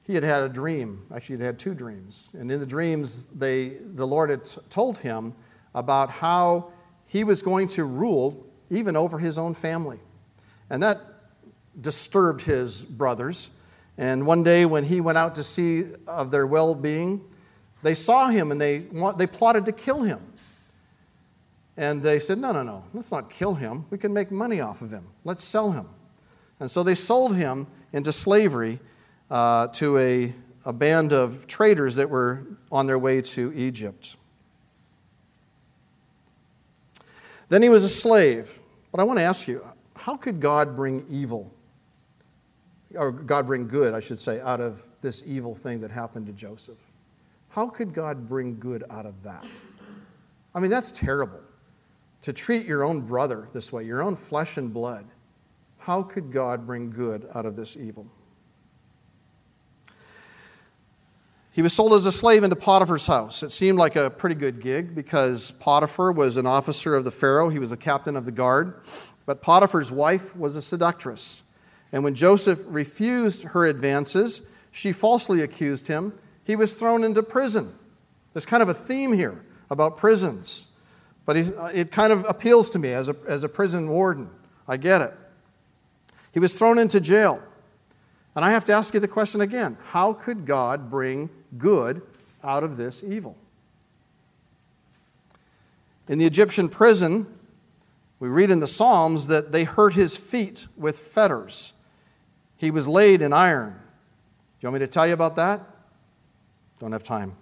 he 0.05 0.15
had 0.15 0.23
had 0.23 0.43
a 0.43 0.49
dream. 0.49 1.05
Actually, 1.15 1.37
he 1.37 1.43
had 1.43 1.47
had 1.47 1.59
two 1.59 1.75
dreams. 1.75 2.31
And 2.33 2.51
in 2.51 2.61
the 2.61 2.67
dreams, 2.67 3.27
they, 3.27 3.69
the 3.69 4.07
Lord 4.07 4.31
had 4.31 4.49
told 4.71 4.99
him 4.99 5.35
about 5.75 6.11
how 6.11 6.73
he 7.07 7.25
was 7.25 7.43
going 7.43 7.69
to 7.69 7.85
rule 7.85 8.47
even 8.71 8.97
over 8.97 9.19
his 9.19 9.39
own 9.39 9.55
family. 9.55 10.01
And 10.71 10.83
that 10.83 11.01
disturbed 11.81 12.43
his 12.43 12.83
brothers. 12.83 13.51
And 13.99 14.25
one 14.25 14.43
day 14.43 14.65
when 14.65 14.85
he 14.85 15.01
went 15.01 15.19
out 15.19 15.35
to 15.35 15.43
see 15.43 15.85
of 16.07 16.31
their 16.31 16.47
well 16.47 16.75
being, 16.75 17.21
they 17.83 17.95
saw 17.95 18.29
him 18.29 18.53
and 18.53 18.61
they, 18.61 18.85
they 19.17 19.27
plotted 19.27 19.65
to 19.67 19.73
kill 19.73 20.03
him. 20.03 20.21
And 21.77 22.03
they 22.03 22.19
said, 22.19 22.39
No, 22.39 22.53
no, 22.53 22.63
no, 22.63 22.85
let's 22.95 23.13
not 23.13 23.29
kill 23.29 23.55
him. 23.55 23.87
We 23.91 23.99
can 23.99 24.13
make 24.13 24.31
money 24.31 24.61
off 24.61 24.83
of 24.83 24.93
him. 24.93 25.07
Let's 25.25 25.45
sell 25.45 25.73
him. 25.73 25.89
And 26.61 26.71
so 26.71 26.83
they 26.83 26.95
sold 26.95 27.37
him 27.37 27.67
into 27.93 28.13
slavery 28.13 28.81
uh, 29.31 29.69
to 29.69 29.99
a, 29.99 30.35
a 30.65 30.73
band 30.73 31.13
of 31.13 31.47
traders 31.47 31.97
that 31.97 32.09
were 32.09 32.47
on 32.73 32.87
their 32.87 32.99
way 32.99 33.21
to 33.21 33.53
Egypt. 33.55 34.17
Then 37.49 37.63
he 37.63 37.69
was 37.69 37.85
a 37.85 37.89
slave. 37.89 38.59
But 38.91 39.01
I 39.01 39.05
want 39.05 39.19
to 39.19 39.25
ask 39.25 39.47
you 39.47 39.65
how 39.97 40.17
could 40.17 40.41
God 40.41 40.75
bring 40.75 41.05
evil, 41.11 41.53
or 42.99 43.13
God 43.13 43.47
bring 43.47 43.69
good, 43.69 43.95
I 43.95 44.01
should 44.01 44.21
say, 44.21 44.41
out 44.41 44.61
of 44.61 44.87
this 45.01 45.23
evil 45.27 45.55
thing 45.55 45.81
that 45.81 45.91
happened 45.91 46.27
to 46.27 46.33
Joseph? 46.33 46.79
How 47.49 47.67
could 47.67 47.95
God 47.95 48.29
bring 48.29 48.59
good 48.59 48.85
out 48.91 49.07
of 49.07 49.23
that? 49.23 49.47
I 50.55 50.61
mean, 50.61 50.71
that's 50.71 50.91
terrible. 50.91 51.41
To 52.23 52.33
treat 52.33 52.67
your 52.67 52.85
own 52.85 53.01
brother 53.01 53.49
this 53.53 53.73
way, 53.73 53.85
your 53.85 54.03
own 54.03 54.17
flesh 54.17 54.57
and 54.57 54.73
blood. 54.73 55.07
How 55.79 56.03
could 56.03 56.33
God 56.33 56.67
bring 56.67 56.91
good 56.91 57.29
out 57.35 57.47
of 57.47 57.57
this 57.57 57.77
evil? 57.77 58.07
He 61.53 61.63
was 61.63 61.73
sold 61.73 61.93
as 61.95 62.07
a 62.07 62.13
slave 62.13 62.45
into 62.45 62.55
Potiphar's 62.55 63.07
house. 63.07 63.43
It 63.43 63.51
seemed 63.51 63.79
like 63.79 63.97
a 63.97 64.11
pretty 64.11 64.37
good 64.37 64.61
gig 64.61 64.95
because 64.95 65.51
Potiphar 65.53 66.13
was 66.13 66.37
an 66.37 66.47
officer 66.47 66.95
of 66.95 67.05
the 67.05 67.11
Pharaoh, 67.11 67.49
he 67.49 67.59
was 67.59 67.71
the 67.71 67.77
captain 67.77 68.17
of 68.17 68.25
the 68.25 68.31
guard. 68.31 68.81
But 69.27 69.43
Potiphar's 69.43 69.91
wife 69.91 70.37
was 70.37 70.55
a 70.55 70.63
seductress. 70.63 71.43
And 71.93 72.05
when 72.05 72.15
Joseph 72.15 72.63
refused 72.67 73.45
her 73.45 73.67
advances, 73.67 74.43
she 74.71 74.93
falsely 74.93 75.41
accused 75.41 75.89
him. 75.89 76.13
He 76.45 76.57
was 76.57 76.75
thrown 76.75 77.05
into 77.05 77.23
prison. 77.23 77.75
There's 78.33 78.47
kind 78.47 78.63
of 78.63 78.69
a 78.69 78.75
theme 78.75 79.13
here 79.13 79.45
about 79.71 79.97
prisons. 79.97 80.67
But 81.25 81.37
uh, 81.37 81.71
it 81.75 81.91
kind 81.91 82.13
of 82.13 82.25
appeals 82.29 82.71
to 82.71 82.79
me 82.79 82.93
as 82.93 83.09
a, 83.09 83.17
as 83.27 83.45
a 83.45 83.49
prison 83.49 83.89
warden. 83.89 84.31
I 84.67 84.77
get 84.77 85.03
it. 85.03 85.15
He 86.33 86.41
was 86.41 86.59
thrown 86.59 86.79
into 86.79 87.01
jail. 87.01 87.43
And 88.35 88.45
I 88.45 88.51
have 88.51 88.65
to 88.67 88.73
ask 88.73 88.95
you 88.95 89.01
the 89.01 89.09
question 89.09 89.41
again 89.41 89.77
how 89.87 90.13
could 90.13 90.47
God 90.47 90.91
bring 90.91 91.31
good 91.57 92.03
out 92.45 92.63
of 92.63 92.77
this 92.77 93.03
evil? 93.03 93.37
In 96.09 96.19
the 96.19 96.27
Egyptian 96.27 96.69
prison, 96.69 97.27
we 98.21 98.29
read 98.29 98.51
in 98.51 98.61
the 98.61 98.67
Psalms 98.67 99.27
that 99.27 99.53
they 99.53 99.65
hurt 99.65 99.95
his 99.95 100.17
feet 100.17 100.67
with 100.77 100.99
fetters. 100.99 101.73
He 102.59 102.71
was 102.71 102.87
laid 102.87 103.23
in 103.23 103.33
iron. 103.33 103.71
Do 103.73 103.79
you 104.61 104.67
want 104.69 104.75
me 104.75 104.87
to 104.87 104.93
tell 104.93 105.07
you 105.07 105.15
about 105.15 105.37
that? 105.37 105.63
Don't 106.79 106.93
have 106.93 107.03
time. 107.03 107.37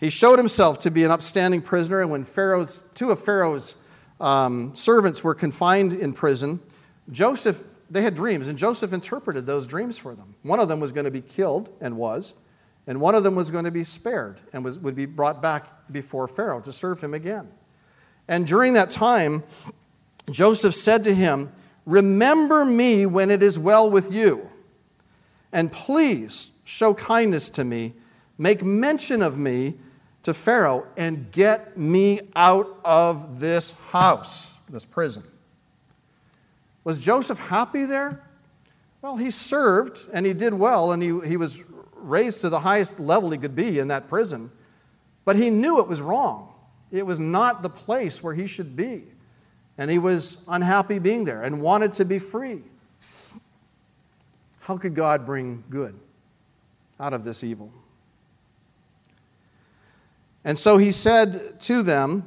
He 0.00 0.08
showed 0.10 0.38
himself 0.38 0.78
to 0.80 0.90
be 0.90 1.04
an 1.04 1.10
upstanding 1.10 1.60
prisoner, 1.60 2.00
and 2.00 2.10
when 2.10 2.24
Pharaoh's, 2.24 2.82
two 2.94 3.10
of 3.10 3.22
Pharaoh's 3.22 3.76
um, 4.20 4.74
servants 4.74 5.22
were 5.22 5.34
confined 5.34 5.92
in 5.92 6.12
prison, 6.12 6.60
Joseph 7.10 7.64
they 7.90 8.02
had 8.02 8.14
dreams, 8.14 8.48
and 8.48 8.58
Joseph 8.58 8.92
interpreted 8.92 9.46
those 9.46 9.66
dreams 9.66 9.96
for 9.96 10.14
them. 10.14 10.34
One 10.42 10.60
of 10.60 10.68
them 10.68 10.80
was 10.80 10.92
going 10.92 11.06
to 11.06 11.10
be 11.10 11.22
killed, 11.22 11.70
and 11.80 11.96
was, 11.96 12.34
and 12.86 13.00
one 13.00 13.14
of 13.14 13.24
them 13.24 13.34
was 13.34 13.50
going 13.50 13.64
to 13.64 13.70
be 13.70 13.84
spared 13.84 14.40
and 14.52 14.64
was, 14.64 14.78
would 14.78 14.94
be 14.94 15.06
brought 15.06 15.40
back 15.40 15.66
before 15.90 16.28
Pharaoh 16.28 16.60
to 16.60 16.72
serve 16.72 17.00
him 17.00 17.14
again. 17.14 17.48
And 18.28 18.46
during 18.46 18.74
that 18.74 18.90
time, 18.90 19.42
Joseph 20.30 20.74
said 20.74 21.04
to 21.04 21.14
him, 21.14 21.50
Remember 21.88 22.66
me 22.66 23.06
when 23.06 23.30
it 23.30 23.42
is 23.42 23.58
well 23.58 23.90
with 23.90 24.12
you, 24.12 24.50
and 25.54 25.72
please 25.72 26.50
show 26.64 26.92
kindness 26.92 27.48
to 27.48 27.64
me, 27.64 27.94
make 28.36 28.62
mention 28.62 29.22
of 29.22 29.38
me 29.38 29.72
to 30.22 30.34
Pharaoh, 30.34 30.86
and 30.98 31.32
get 31.32 31.78
me 31.78 32.20
out 32.36 32.78
of 32.84 33.40
this 33.40 33.72
house, 33.88 34.60
this 34.68 34.84
prison. 34.84 35.24
Was 36.84 37.00
Joseph 37.00 37.38
happy 37.38 37.86
there? 37.86 38.22
Well, 39.00 39.16
he 39.16 39.30
served 39.30 40.10
and 40.12 40.26
he 40.26 40.34
did 40.34 40.52
well 40.52 40.92
and 40.92 41.02
he, 41.02 41.18
he 41.26 41.38
was 41.38 41.64
raised 41.94 42.42
to 42.42 42.50
the 42.50 42.60
highest 42.60 43.00
level 43.00 43.30
he 43.30 43.38
could 43.38 43.56
be 43.56 43.78
in 43.78 43.88
that 43.88 44.08
prison. 44.08 44.50
But 45.24 45.36
he 45.36 45.48
knew 45.48 45.80
it 45.80 45.88
was 45.88 46.02
wrong. 46.02 46.52
It 46.90 47.06
was 47.06 47.18
not 47.18 47.62
the 47.62 47.70
place 47.70 48.22
where 48.22 48.34
he 48.34 48.46
should 48.46 48.76
be. 48.76 49.04
And 49.78 49.90
he 49.90 49.98
was 49.98 50.38
unhappy 50.48 50.98
being 50.98 51.24
there 51.24 51.44
and 51.44 51.62
wanted 51.62 51.94
to 51.94 52.04
be 52.04 52.18
free. 52.18 52.62
How 54.60 54.76
could 54.76 54.94
God 54.94 55.24
bring 55.24 55.64
good 55.70 55.98
out 57.00 57.14
of 57.14 57.24
this 57.24 57.42
evil? 57.42 57.72
And 60.44 60.58
so 60.58 60.78
he 60.78 60.92
said 60.92 61.60
to 61.60 61.82
them, 61.82 62.26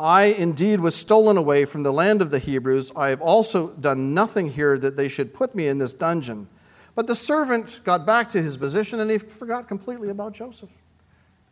I 0.00 0.26
indeed 0.26 0.80
was 0.80 0.94
stolen 0.94 1.36
away 1.36 1.64
from 1.64 1.82
the 1.82 1.92
land 1.92 2.22
of 2.22 2.30
the 2.30 2.38
Hebrews. 2.38 2.92
I 2.96 3.08
have 3.08 3.20
also 3.20 3.68
done 3.72 4.14
nothing 4.14 4.50
here 4.50 4.78
that 4.78 4.96
they 4.96 5.08
should 5.08 5.34
put 5.34 5.54
me 5.54 5.66
in 5.66 5.78
this 5.78 5.92
dungeon. 5.92 6.48
But 6.94 7.06
the 7.06 7.14
servant 7.14 7.80
got 7.84 8.06
back 8.06 8.28
to 8.30 8.42
his 8.42 8.56
position 8.56 9.00
and 9.00 9.10
he 9.10 9.18
forgot 9.18 9.68
completely 9.68 10.08
about 10.08 10.32
Joseph. 10.32 10.70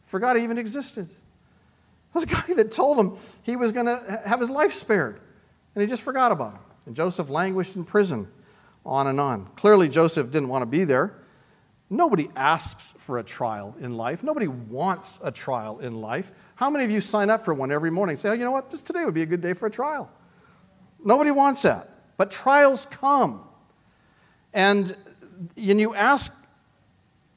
Forgot 0.04 0.36
he 0.36 0.44
even 0.44 0.58
existed. 0.58 1.08
The 2.20 2.26
guy 2.26 2.54
that 2.54 2.72
told 2.72 2.98
him 2.98 3.16
he 3.42 3.56
was 3.56 3.72
going 3.72 3.86
to 3.86 4.20
have 4.26 4.40
his 4.40 4.48
life 4.48 4.72
spared. 4.72 5.20
And 5.74 5.82
he 5.82 5.88
just 5.88 6.02
forgot 6.02 6.32
about 6.32 6.54
him. 6.54 6.60
And 6.86 6.96
Joseph 6.96 7.28
languished 7.28 7.76
in 7.76 7.84
prison 7.84 8.28
on 8.86 9.06
and 9.06 9.20
on. 9.20 9.46
Clearly, 9.56 9.88
Joseph 9.90 10.30
didn't 10.30 10.48
want 10.48 10.62
to 10.62 10.66
be 10.66 10.84
there. 10.84 11.14
Nobody 11.90 12.28
asks 12.34 12.94
for 12.98 13.18
a 13.18 13.22
trial 13.22 13.76
in 13.78 13.96
life. 13.96 14.24
Nobody 14.24 14.48
wants 14.48 15.20
a 15.22 15.30
trial 15.30 15.78
in 15.78 16.00
life. 16.00 16.32
How 16.54 16.70
many 16.70 16.84
of 16.84 16.90
you 16.90 17.00
sign 17.00 17.28
up 17.28 17.44
for 17.44 17.52
one 17.52 17.70
every 17.70 17.90
morning? 17.90 18.16
Say, 18.16 18.30
oh, 18.30 18.32
you 18.32 18.44
know 18.44 18.50
what? 18.50 18.70
This 18.70 18.82
today 18.82 19.04
would 19.04 19.14
be 19.14 19.22
a 19.22 19.26
good 19.26 19.42
day 19.42 19.52
for 19.52 19.66
a 19.66 19.70
trial. 19.70 20.10
Nobody 21.04 21.30
wants 21.30 21.62
that. 21.62 21.90
But 22.16 22.32
trials 22.32 22.86
come. 22.86 23.44
And, 24.54 24.96
and 25.56 25.80
you 25.80 25.94
ask 25.94 26.32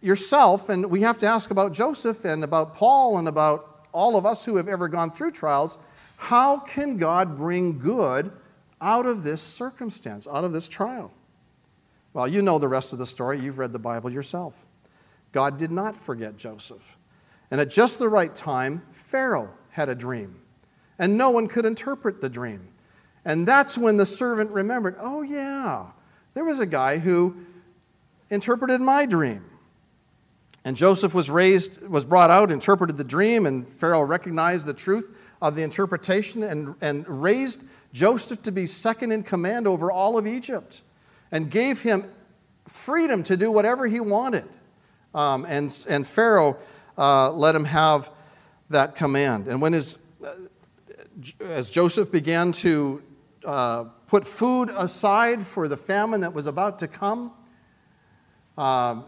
yourself, 0.02 0.70
and 0.70 0.90
we 0.90 1.02
have 1.02 1.18
to 1.20 1.28
ask 1.28 1.52
about 1.52 1.74
Joseph 1.74 2.24
and 2.24 2.44
about 2.44 2.76
Paul 2.76 3.18
and 3.18 3.28
about 3.28 3.79
all 3.92 4.18
of 4.18 4.26
us 4.26 4.46
who 4.46 4.58
have 4.58 4.68
ever 4.68 4.88
gone 4.88 5.12
through 5.12 5.32
trials 5.32 5.78
how 6.22 6.60
can 6.60 6.98
God 6.98 7.38
bring 7.38 7.80
good 7.80 8.30
out 8.82 9.06
of 9.06 9.24
this 9.24 9.42
circumstance, 9.42 10.28
out 10.28 10.44
of 10.44 10.52
this 10.52 10.68
trial? 10.68 11.14
Well, 12.12 12.28
you 12.28 12.42
know 12.42 12.60
the 12.60 12.68
rest 12.68 12.92
of 12.92 13.00
the 13.00 13.06
story. 13.06 13.40
You've 13.40 13.58
read 13.58 13.72
the 13.72 13.80
Bible 13.80 14.10
yourself. 14.10 14.66
God 15.32 15.58
did 15.58 15.72
not 15.72 15.96
forget 15.96 16.36
Joseph. 16.36 16.98
And 17.50 17.62
at 17.62 17.70
just 17.70 18.00
the 18.00 18.10
right 18.10 18.36
time, 18.36 18.84
Pharaoh 18.92 19.50
had 19.70 19.88
a 19.88 19.96
dream, 19.96 20.42
and 21.00 21.18
no 21.18 21.30
one 21.30 21.48
could 21.48 21.66
interpret 21.66 22.20
the 22.20 22.30
dream. 22.30 22.68
And 23.24 23.48
that's 23.48 23.78
when 23.78 23.96
the 23.96 24.06
servant 24.06 24.52
remembered 24.52 24.96
oh, 25.00 25.22
yeah, 25.22 25.86
there 26.34 26.44
was 26.44 26.60
a 26.60 26.66
guy 26.66 26.98
who 26.98 27.46
interpreted 28.30 28.82
my 28.82 29.06
dream. 29.06 29.49
And 30.66 30.76
Joseph 30.76 31.14
was 31.14 31.30
raised, 31.30 31.82
was 31.88 32.06
brought 32.06 32.30
out, 32.30 32.52
interpreted 32.52 32.98
the 32.98 33.04
dream, 33.04 33.46
and 33.46 33.66
Pharaoh 33.66 34.02
recognized 34.02 34.66
the 34.66 34.74
truth 34.74 35.16
of 35.42 35.56
the 35.56 35.64
interpretation 35.64 36.44
and, 36.44 36.76
and 36.82 37.08
raised 37.08 37.64
Joseph 37.94 38.44
to 38.44 38.52
be 38.52 38.68
second 38.68 39.12
in 39.12 39.24
command 39.24 39.68
over 39.68 39.92
all 39.92 40.18
of 40.18 40.28
Egypt 40.28 40.82
and 41.32 41.50
gave 41.50 41.82
him 41.82 42.04
freedom 42.68 43.24
to 43.24 43.38
do 43.38 43.52
whatever 43.52 43.88
he 43.88 44.00
wanted. 44.00 44.46
Um, 45.14 45.46
and, 45.46 45.86
and 45.90 46.06
Pharaoh 46.06 46.58
uh, 46.98 47.32
let 47.32 47.56
him 47.56 47.66
have 47.66 48.12
that 48.70 48.96
command. 48.96 49.48
And 49.48 49.62
when 49.62 49.74
his, 49.74 49.98
uh, 50.24 50.34
as 51.42 51.70
Joseph 51.70 52.12
began 52.12 52.52
to 52.52 53.02
uh, 53.46 53.86
put 54.08 54.28
food 54.28 54.70
aside 54.76 55.42
for 55.42 55.68
the 55.68 55.78
famine 55.78 56.22
that 56.22 56.34
was 56.34 56.46
about 56.46 56.80
to 56.80 56.88
come, 56.88 57.32
uh, 58.58 59.02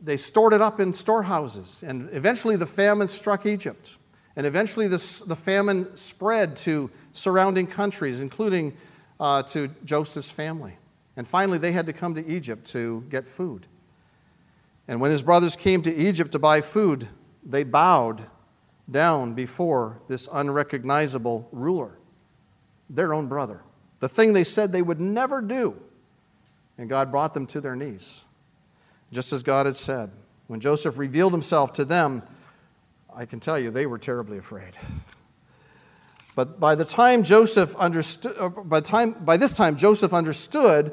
they 0.00 0.16
stored 0.16 0.52
it 0.52 0.60
up 0.60 0.80
in 0.80 0.94
storehouses. 0.94 1.82
And 1.86 2.08
eventually 2.12 2.56
the 2.56 2.66
famine 2.66 3.08
struck 3.08 3.46
Egypt. 3.46 3.98
And 4.36 4.46
eventually 4.46 4.86
the 4.86 4.98
famine 4.98 5.96
spread 5.96 6.56
to 6.56 6.90
surrounding 7.12 7.66
countries, 7.66 8.20
including 8.20 8.76
uh, 9.18 9.42
to 9.44 9.68
Joseph's 9.84 10.30
family. 10.30 10.76
And 11.16 11.26
finally, 11.26 11.56
they 11.56 11.72
had 11.72 11.86
to 11.86 11.94
come 11.94 12.14
to 12.14 12.26
Egypt 12.26 12.66
to 12.68 13.04
get 13.08 13.26
food. 13.26 13.66
And 14.86 15.00
when 15.00 15.10
his 15.10 15.22
brothers 15.22 15.56
came 15.56 15.80
to 15.82 15.94
Egypt 15.94 16.32
to 16.32 16.38
buy 16.38 16.60
food, 16.60 17.08
they 17.42 17.64
bowed 17.64 18.26
down 18.90 19.32
before 19.32 20.00
this 20.08 20.28
unrecognizable 20.30 21.48
ruler, 21.50 21.98
their 22.90 23.14
own 23.14 23.26
brother. 23.26 23.62
The 24.00 24.08
thing 24.08 24.34
they 24.34 24.44
said 24.44 24.72
they 24.72 24.82
would 24.82 25.00
never 25.00 25.40
do. 25.40 25.80
And 26.78 26.90
God 26.90 27.10
brought 27.10 27.32
them 27.32 27.46
to 27.46 27.60
their 27.62 27.74
knees, 27.74 28.25
just 29.12 29.32
as 29.32 29.42
God 29.42 29.66
had 29.66 29.76
said. 29.76 30.10
When 30.46 30.60
Joseph 30.60 30.98
revealed 30.98 31.32
himself 31.32 31.72
to 31.74 31.84
them, 31.84 32.22
I 33.14 33.24
can 33.24 33.40
tell 33.40 33.58
you 33.58 33.70
they 33.70 33.86
were 33.86 33.98
terribly 33.98 34.38
afraid. 34.38 34.72
But 36.34 36.60
by 36.60 36.74
the 36.74 36.84
time 36.84 37.22
Joseph 37.22 37.74
understood, 37.76 38.36
uh, 38.38 38.50
by, 38.50 38.80
time, 38.80 39.12
by 39.12 39.38
this 39.38 39.52
time 39.52 39.76
Joseph 39.76 40.12
understood 40.12 40.92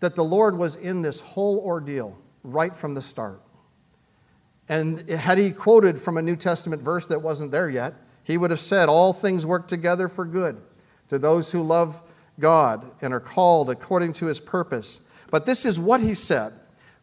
that 0.00 0.14
the 0.14 0.24
Lord 0.24 0.56
was 0.56 0.76
in 0.76 1.02
this 1.02 1.20
whole 1.20 1.58
ordeal 1.60 2.18
right 2.44 2.74
from 2.74 2.94
the 2.94 3.02
start. 3.02 3.40
And 4.68 5.08
had 5.08 5.38
he 5.38 5.50
quoted 5.50 5.98
from 5.98 6.16
a 6.16 6.22
New 6.22 6.36
Testament 6.36 6.82
verse 6.82 7.06
that 7.06 7.22
wasn't 7.22 7.52
there 7.52 7.70
yet, 7.70 7.94
he 8.22 8.36
would 8.36 8.50
have 8.50 8.60
said, 8.60 8.88
All 8.88 9.12
things 9.12 9.46
work 9.46 9.66
together 9.66 10.08
for 10.08 10.24
good 10.24 10.60
to 11.08 11.18
those 11.18 11.50
who 11.50 11.62
love 11.62 12.02
God 12.38 12.84
and 13.00 13.12
are 13.12 13.20
called 13.20 13.70
according 13.70 14.12
to 14.14 14.26
his 14.26 14.40
purpose. 14.40 15.00
But 15.30 15.46
this 15.46 15.64
is 15.64 15.80
what 15.80 16.00
he 16.00 16.14
said 16.14 16.52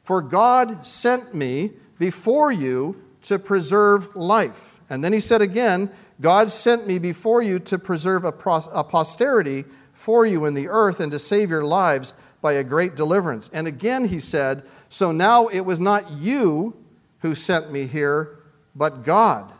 For 0.07 0.21
God 0.21 0.85
sent 0.85 1.35
me 1.35 1.71
before 1.99 2.49
you 2.49 3.03
to 3.23 3.37
preserve 3.37 4.15
life. 4.15 4.79
And 4.89 5.03
then 5.03 5.11
he 5.11 5.19
said 5.19 5.41
again, 5.41 5.91
God 6.21 6.49
sent 6.49 6.87
me 6.87 6.97
before 6.97 7.41
you 7.41 7.59
to 7.59 7.77
preserve 7.77 8.23
a, 8.23 8.31
posterity 8.31 9.65
for 9.91 10.25
you 10.25 10.45
in 10.45 10.53
the 10.53 10.69
earth 10.69 11.01
and 11.01 11.11
to 11.11 11.19
save 11.19 11.49
your 11.49 11.65
lives 11.65 12.13
by 12.41 12.53
a 12.53 12.63
great 12.63 12.95
deliverance. 12.95 13.49
And 13.51 13.67
again 13.67 14.05
he 14.05 14.19
said, 14.19 14.63
So 14.87 15.11
now 15.11 15.47
it 15.47 15.65
was 15.65 15.77
not 15.77 16.09
you 16.09 16.77
who 17.19 17.35
sent 17.35 17.69
me 17.69 17.85
here, 17.85 18.39
but 18.77 19.03
God. 19.03 19.51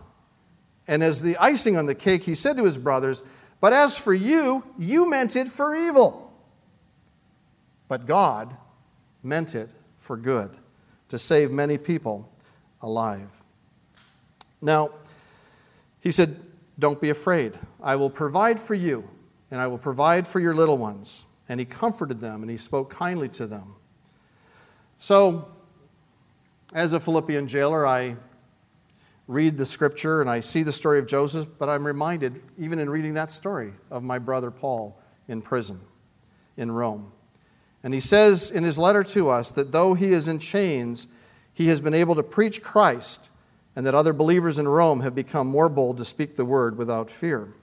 And 0.87 1.03
as 1.03 1.21
the 1.21 1.35
icing 1.39 1.75
on 1.75 1.87
the 1.87 1.93
cake, 1.93 2.23
he 2.23 2.35
said 2.35 2.55
to 2.55 2.63
his 2.63 2.77
brothers, 2.77 3.21
But 3.59 3.73
as 3.73 3.97
for 3.97 4.13
you, 4.13 4.63
you 4.79 5.09
meant 5.09 5.35
it 5.35 5.49
for 5.49 5.75
evil. 5.75 6.31
But 7.89 8.05
God 8.05 8.55
meant 9.21 9.53
it 9.53 9.71
for 10.07 10.15
good, 10.15 10.49
to 11.09 11.17
save 11.17 11.51
many 11.51 11.77
people 11.77 12.31
alive. 12.81 13.29
Now, 14.61 14.91
he 15.99 16.11
said, 16.11 16.37
Don't 16.79 17.01
be 17.01 17.09
afraid. 17.09 17.59
I 17.83 17.97
will 17.97 18.09
provide 18.09 18.59
for 18.59 18.73
you, 18.73 19.09
and 19.51 19.59
I 19.59 19.67
will 19.67 19.77
provide 19.77 20.25
for 20.25 20.39
your 20.39 20.55
little 20.55 20.77
ones. 20.77 21.25
And 21.49 21.59
he 21.59 21.65
comforted 21.65 22.21
them, 22.21 22.41
and 22.41 22.49
he 22.49 22.55
spoke 22.57 22.89
kindly 22.89 23.27
to 23.29 23.47
them. 23.47 23.75
So, 24.97 25.49
as 26.73 26.93
a 26.93 26.99
Philippian 26.99 27.47
jailer, 27.47 27.85
I 27.85 28.15
read 29.27 29.57
the 29.57 29.65
scripture 29.65 30.21
and 30.21 30.29
I 30.29 30.39
see 30.39 30.63
the 30.63 30.71
story 30.71 30.99
of 30.99 31.07
Joseph, 31.07 31.47
but 31.59 31.67
I'm 31.67 31.85
reminded, 31.85 32.41
even 32.57 32.79
in 32.79 32.89
reading 32.89 33.13
that 33.15 33.29
story, 33.29 33.73
of 33.91 34.03
my 34.03 34.19
brother 34.19 34.51
Paul 34.51 34.97
in 35.27 35.41
prison 35.41 35.81
in 36.55 36.71
Rome. 36.71 37.11
And 37.87 37.93
he 37.93 38.01
says 38.01 38.51
in 38.51 38.65
his 38.65 38.77
letter 38.77 39.01
to 39.05 39.29
us 39.29 39.49
that 39.53 39.71
though 39.71 39.93
he 39.93 40.11
is 40.11 40.27
in 40.27 40.39
chains, 40.39 41.07
he 41.53 41.67
has 41.67 41.79
been 41.79 41.93
able 41.93 42.15
to 42.15 42.21
preach 42.21 42.61
Christ, 42.61 43.31
and 43.77 43.85
that 43.85 43.95
other 43.95 44.11
believers 44.11 44.59
in 44.59 44.67
Rome 44.67 44.99
have 44.99 45.15
become 45.15 45.47
more 45.47 45.69
bold 45.69 45.95
to 45.95 46.03
speak 46.03 46.35
the 46.35 46.43
word 46.43 46.77
without 46.77 47.09
fear. 47.09 47.53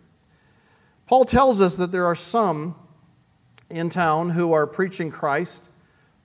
Paul 1.07 1.27
tells 1.27 1.61
us 1.61 1.77
that 1.77 1.93
there 1.93 2.07
are 2.07 2.15
some 2.15 2.75
in 3.69 3.91
town 3.91 4.31
who 4.31 4.55
are 4.55 4.67
preaching 4.67 5.11
Christ, 5.11 5.69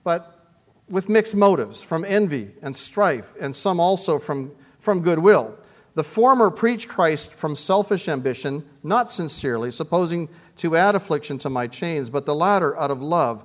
but 0.02 0.46
with 0.88 1.10
mixed 1.10 1.36
motives, 1.36 1.82
from 1.82 2.02
envy 2.06 2.52
and 2.62 2.74
strife, 2.74 3.34
and 3.38 3.54
some 3.54 3.78
also 3.78 4.18
from, 4.18 4.52
from 4.78 5.02
goodwill. 5.02 5.58
The 5.94 6.04
former 6.04 6.50
preach 6.50 6.88
Christ 6.88 7.34
from 7.34 7.54
selfish 7.54 8.08
ambition, 8.08 8.64
not 8.82 9.10
sincerely, 9.10 9.70
supposing 9.70 10.30
to 10.56 10.74
add 10.74 10.94
affliction 10.94 11.36
to 11.40 11.50
my 11.50 11.66
chains, 11.66 12.08
but 12.08 12.24
the 12.24 12.34
latter 12.34 12.74
out 12.78 12.90
of 12.90 13.02
love, 13.02 13.44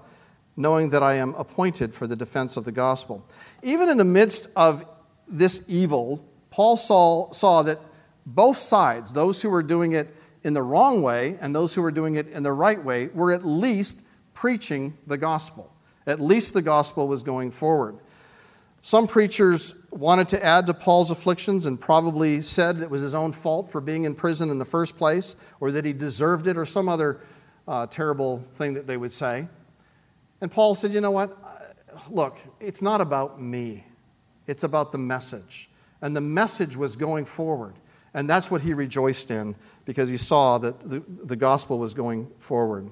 knowing 0.58 0.90
that 0.90 1.04
I 1.04 1.16
am 1.16 1.34
appointed 1.36 1.94
for 1.94 2.08
the 2.08 2.16
defense 2.16 2.58
of 2.58 2.66
the 2.66 2.72
gospel. 2.72 3.28
Even 3.64 3.90
in 3.90 3.98
the 3.98 4.06
midst 4.06 4.48
of 4.56 4.86
this 5.28 5.62
evil, 5.68 6.26
Paul 6.50 6.78
saw, 6.78 7.32
saw 7.32 7.64
that 7.64 7.80
both 8.26 8.58
sides, 8.58 9.14
those 9.14 9.42
who 9.42 9.50
were 9.50 9.64
doing 9.64 9.94
it 9.94 10.16
in 10.44 10.54
the 10.54 10.62
wrong 10.64 11.02
way 11.02 11.38
and 11.42 11.54
those 11.56 11.74
who 11.74 11.82
were 11.82 11.92
doing 11.92 12.16
it 12.16 12.28
in 12.30 12.44
the 12.44 12.54
right 12.54 12.82
way, 12.84 13.08
were 13.08 13.32
at 13.32 13.46
least 13.46 14.02
preaching 14.34 14.98
the 15.08 15.18
gospel. 15.18 15.74
At 16.08 16.20
least 16.20 16.54
the 16.54 16.62
gospel 16.62 17.08
was 17.08 17.24
going 17.24 17.52
forward. 17.52 17.98
Some 18.82 19.08
preachers 19.08 19.74
wanted 19.90 20.28
to 20.30 20.46
add 20.46 20.68
to 20.68 20.74
Paul's 20.76 21.10
afflictions 21.10 21.66
and 21.66 21.82
probably 21.82 22.42
said 22.42 22.82
it 22.82 22.90
was 22.90 23.02
his 23.02 23.16
own 23.16 23.32
fault 23.32 23.72
for 23.72 23.82
being 23.82 24.06
in 24.06 24.14
prison 24.14 24.52
in 24.52 24.60
the 24.60 24.66
first 24.66 24.96
place, 24.96 25.36
or 25.60 25.72
that 25.72 25.86
he 25.86 25.94
deserved 25.94 26.46
it, 26.46 26.56
or 26.56 26.68
some 26.68 26.88
other 26.88 27.22
uh, 27.68 27.88
terrible 27.88 28.38
thing 28.38 28.76
that 28.76 28.86
they 28.86 28.98
would 28.98 29.12
say. 29.12 29.48
And 30.46 30.52
Paul 30.52 30.76
said, 30.76 30.94
You 30.94 31.02
know 31.02 31.10
what? 31.10 31.36
Look, 32.08 32.38
it's 32.60 32.80
not 32.80 33.02
about 33.02 33.42
me, 33.42 33.84
it's 34.46 34.64
about 34.64 34.92
the 34.92 35.00
message. 35.00 35.72
And 36.04 36.16
the 36.16 36.22
message 36.22 36.78
was 36.78 36.96
going 36.96 37.26
forward. 37.26 37.74
And 38.14 38.30
that's 38.30 38.52
what 38.52 38.62
he 38.62 38.76
rejoiced 38.76 39.32
in 39.32 39.56
because 39.86 40.12
he 40.12 40.18
saw 40.18 40.60
that 40.60 40.82
the, 40.82 41.00
the 41.00 41.36
gospel 41.36 41.80
was 41.80 41.96
going 41.96 42.30
forward. 42.38 42.92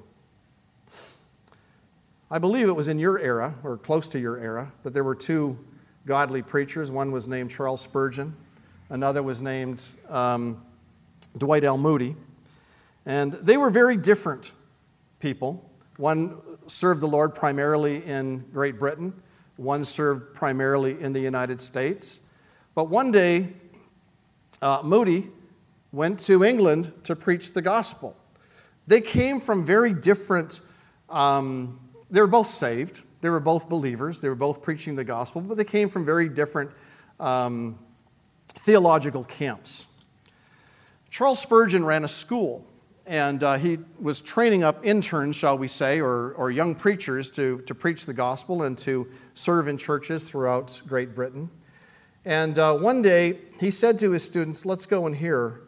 I 2.32 2.40
believe 2.40 2.70
it 2.70 2.76
was 2.76 2.88
in 2.88 2.98
your 2.98 3.20
era, 3.20 3.54
or 3.64 3.78
close 3.78 4.08
to 4.08 4.20
your 4.20 4.40
era, 4.40 4.74
that 4.82 4.96
there 4.96 5.04
were 5.04 5.14
two 5.14 5.56
godly 6.08 6.42
preachers. 6.42 6.90
One 6.90 7.12
was 7.12 7.28
named 7.28 7.52
Charles 7.52 7.82
Spurgeon, 7.82 8.36
another 8.90 9.22
was 9.22 9.44
named 9.44 9.84
um, 10.10 10.66
Dwight 11.38 11.64
L. 11.64 11.78
Moody. 11.78 12.16
And 13.06 13.32
they 13.34 13.58
were 13.58 13.70
very 13.70 13.96
different 13.96 14.54
people. 15.20 15.70
One 15.98 16.42
served 16.68 17.02
the 17.02 17.08
Lord 17.08 17.36
primarily 17.36 18.04
in 18.06 18.46
Great 18.52 18.80
Britain, 18.80 19.14
one 19.58 19.86
served 19.86 20.34
primarily 20.34 21.00
in 21.00 21.14
the 21.14 21.20
United 21.20 21.62
States. 21.62 22.22
But 22.76 22.90
one 22.90 23.12
day, 23.12 23.50
uh, 24.62 24.82
Moody 24.84 25.30
went 25.92 26.20
to 26.22 26.44
England 26.44 26.92
to 27.04 27.16
preach 27.16 27.54
the 27.54 27.62
gospel. 27.62 28.18
They 28.88 29.02
came 29.02 29.40
from 29.40 29.64
very 29.64 29.94
different 29.94 30.62
um, 31.10 31.80
they 32.10 32.22
were 32.22 32.28
both 32.28 32.48
saved. 32.48 33.04
They 33.22 33.30
were 33.30 33.40
both 33.40 33.70
believers. 33.70 34.22
They 34.22 34.30
were 34.30 34.36
both 34.36 34.62
preaching 34.62 34.96
the 34.96 35.04
gospel, 35.04 35.42
but 35.42 35.58
they 35.58 35.64
came 35.64 35.90
from 35.90 36.06
very 36.06 36.30
different 36.30 36.72
um, 37.20 37.80
theological 38.50 39.24
camps. 39.24 39.88
Charles 41.10 41.40
Spurgeon 41.40 41.86
ran 41.86 42.04
a 42.04 42.08
school, 42.08 42.68
and 43.06 43.44
uh, 43.44 43.56
he 43.56 43.80
was 44.00 44.22
training 44.22 44.64
up 44.64 44.86
interns, 44.86 45.36
shall 45.36 45.58
we 45.58 45.68
say, 45.68 46.00
or, 46.00 46.34
or 46.34 46.52
young 46.52 46.74
preachers 46.74 47.30
to, 47.32 47.62
to 47.62 47.76
preach 47.76 48.06
the 48.06 48.14
gospel 48.14 48.64
and 48.64 48.78
to 48.80 49.08
serve 49.34 49.68
in 49.68 49.78
churches 49.78 50.24
throughout 50.24 50.82
Great 50.88 51.14
Britain. 51.14 51.50
And 52.26 52.58
uh, 52.58 52.78
one 52.78 53.02
day, 53.02 53.40
he 53.60 53.72
said 53.72 54.00
to 54.00 54.12
his 54.12 54.24
students, 54.24 54.66
Let's 54.66 54.86
go 54.86 55.06
and 55.06 55.16
hear 55.16 55.60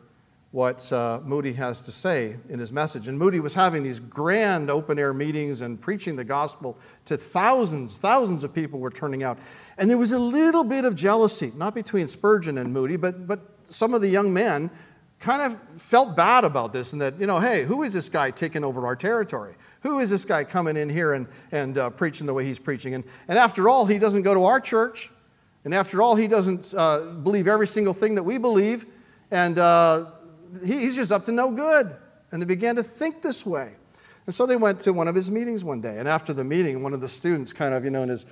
what 0.52 0.90
uh, 0.94 1.20
Moody 1.26 1.52
has 1.52 1.82
to 1.82 1.92
say 1.92 2.38
in 2.48 2.60
his 2.60 2.72
message. 2.72 3.10
And 3.10 3.20
Moody 3.20 3.42
was 3.42 3.54
having 3.54 3.84
these 3.84 4.00
grand 4.00 4.70
open 4.70 4.98
air 4.98 5.14
meetings 5.14 5.62
and 5.62 5.82
preaching 5.82 6.16
the 6.16 6.24
gospel 6.24 6.78
to 7.04 7.18
thousands, 7.18 7.98
thousands 7.98 8.46
of 8.46 8.54
people 8.54 8.80
were 8.80 8.90
turning 8.90 9.22
out. 9.22 9.38
And 9.78 9.90
there 9.90 9.98
was 9.98 10.14
a 10.14 10.20
little 10.20 10.64
bit 10.64 10.86
of 10.86 10.96
jealousy, 10.96 11.52
not 11.58 11.76
between 11.76 12.08
Spurgeon 12.08 12.58
and 12.58 12.72
Moody, 12.72 12.96
but, 12.96 13.28
but 13.28 13.42
some 13.66 13.94
of 13.94 14.00
the 14.00 14.08
young 14.08 14.32
men 14.32 14.72
kind 15.20 15.42
of 15.42 15.82
felt 15.82 16.16
bad 16.16 16.44
about 16.44 16.74
this 16.74 16.94
and 16.94 17.02
that, 17.02 17.20
you 17.20 17.28
know, 17.28 17.40
hey, 17.40 17.64
who 17.64 17.84
is 17.84 17.94
this 17.94 18.10
guy 18.10 18.32
taking 18.32 18.64
over 18.64 18.86
our 18.86 18.96
territory? 18.96 19.56
Who 19.82 20.00
is 20.00 20.10
this 20.10 20.26
guy 20.26 20.44
coming 20.44 20.78
in 20.78 20.90
here 20.90 21.14
and, 21.14 21.28
and 21.52 21.78
uh, 21.78 21.90
preaching 21.92 22.28
the 22.28 22.34
way 22.34 22.46
he's 22.46 22.60
preaching? 22.60 22.96
And, 22.96 23.04
and 23.28 23.38
after 23.38 23.70
all, 23.70 23.86
he 23.86 23.98
doesn't 23.98 24.24
go 24.24 24.34
to 24.34 24.44
our 24.46 24.60
church. 24.60 25.12
And 25.64 25.74
after 25.74 26.02
all, 26.02 26.16
he 26.16 26.28
doesn't 26.28 26.74
uh, 26.76 27.00
believe 27.00 27.48
every 27.48 27.68
single 27.68 27.94
thing 27.94 28.16
that 28.16 28.24
we 28.24 28.38
believe. 28.38 28.86
And 29.32 29.58
uh, 29.58 30.12
he's 30.64 30.96
just 30.96 31.12
up 31.12 31.26
to 31.26 31.32
no 31.32 31.52
good. 31.52 31.96
And 32.32 32.42
they 32.42 32.46
began 32.46 32.76
to 32.76 32.84
think 32.84 33.22
this 33.22 33.46
way. 33.46 33.74
And 34.26 34.34
so 34.34 34.46
they 34.46 34.56
went 34.56 34.80
to 34.82 34.94
one 34.94 35.08
of 35.08 35.16
his 35.16 35.30
meetings 35.30 35.64
one 35.64 35.82
day. 35.82 36.00
And 36.00 36.08
after 36.08 36.34
the 36.34 36.44
meeting, 36.44 36.82
one 36.82 36.94
of 36.94 37.02
the 37.02 37.08
students, 37.08 37.54
kind 37.54 37.74
of, 37.74 37.84
you 37.84 37.92
know, 37.92 38.04
in 38.04 38.10
his, 38.10 38.26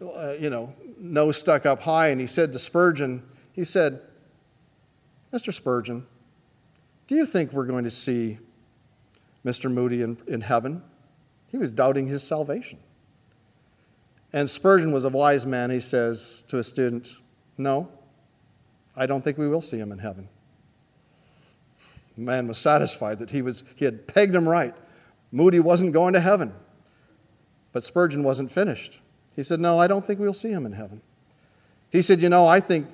uh, 0.00 0.34
you 0.38 0.50
know, 0.50 0.74
nose 0.98 1.36
stuck 1.36 1.66
up 1.66 1.82
high, 1.82 2.08
and 2.08 2.20
he 2.20 2.26
said 2.26 2.52
to 2.52 2.58
Spurgeon, 2.58 3.22
he 3.52 3.64
said, 3.64 4.00
Mr. 5.32 5.52
Spurgeon, 5.52 6.06
do 7.06 7.14
you 7.14 7.26
think 7.26 7.52
we're 7.52 7.66
going 7.66 7.84
to 7.84 7.90
see 7.90 8.38
Mr. 9.44 9.70
Moody 9.70 10.02
in, 10.02 10.18
in 10.26 10.40
heaven? 10.40 10.82
He 11.48 11.56
was 11.56 11.72
doubting 11.72 12.06
his 12.06 12.22
salvation. 12.22 12.78
And 14.32 14.50
Spurgeon 14.50 14.92
was 14.92 15.04
a 15.04 15.08
wise 15.08 15.46
man. 15.46 15.70
He 15.70 15.80
says 15.80 16.44
to 16.48 16.58
a 16.58 16.64
student, 16.64 17.18
No, 17.56 17.88
I 18.96 19.06
don't 19.06 19.22
think 19.22 19.38
we 19.38 19.48
will 19.48 19.60
see 19.60 19.78
him 19.78 19.92
in 19.92 19.98
heaven. 19.98 20.28
The 22.16 22.22
man 22.22 22.48
was 22.48 22.58
satisfied 22.58 23.18
that 23.20 23.30
he, 23.30 23.42
was, 23.42 23.62
he 23.76 23.84
had 23.84 24.06
pegged 24.06 24.34
him 24.34 24.48
right. 24.48 24.74
Moody 25.30 25.60
wasn't 25.60 25.92
going 25.92 26.14
to 26.14 26.20
heaven. 26.20 26.54
But 27.72 27.84
Spurgeon 27.84 28.22
wasn't 28.22 28.50
finished. 28.50 29.00
He 29.34 29.42
said, 29.42 29.60
No, 29.60 29.78
I 29.78 29.86
don't 29.86 30.06
think 30.06 30.18
we'll 30.18 30.32
see 30.32 30.50
him 30.50 30.66
in 30.66 30.72
heaven. 30.72 31.02
He 31.90 32.02
said, 32.02 32.20
You 32.20 32.28
know, 32.28 32.46
I 32.46 32.58
think, 32.58 32.88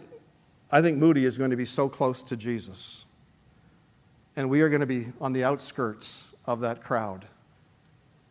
I 0.70 0.82
think 0.82 0.98
Moody 0.98 1.24
is 1.24 1.38
going 1.38 1.50
to 1.50 1.56
be 1.56 1.64
so 1.64 1.88
close 1.88 2.20
to 2.22 2.36
Jesus. 2.36 3.04
And 4.36 4.48
we 4.48 4.62
are 4.62 4.68
going 4.68 4.80
to 4.80 4.86
be 4.86 5.08
on 5.20 5.32
the 5.32 5.44
outskirts 5.44 6.32
of 6.46 6.60
that 6.60 6.82
crowd 6.82 7.26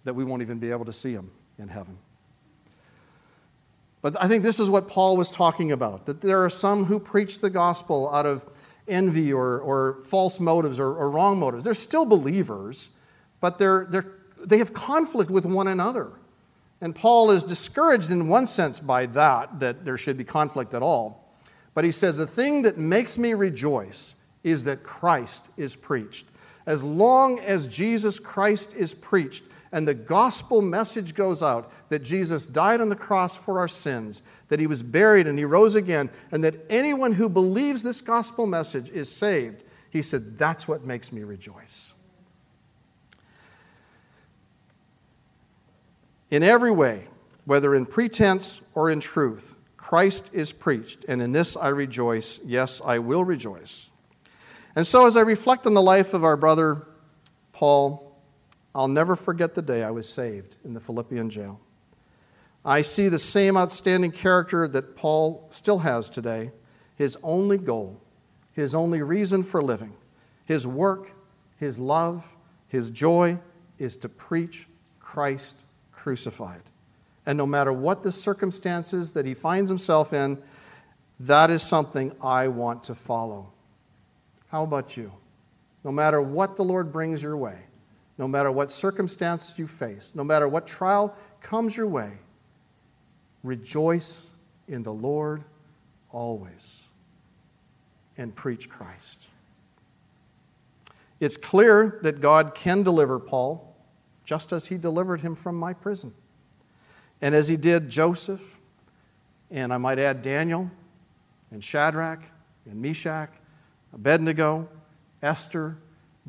that 0.04 0.14
we 0.14 0.24
won't 0.24 0.42
even 0.42 0.60
be 0.60 0.72
able 0.72 0.86
to 0.86 0.94
see 0.94 1.14
him 1.14 1.32
in 1.60 1.68
heaven. 1.68 1.98
But 4.02 4.22
I 4.22 4.28
think 4.28 4.44
this 4.44 4.60
is 4.60 4.70
what 4.70 4.88
Paul 4.88 5.16
was 5.16 5.30
talking 5.30 5.72
about 5.72 6.08
that 6.08 6.22
there 6.22 6.44
are 6.44 6.50
some 6.50 6.86
who 6.86 7.00
preach 7.00 7.40
the 7.40 7.50
gospel 7.50 8.14
out 8.14 8.26
of 8.26 8.46
envy 8.88 9.32
or, 9.32 9.60
or 9.60 10.02
false 10.02 10.40
motives 10.40 10.80
or, 10.80 10.88
or 10.88 11.10
wrong 11.10 11.40
motives. 11.40 11.64
They're 11.64 11.74
still 11.76 12.06
believers, 12.06 12.90
but 13.40 13.60
they're, 13.60 13.86
they're, 13.90 14.12
they 14.44 14.58
have 14.58 14.74
conflict 14.74 15.30
with 15.30 15.46
one 15.46 15.68
another. 15.68 16.12
And 16.82 16.96
Paul 16.96 17.30
is 17.30 17.44
discouraged 17.44 18.10
in 18.10 18.28
one 18.28 18.48
sense 18.48 18.80
by 18.80 19.06
that, 19.08 19.60
that 19.60 19.86
there 19.86 19.98
should 19.98 20.18
be 20.18 20.24
conflict 20.24 20.74
at 20.74 20.82
all. 20.82 21.32
But 21.76 21.86
he 21.86 21.92
says, 21.92 22.18
The 22.18 22.26
thing 22.26 22.64
that 22.64 22.80
makes 22.80 23.20
me 23.20 23.36
rejoice 23.36 24.16
is 24.44 24.64
that 24.64 24.84
Christ 24.84 25.50
is 25.58 25.76
preached. 25.76 26.26
As 26.66 26.84
long 26.84 27.40
as 27.40 27.68
Jesus 27.68 28.20
Christ 28.20 28.74
is 28.76 28.94
preached 28.94 29.44
and 29.72 29.88
the 29.88 29.94
gospel 29.94 30.62
message 30.62 31.16
goes 31.16 31.42
out 31.42 31.72
that 31.90 32.00
Jesus 32.00 32.46
died 32.46 32.82
on 32.82 32.90
the 32.90 32.96
cross 32.96 33.36
for 33.36 33.60
our 33.60 33.68
sins, 33.68 34.22
that 34.50 34.60
he 34.60 34.68
was 34.68 34.84
buried 34.84 35.28
and 35.28 35.38
he 35.38 35.46
rose 35.46 35.76
again, 35.76 36.10
and 36.32 36.44
that 36.44 36.56
anyone 36.70 37.14
who 37.14 37.30
believes 37.30 37.82
this 37.82 38.02
gospel 38.02 38.46
message 38.46 38.90
is 38.90 39.10
saved, 39.10 39.64
he 39.90 40.02
said, 40.02 40.38
That's 40.38 40.68
what 40.68 40.84
makes 40.84 41.12
me 41.12 41.24
rejoice. 41.24 41.94
In 46.30 46.44
every 46.44 46.72
way, 46.72 47.08
whether 47.46 47.76
in 47.76 47.86
pretense 47.86 48.62
or 48.74 48.90
in 48.90 49.00
truth, 49.00 49.56
Christ 49.78 50.30
is 50.34 50.54
preached, 50.54 51.06
and 51.08 51.22
in 51.22 51.32
this 51.32 51.58
I 51.58 51.70
rejoice. 51.70 52.40
Yes, 52.46 52.82
I 52.84 53.00
will 53.00 53.26
rejoice. 53.26 53.91
And 54.76 54.88
so, 54.88 55.06
as 55.06 55.18
I 55.18 55.22
reflect 55.22 55.68
on 55.68 55.74
the 55.74 55.82
life 55.82 56.14
of 56.14 56.24
our 56.24 56.38
brother 56.38 56.88
Paul, 57.52 58.18
I'll 58.74 58.88
never 58.88 59.16
forget 59.16 59.54
the 59.54 59.62
day 59.62 59.84
I 59.84 59.92
was 59.92 60.08
saved 60.08 60.56
in 60.64 60.74
the 60.74 60.80
Philippian 60.80 61.30
jail. 61.30 61.60
I 62.64 62.82
see 62.82 63.10
the 63.10 63.20
same 63.20 63.58
outstanding 63.58 64.12
character 64.12 64.68
that 64.68 64.96
Paul 64.96 65.48
still 65.50 65.80
has 65.80 66.10
today. 66.10 66.52
His 66.96 67.18
only 67.24 67.58
goal, 67.58 68.00
his 68.54 68.76
only 68.76 69.02
reason 69.02 69.44
for 69.44 69.62
living, 69.62 69.96
his 70.46 70.68
work, 70.68 71.12
his 71.58 71.80
love, 71.80 72.36
his 72.68 72.92
joy 72.92 73.40
is 73.78 73.98
to 73.98 74.10
preach 74.10 74.68
Christ 75.00 75.56
crucified. 75.92 76.62
And 77.26 77.38
no 77.38 77.46
matter 77.46 77.74
what 77.74 78.04
the 78.04 78.12
circumstances 78.12 79.12
that 79.14 79.26
he 79.26 79.34
finds 79.34 79.70
himself 79.70 80.14
in, 80.14 80.42
that 81.20 81.50
is 81.50 81.62
something 81.62 82.16
I 82.24 82.48
want 82.48 82.84
to 82.86 82.96
follow. 82.96 83.52
How 84.52 84.64
about 84.64 84.98
you? 84.98 85.14
No 85.84 85.92
matter 85.92 86.22
what 86.22 86.58
the 86.58 86.64
Lord 86.64 86.92
brings 86.92 87.24
your 87.24 87.38
way, 87.38 87.58
no 88.18 88.28
matter 88.28 88.52
what 88.52 88.70
circumstance 88.70 89.58
you 89.58 89.66
face, 89.66 90.14
no 90.14 90.26
matter 90.26 90.48
what 90.48 90.68
trial 90.68 91.16
comes 91.40 91.76
your 91.76 91.88
way, 91.88 92.12
rejoice 93.44 94.30
in 94.68 94.84
the 94.84 94.94
Lord 94.94 95.46
always 96.12 96.90
and 98.18 98.36
preach 98.36 98.70
Christ. 98.70 99.30
It's 101.22 101.38
clear 101.38 102.00
that 102.04 102.20
God 102.20 102.54
can 102.54 102.84
deliver 102.84 103.20
Paul 103.20 103.74
just 104.26 104.52
as 104.52 104.68
he 104.68 104.78
delivered 104.78 105.22
him 105.22 105.34
from 105.34 105.56
my 105.56 105.72
prison. 105.74 106.14
And 107.22 107.34
as 107.34 107.48
he 107.48 107.56
did 107.56 107.90
Joseph, 107.90 108.60
and 109.50 109.74
I 109.74 109.78
might 109.78 109.98
add 109.98 110.22
Daniel, 110.22 110.70
and 111.52 111.64
Shadrach, 111.64 112.22
and 112.66 112.82
Meshach, 112.82 113.30
Abednego, 113.94 114.70
Esther, 115.22 115.78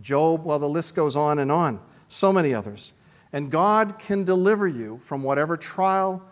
Job, 0.01 0.45
well, 0.45 0.59
the 0.59 0.69
list 0.69 0.95
goes 0.95 1.17
on 1.17 1.39
and 1.39 1.53
on. 1.53 1.81
So 2.09 2.33
many 2.33 2.55
others. 2.55 2.93
And 3.33 3.51
God 3.51 3.99
can 3.99 4.25
deliver 4.25 4.69
you 4.69 4.99
from 4.99 5.23
whatever 5.23 5.57
trial 5.57 6.27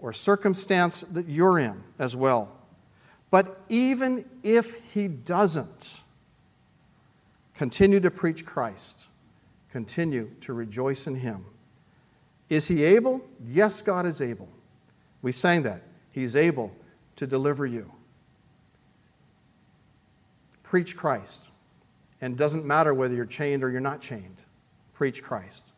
or 0.00 0.12
circumstance 0.12 1.02
that 1.02 1.28
you're 1.28 1.58
in 1.58 1.82
as 1.98 2.14
well. 2.14 2.56
But 3.30 3.60
even 3.68 4.24
if 4.42 4.76
He 4.92 5.08
doesn't, 5.08 6.02
continue 7.54 8.00
to 8.00 8.10
preach 8.10 8.46
Christ, 8.46 9.08
continue 9.70 10.30
to 10.40 10.52
rejoice 10.52 11.06
in 11.06 11.16
Him. 11.16 11.44
Is 12.48 12.68
he 12.68 12.82
able? 12.82 13.20
Yes, 13.46 13.82
God 13.82 14.06
is 14.06 14.22
able. 14.22 14.48
We 15.20 15.32
sang 15.32 15.62
that. 15.64 15.82
He's 16.10 16.34
able 16.34 16.72
to 17.16 17.26
deliver 17.26 17.66
you. 17.66 17.92
Preach 20.68 20.96
Christ. 20.96 21.50
And 22.20 22.34
it 22.34 22.36
doesn't 22.36 22.64
matter 22.64 22.92
whether 22.92 23.14
you're 23.14 23.26
chained 23.26 23.64
or 23.64 23.70
you're 23.70 23.80
not 23.80 24.00
chained. 24.00 24.42
Preach 24.92 25.22
Christ. 25.22 25.72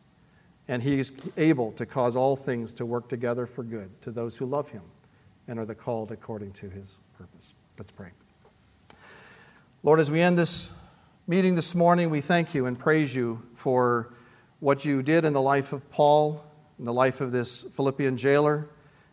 And 0.67 0.81
he 0.81 0.99
is 0.99 1.11
able 1.37 1.71
to 1.73 1.85
cause 1.85 2.15
all 2.15 2.35
things 2.35 2.73
to 2.75 2.85
work 2.85 3.09
together 3.09 3.45
for 3.45 3.63
good 3.63 4.01
to 4.01 4.11
those 4.11 4.37
who 4.37 4.45
love 4.45 4.69
him 4.69 4.83
and 5.47 5.59
are 5.59 5.65
the 5.65 5.75
called 5.75 6.11
according 6.11 6.53
to 6.53 6.69
his 6.69 6.99
purpose. 7.17 7.53
Let's 7.77 7.91
pray. 7.91 8.09
Lord, 9.83 9.99
as 9.99 10.11
we 10.11 10.21
end 10.21 10.37
this 10.37 10.71
meeting 11.27 11.55
this 11.55 11.75
morning, 11.75 12.09
we 12.09 12.21
thank 12.21 12.53
you 12.53 12.65
and 12.65 12.77
praise 12.77 13.15
you 13.15 13.41
for 13.53 14.13
what 14.59 14.85
you 14.85 15.01
did 15.01 15.25
in 15.25 15.33
the 15.33 15.41
life 15.41 15.73
of 15.73 15.89
Paul 15.89 16.43
in 16.81 16.85
the 16.85 16.93
life 16.93 17.21
of 17.21 17.31
this 17.31 17.61
Philippian 17.61 18.17
jailer, 18.17 18.67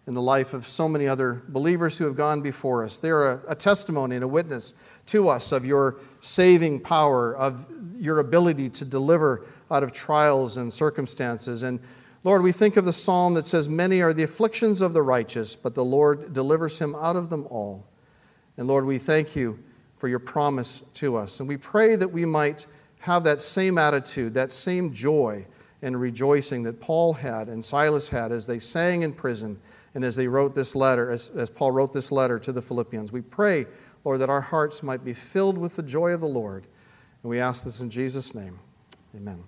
in 0.09 0.15
the 0.15 0.23
life 0.23 0.55
of 0.55 0.67
so 0.67 0.89
many 0.89 1.07
other 1.07 1.43
believers 1.49 1.99
who 1.99 2.07
have 2.07 2.17
gone 2.17 2.41
before 2.41 2.83
us. 2.83 2.99
They're 2.99 3.31
a, 3.31 3.43
a 3.49 3.55
testimony 3.55 4.17
and 4.17 4.25
a 4.25 4.29
witness 4.29 4.73
to 5.05 5.29
us 5.29 5.53
of 5.53 5.67
your 5.67 5.99
saving 6.21 6.81
power, 6.81 7.37
of 7.37 7.67
your 7.95 8.19
ability 8.19 8.71
to 8.71 8.87
deliver 8.87 9.45
out 9.71 9.83
of 9.83 9.93
trials 9.93 10.57
and 10.57 10.73
circumstances. 10.73 11.63
And 11.63 11.79
Lord, 12.25 12.41
we 12.41 12.53
think 12.53 12.79
of 12.79 12.87
the 12.87 12.93
psalm 12.93 13.35
that 13.35 13.45
says, 13.47 13.69
Many 13.69 14.01
are 14.01 14.15
the 14.15 14.23
afflictions 14.23 14.81
of 14.81 14.95
the 14.95 15.03
righteous, 15.03 15.55
but 15.55 15.75
the 15.75 15.85
Lord 15.85 16.33
delivers 16.33 16.79
him 16.79 16.95
out 16.95 17.15
of 17.15 17.29
them 17.29 17.47
all. 17.51 17.87
And 18.57 18.67
Lord, 18.67 18.87
we 18.87 18.97
thank 18.97 19.37
you 19.37 19.63
for 19.97 20.09
your 20.09 20.21
promise 20.21 20.83
to 20.95 21.17
us. 21.17 21.39
And 21.39 21.47
we 21.47 21.59
pray 21.59 21.97
that 21.97 22.11
we 22.11 22.25
might 22.25 22.67
have 23.01 23.25
that 23.25 23.43
same 23.43 23.77
attitude, 23.77 24.33
that 24.33 24.53
same 24.53 24.91
joy 24.91 25.45
and 25.83 26.01
rejoicing 26.01 26.63
that 26.63 26.81
Paul 26.81 27.13
had 27.13 27.49
and 27.49 27.63
Silas 27.63 28.09
had 28.09 28.33
as 28.33 28.47
they 28.47 28.59
sang 28.59 29.03
in 29.03 29.13
prison 29.13 29.61
and 29.99 30.05
as 30.05 30.15
they 30.15 30.29
wrote 30.29 30.55
this 30.55 30.77
letter, 30.77 31.11
as, 31.11 31.29
as 31.31 31.51
Paul 31.51 31.73
wrote 31.73 31.93
this 31.93 32.13
letter 32.13 32.39
to 32.39 32.53
the 32.53 32.63
Philippians. 32.63 33.11
We 33.11 33.21
pray, 33.21 33.67
Lord, 34.05 34.21
that 34.21 34.31
our 34.31 34.41
hearts 34.41 34.81
might 34.81 35.05
be 35.05 35.13
filled 35.13 35.59
with 35.59 35.75
the 35.75 35.83
joy 35.83 36.13
of 36.13 36.21
the 36.21 36.29
Lord. 36.29 36.69
And 37.25 37.31
we 37.31 37.41
ask 37.41 37.65
this 37.65 37.81
in 37.81 37.91
Jesus' 37.91 38.33
name. 38.33 38.61
Amen. 39.17 39.43